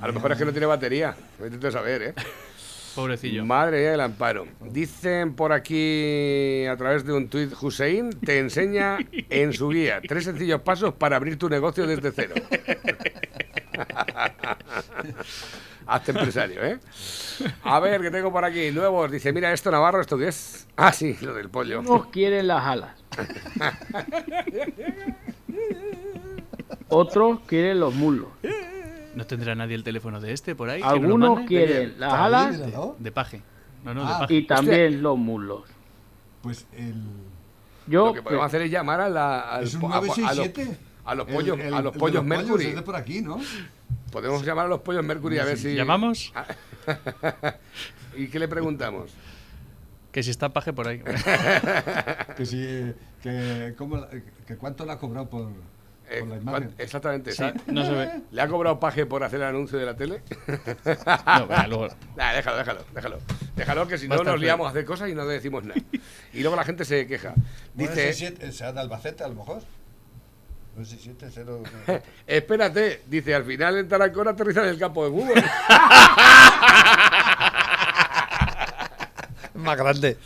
A 0.00 0.06
lo 0.06 0.12
mejor 0.12 0.32
es 0.32 0.38
que 0.38 0.44
no 0.44 0.52
tiene 0.52 0.66
batería. 0.66 1.14
Lo 1.38 1.46
intento 1.46 1.70
saber, 1.70 2.02
¿eh? 2.02 2.14
Pobrecillo. 2.94 3.44
Madre 3.44 3.80
mía 3.80 3.90
del 3.92 4.00
amparo. 4.00 4.46
Dicen 4.72 5.34
por 5.34 5.52
aquí 5.52 6.66
a 6.66 6.76
través 6.76 7.04
de 7.04 7.12
un 7.12 7.28
tuit, 7.28 7.52
Hussein 7.60 8.10
te 8.10 8.38
enseña 8.38 8.98
en 9.12 9.52
su 9.52 9.68
guía 9.68 10.00
tres 10.06 10.24
sencillos 10.24 10.62
pasos 10.62 10.94
para 10.94 11.16
abrir 11.16 11.38
tu 11.38 11.48
negocio 11.48 11.86
desde 11.86 12.10
cero. 12.12 12.34
Hazte 15.86 16.10
empresario, 16.10 16.62
¿eh? 16.64 16.78
A 17.62 17.80
ver, 17.80 18.00
¿qué 18.02 18.10
tengo 18.10 18.30
por 18.32 18.44
aquí? 18.44 18.70
Nuevos. 18.70 19.10
Dice, 19.10 19.32
mira 19.32 19.52
esto, 19.52 19.70
Navarro, 19.70 20.00
¿esto 20.00 20.18
qué 20.18 20.28
es? 20.28 20.66
Ah, 20.76 20.92
sí, 20.92 21.16
lo 21.22 21.34
del 21.34 21.48
pollo. 21.48 21.80
Unos 21.80 22.06
quieren 22.08 22.46
las 22.46 22.64
alas. 22.64 22.90
Otros 26.88 27.40
quieren 27.46 27.80
los 27.80 27.94
muslos. 27.94 28.28
¿No 29.14 29.26
tendrá 29.26 29.54
nadie 29.54 29.74
el 29.74 29.84
teléfono 29.84 30.20
de 30.20 30.32
este 30.32 30.54
por 30.54 30.70
ahí? 30.70 30.80
que 30.80 30.86
Algunos 30.88 31.40
quieren 31.46 31.94
las 31.98 32.12
alas 32.12 32.58
¿no? 32.58 32.96
De 32.98 33.12
paje. 33.12 33.42
No, 33.84 33.94
no, 33.94 34.06
Ah. 34.06 34.12
de 34.12 34.18
paje. 34.20 34.34
y 34.34 34.46
también 34.46 35.02
los 35.02 35.18
muslos. 35.18 35.62
Pues 36.42 36.66
el. 36.76 36.94
Yo, 37.86 38.06
Lo 38.08 38.14
que 38.14 38.22
podemos 38.22 38.46
hacer 38.46 38.62
es 38.62 38.70
llamar 38.70 39.00
a, 39.00 39.08
la, 39.08 39.40
al 39.40 39.64
Es 39.64 39.74
un 39.74 39.80
po- 39.80 39.88
a, 39.88 39.96
a 39.98 40.02
los, 40.02 40.18
967. 40.18 40.78
A 41.08 41.14
los 41.14 41.26
pollos, 41.26 41.58
el- 41.58 41.74
a 41.74 41.80
los 41.82 41.96
pollos 41.96 42.24
Mercury. 42.24 42.66
Es 42.66 42.74
de 42.76 42.82
por 42.82 42.96
aquí, 42.96 43.20
¿no? 43.22 43.40
Podemos 44.12 44.44
llamar 44.44 44.66
a 44.66 44.68
los 44.68 44.80
pollos 44.80 45.04
Mercury 45.04 45.38
a 45.38 45.44
ver 45.44 45.58
si. 45.58 45.74
¿Llamamos? 45.74 46.32
¿Y 48.16 48.28
qué 48.28 48.38
le 48.38 48.48
preguntamos? 48.48 49.10
Que 50.12 50.22
si 50.22 50.30
está 50.30 50.48
paje 50.50 50.72
por 50.72 50.88
ahí. 50.88 51.02
Que 52.36 52.46
si. 52.46 52.92
Que, 53.22 53.74
cómo 53.76 53.96
la- 53.98 54.08
que 54.46 54.56
cuánto 54.56 54.84
le 54.86 54.92
ha 54.92 54.98
cobrado 54.98 55.28
por, 55.28 55.48
Eh, 56.08 56.20
por 56.20 56.28
la 56.28 56.36
imagen. 56.36 56.68
¿cuán- 56.70 56.74
Exactamente. 56.78 57.30
Sí, 57.32 57.36
¿sabes? 57.38 57.60
no 57.66 57.84
se 57.84 57.92
ve. 57.92 58.10
¿Le 58.30 58.40
ha 58.42 58.48
cobrado 58.48 58.80
paje 58.80 59.04
por 59.06 59.22
hacer 59.24 59.40
el 59.40 59.46
anuncio 59.46 59.78
de 59.78 59.84
la 59.86 59.96
tele? 59.96 60.22
No, 61.26 61.46
venga, 61.46 61.66
luego. 61.66 61.88
Nah, 62.16 62.32
déjalo, 62.32 62.56
déjalo, 62.56 62.80
déjalo. 62.94 63.18
Déjalo 63.56 63.88
que 63.88 63.98
si 63.98 64.08
no 64.08 64.22
nos 64.22 64.40
liamos 64.40 64.66
a 64.66 64.70
hacer 64.70 64.84
cosas 64.84 65.10
y 65.10 65.14
no 65.14 65.26
decimos 65.26 65.64
nada. 65.64 65.80
Y 66.32 66.40
luego 66.40 66.56
la 66.56 66.64
gente 66.64 66.84
se 66.84 67.06
queja. 67.06 67.34
Bueno, 67.74 67.90
Dice, 67.90 68.08
ese 68.08 68.18
siete- 68.18 68.52
sea 68.52 68.72
de 68.72 68.80
Albacete, 68.80 69.24
a 69.24 69.28
lo 69.28 69.34
mejor. 69.34 69.62
No 70.78 70.84
sé, 70.84 70.96
7, 71.00 71.26
0. 71.34 71.62
espérate, 72.26 73.02
dice, 73.06 73.34
al 73.34 73.44
final 73.44 73.78
en 73.78 73.88
Tarancón 73.88 74.28
aterriza 74.28 74.62
en 74.62 74.68
el 74.68 74.78
campo 74.78 75.04
de 75.04 75.10
fútbol. 75.10 75.34
Más 79.54 79.76
grande. 79.76 80.16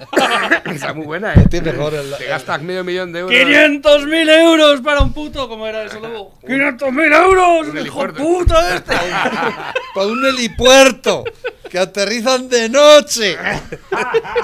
Esa 0.64 0.94
muy 0.94 1.04
buena, 1.04 1.34
¿eh? 1.34 1.44
Tiene 1.50 1.72
mejor 1.72 1.92
el- 1.94 2.16
Te 2.16 2.24
gastas 2.24 2.62
medio 2.62 2.82
millón 2.82 3.12
de 3.12 3.20
euros. 3.20 3.36
¡500.000 3.38 4.30
euros 4.40 4.80
para 4.80 5.02
un 5.02 5.12
puto! 5.12 5.46
¿Cómo 5.46 5.66
era 5.66 5.82
eso 5.84 6.00
luego? 6.00 6.38
¡500.000 6.42 7.14
euros! 7.14 7.68
Un 7.68 7.76
¡Hijo 7.76 7.78
helipuerto. 7.80 8.22
puta 8.22 8.74
este! 8.76 8.94
Para 9.94 10.06
un 10.06 10.24
helipuerto. 10.24 11.22
Que 11.70 11.78
aterrizan 11.78 12.48
de 12.48 12.70
noche. 12.70 13.36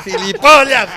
¡Gilipollas! 0.04 0.88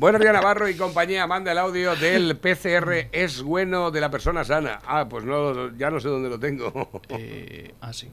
Buenos 0.00 0.22
días, 0.22 0.32
Navarro 0.32 0.66
y 0.66 0.76
compañía. 0.76 1.26
Manda 1.26 1.52
el 1.52 1.58
audio 1.58 1.94
del 1.94 2.38
PCR 2.38 3.10
es 3.12 3.42
bueno 3.42 3.90
de 3.90 4.00
la 4.00 4.10
persona 4.10 4.44
sana. 4.44 4.80
Ah, 4.86 5.06
pues 5.06 5.26
no, 5.26 5.76
ya 5.76 5.90
no 5.90 6.00
sé 6.00 6.08
dónde 6.08 6.30
lo 6.30 6.40
tengo. 6.40 7.02
Eh, 7.10 7.74
ah, 7.82 7.92
sí. 7.92 8.08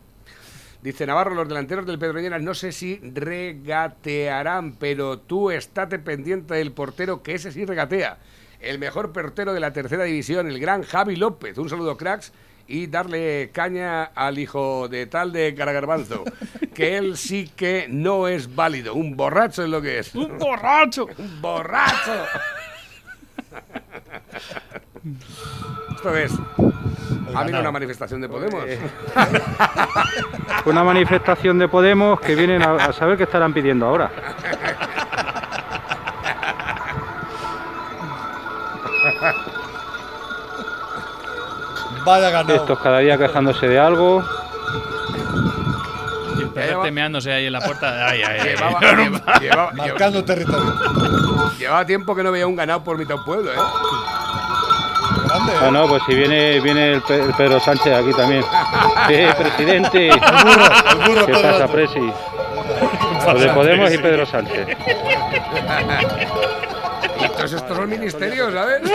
Dice 0.82 1.06
Navarro, 1.06 1.34
los 1.34 1.48
delanteros 1.48 1.86
del 1.86 1.98
Pedroñeras 1.98 2.42
no 2.42 2.54
sé 2.56 2.74
si 2.74 2.98
regatearán, 2.98 4.74
pero 4.74 5.20
tú 5.20 5.50
estate 5.50 5.98
pendiente 5.98 6.56
del 6.56 6.74
portero, 6.74 7.24
que 7.24 7.36
ese 7.36 7.54
sí 7.54 7.64
regatea. 7.64 8.18
El 8.60 8.80
mejor 8.80 9.14
portero 9.14 9.54
de 9.54 9.62
la 9.62 9.72
tercera 9.72 10.04
división, 10.04 10.50
el 10.50 10.60
gran 10.60 10.84
Javi 10.84 11.16
López. 11.16 11.58
Un 11.58 11.70
saludo, 11.70 11.96
cracks. 11.96 12.34
Y 12.68 12.88
darle 12.88 13.52
caña 13.54 14.04
al 14.04 14.40
hijo 14.40 14.88
de 14.90 15.06
tal 15.06 15.32
de 15.32 15.56
Caragarbanzo, 15.56 16.24
que 16.74 16.98
él 16.98 17.18
sí 17.18 17.50
que 17.56 17.88
no 17.90 18.28
es 18.28 18.54
válido. 18.56 18.94
Un 18.94 19.16
borracho 19.16 19.64
es 19.64 19.70
lo 19.70 19.82
que 19.82 20.00
es. 20.00 20.14
¡Un 20.16 20.38
borracho! 20.38 21.08
¡Un 21.18 21.42
borracho! 21.42 22.14
Esto 25.96 26.18
es. 26.18 26.34
Ha 27.34 27.40
habido 27.40 27.60
una 27.60 27.72
manifestación 27.72 28.22
de 28.22 28.30
Podemos. 28.30 28.64
Una 30.66 30.84
manifestación 30.84 31.60
de 31.60 31.68
Podemos 31.68 32.20
que 32.20 32.36
vienen 32.36 32.62
a, 32.62 32.76
a 32.76 32.94
saber 32.94 33.18
qué 33.18 33.24
estarán 33.24 33.54
pidiendo 33.54 33.86
ahora. 33.86 34.12
Vaya 42.08 42.30
ganado. 42.30 42.56
Estos 42.56 42.80
cada 42.80 43.00
día 43.00 43.18
quejándose 43.18 43.68
de 43.68 43.78
algo. 43.80 44.24
Y 46.38 46.42
el 46.42 46.50
perro 46.50 46.82
temeándose 46.84 47.32
ahí 47.32 47.48
en 47.48 47.54
la 47.54 47.60
puerta. 47.62 48.08
¡Ay, 48.08 48.22
ay, 48.24 48.40
ay! 48.42 48.50
Llevaba, 48.56 48.80
lleva- 49.40 49.40
lleva- 49.40 49.72
Marcando 49.74 50.24
territorio. 50.24 50.74
llevaba 51.60 51.86
tiempo 51.86 52.16
que 52.16 52.24
no 52.24 52.32
veía 52.32 52.48
un 52.48 52.56
ganado 52.56 52.84
por 52.84 52.98
mitad 52.98 53.16
pueblo, 53.26 53.52
¿eh? 53.52 53.56
Grande. 55.28 55.52
Ah, 55.62 55.70
no, 55.72 55.88
pues 55.88 56.02
si 56.08 56.16
viene, 56.16 56.60
viene 56.62 56.94
el, 56.94 57.02
Pe- 57.02 57.22
el 57.22 57.34
Pedro 57.34 57.60
Sánchez 57.60 57.94
aquí 57.94 58.14
también. 58.14 58.44
Sí, 59.08 59.26
presidente. 59.38 60.08
El 60.10 60.20
burro, 60.20 60.66
el 60.92 60.98
burro 61.10 61.26
¿Qué 61.26 61.34
Pedro 61.34 61.52
pasa. 61.52 61.68
Presi? 61.68 62.00
Los 63.28 63.42
de 63.42 63.50
Podemos 63.50 63.94
y 63.94 63.98
Pedro 63.98 64.26
Sánchez. 64.26 64.68
Y 67.48 67.50
todos 67.50 67.62
estos 67.62 67.78
son 67.78 67.90
ministerios, 67.90 68.54
¿sabes? 68.54 68.82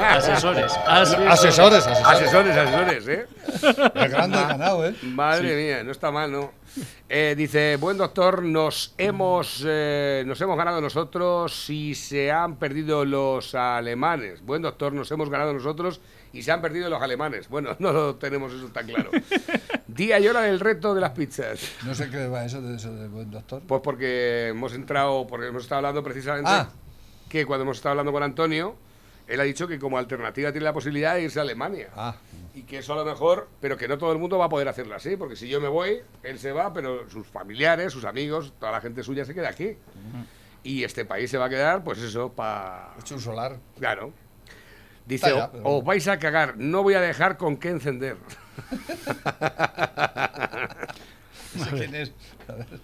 Asesores. 0.00 0.72
Asesores. 0.86 1.28
Asesores, 1.28 1.86
asesores. 1.86 2.56
Asesores, 2.56 3.08
¿eh? 3.08 3.26
Grande 3.94 4.38
ganado, 4.38 4.86
¿eh? 4.86 4.94
Madre 5.02 5.56
mía, 5.56 5.82
no 5.82 5.90
está 5.90 6.12
mal, 6.12 6.30
¿no? 6.30 6.52
Eh, 7.08 7.34
dice, 7.36 7.76
buen 7.80 7.98
doctor, 7.98 8.44
nos 8.44 8.94
hemos, 8.96 9.64
eh, 9.66 10.22
nos 10.24 10.40
hemos 10.40 10.56
ganado 10.56 10.80
nosotros 10.80 11.68
y 11.68 11.96
se 11.96 12.30
han 12.30 12.56
perdido 12.56 13.04
los 13.04 13.56
alemanes. 13.56 14.40
Buen 14.44 14.62
doctor, 14.62 14.92
nos 14.92 15.10
hemos 15.10 15.28
ganado 15.30 15.52
nosotros 15.52 16.00
y 16.32 16.42
se 16.42 16.52
han 16.52 16.62
perdido 16.62 16.88
los 16.88 17.02
alemanes. 17.02 17.48
Bueno, 17.48 17.74
no 17.80 17.92
lo 17.92 18.14
tenemos 18.14 18.52
eso 18.52 18.68
tan 18.68 18.86
claro. 18.86 19.10
Día 19.88 20.20
y 20.20 20.28
hora 20.28 20.42
del 20.42 20.60
reto 20.60 20.94
de 20.94 21.00
las 21.00 21.10
pizzas. 21.10 21.60
No 21.84 21.92
sé 21.92 22.08
qué 22.08 22.28
va 22.28 22.44
eso 22.44 22.62
de 22.62 22.76
eso 22.76 22.94
de 22.94 23.08
buen 23.08 23.32
doctor. 23.32 23.62
Pues 23.66 23.80
porque 23.82 24.48
hemos 24.50 24.72
entrado, 24.74 25.26
porque 25.26 25.48
hemos 25.48 25.64
estado 25.64 25.78
hablando 25.78 26.04
precisamente 26.04 26.48
Ah. 26.48 26.68
Que 27.30 27.46
cuando 27.46 27.62
hemos 27.62 27.78
estado 27.78 27.92
hablando 27.92 28.12
con 28.12 28.22
Antonio, 28.22 28.76
él 29.26 29.40
ha 29.40 29.44
dicho 29.44 29.66
que 29.68 29.78
como 29.78 29.96
alternativa 29.96 30.50
tiene 30.52 30.64
la 30.64 30.72
posibilidad 30.74 31.14
de 31.14 31.22
irse 31.22 31.38
a 31.38 31.42
Alemania. 31.42 31.88
Ah, 31.96 32.16
Y 32.54 32.62
que 32.64 32.78
eso 32.78 32.92
a 32.92 32.96
lo 32.96 33.04
mejor, 33.04 33.48
pero 33.60 33.76
que 33.76 33.86
no 33.88 33.96
todo 33.96 34.12
el 34.12 34.18
mundo 34.18 34.36
va 34.36 34.46
a 34.46 34.48
poder 34.48 34.66
hacerlo 34.68 34.94
así, 34.96 35.16
porque 35.16 35.36
si 35.36 35.48
yo 35.48 35.60
me 35.60 35.68
voy, 35.68 36.00
él 36.24 36.38
se 36.40 36.50
va, 36.52 36.72
pero 36.74 37.08
sus 37.08 37.26
familiares, 37.28 37.92
sus 37.92 38.04
amigos, 38.04 38.52
toda 38.58 38.72
la 38.72 38.80
gente 38.80 39.02
suya 39.04 39.24
se 39.24 39.32
queda 39.32 39.48
aquí. 39.48 39.76
Y 40.64 40.82
este 40.84 41.04
país 41.06 41.30
se 41.30 41.38
va 41.38 41.46
a 41.46 41.48
quedar, 41.48 41.82
pues 41.84 41.98
eso, 42.00 42.32
para... 42.32 42.92
hecho 42.98 43.14
un 43.14 43.20
solar. 43.20 43.56
Claro. 43.78 44.12
Dice, 45.06 45.28
Está 45.28 45.38
ya, 45.38 45.44
"O- 45.46 45.50
pero 45.52 45.62
os 45.64 45.70
bueno". 45.74 45.86
vais 45.86 46.08
a 46.08 46.18
cagar, 46.18 46.56
no 46.58 46.82
voy 46.82 46.94
a 46.94 47.00
dejar 47.00 47.36
con 47.38 47.56
qué 47.56 47.68
encender. 47.70 48.16
No 51.56 51.64
sé 51.64 51.70
quién 51.76 51.94
es. 51.94 52.12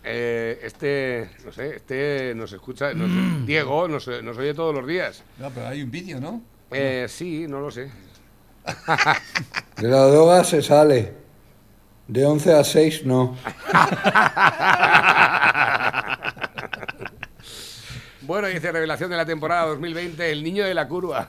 Eh, 0.05 0.59
este, 0.63 1.31
no 1.45 1.53
sé, 1.53 1.77
este 1.77 2.33
nos 2.35 2.53
escucha, 2.53 2.93
nos- 2.95 3.47
Diego 3.47 3.87
nos, 3.89 4.07
nos 4.23 4.37
oye 4.39 4.55
todos 4.55 4.75
los 4.75 4.87
días. 4.87 5.23
No, 5.39 5.51
pero 5.51 5.69
hay 5.69 5.83
un 5.83 5.91
vídeo, 5.91 6.21
¿no? 6.21 6.43
Eh, 6.71 7.07
sí, 7.09 7.47
no 7.49 7.61
lo 7.61 7.71
sé. 7.71 7.91
De 9.77 9.89
la 9.89 10.03
droga 10.07 10.43
se 10.45 10.63
sale. 10.63 11.13
De 12.09 12.25
11 12.25 12.55
a 12.55 12.65
6 12.65 13.05
no. 13.07 13.37
Bueno, 18.23 18.49
dice 18.49 18.73
revelación 18.73 19.09
de 19.11 19.17
la 19.17 19.25
temporada 19.25 19.67
2020, 19.67 20.33
el 20.33 20.43
niño 20.43 20.65
de 20.65 20.75
la 20.75 20.89
curva. 20.89 21.29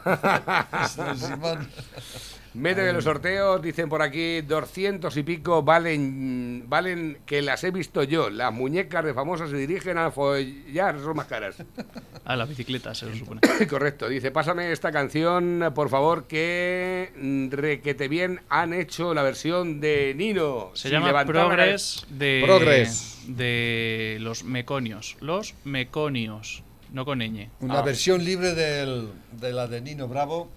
De 2.59 2.91
los 2.93 3.03
sorteos, 3.03 3.61
dicen 3.61 3.87
por 3.87 4.01
aquí, 4.01 4.41
200 4.41 5.15
y 5.15 5.21
pico 5.23 5.61
valen, 5.61 6.63
valen 6.67 7.19
que 7.25 7.43
las 7.43 7.63
he 7.63 7.69
visto 7.69 8.01
yo. 8.01 8.31
Las 8.31 8.51
muñecas 8.51 9.05
de 9.05 9.13
famosas 9.13 9.51
se 9.51 9.57
dirigen 9.57 9.99
a 9.99 10.09
follar, 10.09 10.99
son 10.99 11.15
más 11.15 11.27
caras. 11.27 11.57
A 12.25 12.35
la 12.35 12.45
bicicleta, 12.45 12.93
se 12.95 13.05
lo 13.05 13.15
supone. 13.15 13.41
Correcto, 13.69 14.09
dice, 14.09 14.31
pásame 14.31 14.71
esta 14.71 14.91
canción, 14.91 15.71
por 15.75 15.89
favor, 15.89 16.25
que 16.25 17.11
mm, 17.15 17.49
requete 17.51 18.07
bien 18.07 18.41
han 18.49 18.73
hecho 18.73 19.13
la 19.13 19.21
versión 19.21 19.79
de 19.79 20.13
Nino. 20.15 20.71
Se 20.73 20.89
llama 20.89 21.23
Progress 21.25 22.05
de, 22.09 22.41
Progress. 22.43 23.19
de 23.27 24.17
los 24.19 24.43
meconios. 24.43 25.15
Los 25.21 25.53
meconios, 25.63 26.63
no 26.91 27.05
con 27.05 27.19
ñ. 27.19 27.49
Una 27.61 27.79
Ah. 27.79 27.81
versión 27.83 28.25
libre 28.25 28.55
del, 28.55 29.09
de 29.31 29.53
la 29.53 29.67
de 29.67 29.79
Nino 29.79 30.07
Bravo. 30.07 30.49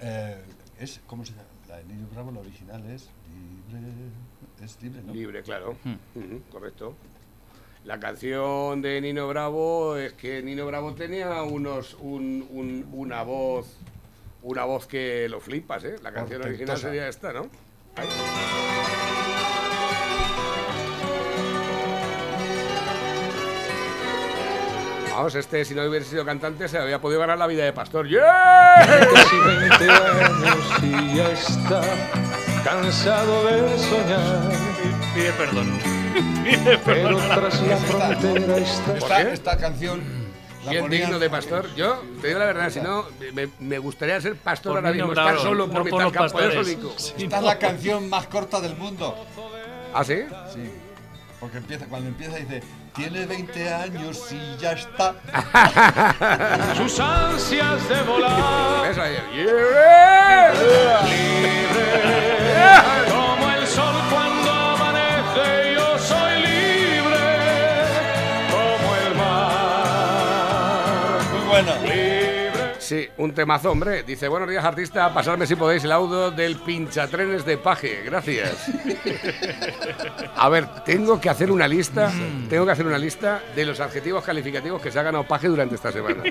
Eh, 0.00 0.34
es, 0.82 1.00
¿Cómo 1.06 1.24
se 1.24 1.32
llama? 1.32 1.44
La 1.68 1.76
de 1.78 1.84
Nino 1.84 2.06
Bravo, 2.12 2.30
la 2.32 2.40
original 2.40 2.84
es 2.90 3.08
libre. 3.70 3.88
Es 4.62 4.82
libre, 4.82 5.02
¿no? 5.02 5.12
Libre, 5.12 5.42
claro. 5.42 5.76
Correcto. 6.50 6.94
La 7.84 7.98
canción 7.98 8.80
de 8.82 9.00
Nino 9.00 9.26
Bravo 9.28 9.96
es 9.96 10.12
que 10.12 10.42
Nino 10.42 10.66
Bravo 10.66 10.94
tenía 10.94 11.42
unos 11.42 11.94
un- 12.00 12.46
un- 12.50 12.86
una 12.92 13.22
voz 13.22 13.76
una 14.42 14.64
voz 14.64 14.86
que 14.88 15.28
lo 15.28 15.40
flipas, 15.40 15.84
¿eh? 15.84 15.96
La 16.02 16.12
canción 16.12 16.42
original 16.42 16.76
sería 16.76 17.08
esta, 17.08 17.32
¿no? 17.32 17.42
Ahí. 17.96 18.08
Vamos, 25.22 25.36
este 25.36 25.64
si 25.64 25.72
no 25.72 25.84
hubiera 25.84 26.04
sido 26.04 26.24
cantante 26.24 26.66
se 26.66 26.76
había 26.78 27.00
podido 27.00 27.20
ganar 27.20 27.38
la 27.38 27.46
vida 27.46 27.64
de 27.64 27.72
pastor. 27.72 28.08
¡Yeah! 28.08 29.06
Casi 29.14 29.36
20 29.36 29.88
años 29.88 30.58
y 30.82 31.16
ya 31.16 31.30
está 31.30 31.80
cansado 32.64 33.46
de 33.46 33.78
soñar. 33.78 34.50
Pide 35.14 35.30
perdón. 35.34 35.78
Pide 36.42 36.76
Pero 36.78 37.18
perdón. 37.18 37.22
tras 37.36 37.62
la 37.62 37.76
frontera 37.76 38.56
está. 38.56 38.96
Esta, 38.96 39.16
qué? 39.24 39.32
esta 39.32 39.56
canción. 39.58 40.02
Bien 40.68 40.90
digno 40.90 41.20
de 41.20 41.30
pastor. 41.30 41.72
Yo, 41.76 42.02
te 42.20 42.26
digo 42.26 42.40
la 42.40 42.46
verdad, 42.46 42.70
si 42.70 42.80
no, 42.80 43.04
me, 43.32 43.48
me 43.60 43.78
gustaría 43.78 44.20
ser 44.20 44.34
pastor 44.34 44.72
Por 44.72 44.84
ahora 44.84 44.92
mismo, 44.92 45.12
estar 45.12 45.38
solo 45.38 45.68
no 45.68 45.72
por 45.72 45.88
por 45.88 45.92
mitad 45.92 46.04
los 46.22 46.32
campo 46.32 46.50
solico. 46.50 46.94
Sí, 46.96 47.12
Esta 47.16 47.36
es 47.36 47.42
no. 47.42 47.46
la 47.46 47.58
canción 47.60 48.08
más 48.10 48.26
corta 48.26 48.60
del 48.60 48.74
mundo. 48.74 49.24
¿Ah, 49.94 50.02
sí? 50.02 50.16
Sí. 50.52 50.68
Porque 51.42 51.58
empieza, 51.58 51.86
cuando 51.86 52.08
empieza 52.08 52.36
dice, 52.36 52.62
tiene 52.94 53.26
20 53.26 53.74
años 53.74 54.30
y 54.30 54.56
ya 54.60 54.74
está. 54.74 55.16
Sus 56.76 57.00
ansias 57.00 57.88
de 57.88 58.02
volar. 58.04 58.94
Un 73.22 73.32
temazo, 73.32 73.70
hombre. 73.70 74.02
Dice, 74.02 74.26
buenos 74.28 74.48
días, 74.48 74.64
artista. 74.64 75.12
Pasarme 75.14 75.46
si 75.46 75.54
podéis 75.54 75.84
el 75.84 75.92
audio 75.92 76.30
del 76.32 76.56
pinchatrenes 76.56 77.44
de 77.44 77.56
Paje. 77.56 78.02
Gracias. 78.04 78.66
A 80.36 80.48
ver, 80.48 80.66
tengo 80.84 81.20
que 81.20 81.30
hacer 81.30 81.50
una 81.52 81.68
lista. 81.68 82.10
Tengo 82.50 82.66
que 82.66 82.72
hacer 82.72 82.84
una 82.86 82.98
lista 82.98 83.40
de 83.54 83.64
los 83.64 83.78
adjetivos 83.80 84.24
calificativos 84.24 84.82
que 84.82 84.90
se 84.90 84.98
ha 84.98 85.02
ganado 85.04 85.24
Paje 85.24 85.46
durante 85.48 85.76
esta 85.76 85.92
semana. 85.92 86.22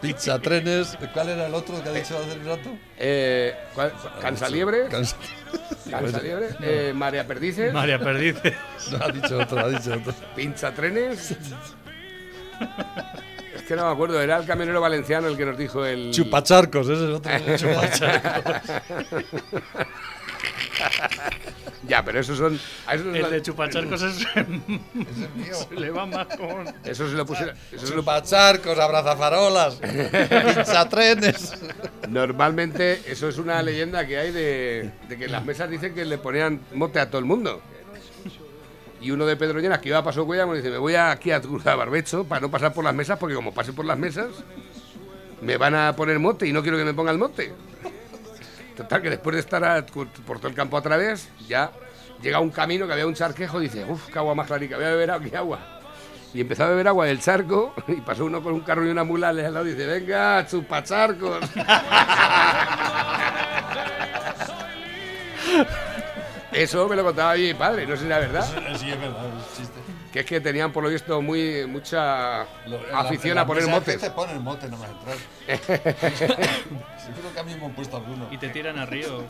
Pizza, 0.00 0.38
trenes. 0.40 0.98
¿Cuál 1.12 1.28
era 1.30 1.46
el 1.46 1.54
otro 1.54 1.80
que 1.82 1.88
ha 1.88 1.92
dicho 1.92 2.18
hace 2.18 2.38
un 2.38 2.44
rato? 2.46 2.70
Eh, 2.98 3.54
¿cuál- 3.74 3.92
¿Cansaliebre? 4.20 4.88
Cansa- 4.88 5.16
¿Cansaliebre? 5.90 6.48
Eh, 6.62 6.92
María 6.94 7.26
Perdices. 7.26 7.72
María 7.72 7.98
Perdices. 7.98 8.54
No, 8.90 9.04
ha 9.04 9.08
dicho 9.12 9.38
otro, 9.38 9.60
ha 9.60 9.68
dicho 9.68 9.92
otro. 9.94 10.12
Pinchatrenes. 10.34 11.36
Es 13.70 13.74
que 13.76 13.80
no 13.80 13.86
me 13.86 13.92
acuerdo, 13.92 14.20
era 14.20 14.36
el 14.36 14.46
camionero 14.46 14.80
valenciano 14.80 15.28
el 15.28 15.36
que 15.36 15.46
nos 15.46 15.56
dijo 15.56 15.86
el. 15.86 16.10
Chupacharcos, 16.10 16.88
ese 16.88 17.04
es 17.04 17.10
otro. 17.14 17.30
Chupacharcos. 17.56 18.62
ya, 21.86 22.04
pero 22.04 22.18
esos 22.18 22.36
son. 22.36 22.58
a 22.88 22.96
esos 22.96 23.14
El 23.14 23.22
la- 23.22 23.28
de 23.30 23.42
chupacharcos 23.42 24.02
es. 24.02 24.26
mío. 25.36 25.54
Se 25.68 25.74
le 25.76 25.90
va 25.90 26.04
más 26.04 26.26
con. 26.36 26.66
Eso 26.84 27.08
se 27.08 27.14
lo 27.14 27.24
pusieron. 27.24 27.54
eso 27.70 27.86
se 27.86 27.94
lo- 27.94 28.00
Chupacharcos, 28.00 28.76
abrazafarolas. 28.76 29.74
Pizza, 29.76 30.88
trenes. 30.88 31.52
Normalmente, 32.08 33.00
eso 33.06 33.28
es 33.28 33.38
una 33.38 33.62
leyenda 33.62 34.04
que 34.04 34.18
hay 34.18 34.32
de, 34.32 34.90
de 35.08 35.16
que 35.16 35.26
en 35.26 35.30
las 35.32 35.44
mesas 35.44 35.70
dicen 35.70 35.94
que 35.94 36.04
le 36.04 36.18
ponían 36.18 36.60
mote 36.74 36.98
a 36.98 37.06
todo 37.08 37.20
el 37.20 37.24
mundo. 37.24 37.62
Y 39.00 39.10
uno 39.10 39.24
de 39.26 39.36
Pedroñeras 39.36 39.78
que 39.78 39.88
iba 39.88 39.98
a 39.98 40.04
Paso 40.04 40.26
Cuellamo 40.26 40.54
dice: 40.54 40.70
Me 40.70 40.78
voy 40.78 40.94
aquí 40.94 41.30
a 41.30 41.40
cruzar 41.40 41.76
Barbecho 41.76 42.24
para 42.24 42.40
no 42.40 42.50
pasar 42.50 42.72
por 42.72 42.84
las 42.84 42.94
mesas, 42.94 43.18
porque 43.18 43.34
como 43.34 43.52
pase 43.52 43.72
por 43.72 43.84
las 43.84 43.98
mesas, 43.98 44.28
me 45.40 45.56
van 45.56 45.74
a 45.74 45.96
poner 45.96 46.18
mote 46.18 46.46
y 46.46 46.52
no 46.52 46.62
quiero 46.62 46.76
que 46.76 46.84
me 46.84 46.94
ponga 46.94 47.10
el 47.10 47.18
mote. 47.18 47.54
Total, 48.76 49.02
que 49.02 49.10
después 49.10 49.34
de 49.34 49.40
estar 49.40 49.86
por 49.86 50.38
todo 50.38 50.48
el 50.48 50.54
campo 50.54 50.76
a 50.76 50.82
través, 50.82 51.28
ya 51.46 51.70
llega 52.22 52.40
un 52.40 52.50
camino 52.50 52.86
que 52.86 52.92
había 52.92 53.06
un 53.06 53.14
charquejo, 53.14 53.58
dice, 53.60 53.84
uff, 53.84 54.08
qué 54.08 54.18
agua 54.18 54.34
más 54.34 54.46
clarica, 54.46 54.76
voy 54.76 54.84
a 54.84 54.90
beber 54.90 55.12
qué 55.28 55.36
agua. 55.36 55.58
Y 56.32 56.40
empezó 56.40 56.64
a 56.64 56.68
beber 56.68 56.88
agua 56.88 57.06
del 57.06 57.20
charco 57.20 57.74
y 57.88 58.00
pasó 58.00 58.24
uno 58.24 58.42
con 58.42 58.54
un 58.54 58.60
carro 58.60 58.86
y 58.86 58.90
una 58.90 59.04
mula 59.04 59.30
al 59.30 59.36
lado 59.36 59.66
y 59.66 59.70
dice, 59.72 59.86
venga, 59.86 60.46
chupacharcos. 60.46 61.40
Eso 66.52 66.88
me 66.88 66.96
lo 66.96 67.04
contaba 67.04 67.34
mi 67.34 67.54
padre, 67.54 67.86
no 67.86 67.94
sé 67.94 68.02
si 68.02 68.06
era 68.06 68.18
verdad. 68.18 68.44
Sí, 68.90 68.96
es 68.96 69.00
verdad, 69.00 69.26
es 69.38 69.56
chiste. 69.58 69.80
Que 70.12 70.20
es 70.20 70.26
que 70.26 70.40
tenían 70.40 70.72
por 70.72 70.82
lo 70.82 70.90
visto 70.90 71.22
muy 71.22 71.64
mucha 71.66 72.44
Lo- 72.66 72.84
la- 72.90 73.00
afición 73.00 73.32
en 73.32 73.38
a 73.38 73.42
la 73.42 73.46
poner 73.46 73.66
motes. 73.68 74.00
Te 74.00 74.10
ponen 74.10 74.42
mote 74.42 74.68
nomás 74.68 74.90
entrar. 74.90 75.16
Seguro 76.98 77.32
que 77.32 77.40
a 77.40 77.42
mí 77.44 77.54
me 77.54 77.66
han 77.66 77.72
puesto 77.72 77.96
alguno. 77.96 78.26
Y 78.30 78.38
te 78.38 78.48
tiran 78.48 78.78
a 78.78 78.86
río. 78.86 79.24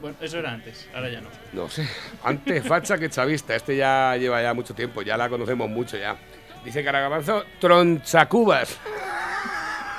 Bueno, 0.00 0.16
eso 0.20 0.38
era 0.38 0.52
antes, 0.52 0.88
ahora 0.94 1.10
ya 1.10 1.20
no. 1.20 1.28
No 1.52 1.68
sé. 1.68 1.86
Antes 2.24 2.66
facha 2.66 2.96
que 2.98 3.10
chavista. 3.10 3.54
Este 3.54 3.76
ya 3.76 4.16
lleva 4.16 4.40
ya 4.42 4.54
mucho 4.54 4.74
tiempo, 4.74 5.02
ya 5.02 5.16
la 5.16 5.28
conocemos 5.28 5.68
mucho 5.68 5.96
ya. 5.98 6.16
Dice 6.64 6.82
Caragabanzo, 6.84 7.44
tronchacubas. 7.60 8.78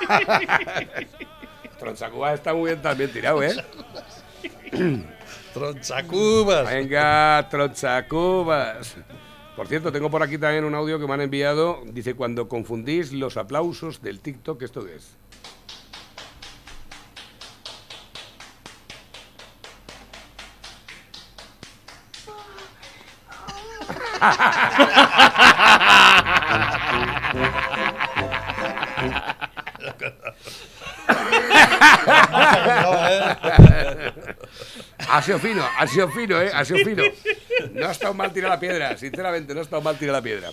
tronchacubas 1.78 2.34
está 2.34 2.52
muy 2.54 2.70
bien 2.70 2.82
también 2.82 3.12
tirado, 3.12 3.42
¿eh? 3.42 3.54
Tronchacubas. 5.54 6.68
Venga, 6.68 7.46
tronchacubas. 7.48 8.96
Por 9.54 9.68
cierto, 9.68 9.92
tengo 9.92 10.10
por 10.10 10.20
aquí 10.20 10.36
también 10.36 10.64
un 10.64 10.74
audio 10.74 10.98
que 10.98 11.06
me 11.06 11.14
han 11.14 11.20
enviado. 11.20 11.80
Dice, 11.86 12.14
cuando 12.14 12.48
confundís 12.48 13.12
los 13.12 13.36
aplausos 13.36 14.02
del 14.02 14.18
TikTok, 14.18 14.60
¿esto 14.62 14.84
qué 14.84 14.96
es? 14.96 15.16
Ha 35.08 35.22
sido 35.22 35.38
fino, 35.38 35.64
ha 35.78 35.86
sido 35.86 36.08
fino, 36.08 36.40
¿eh? 36.40 36.50
Ha 36.52 36.64
sido 36.64 36.78
fino. 36.84 37.02
No 37.72 37.86
ha 37.86 37.92
estado 37.92 38.14
mal 38.14 38.32
tirada 38.32 38.54
la 38.54 38.60
piedra, 38.60 38.96
sinceramente, 38.96 39.54
no 39.54 39.60
ha 39.60 39.62
estado 39.62 39.82
mal 39.82 39.96
tirada 39.96 40.18
la 40.18 40.22
piedra. 40.22 40.50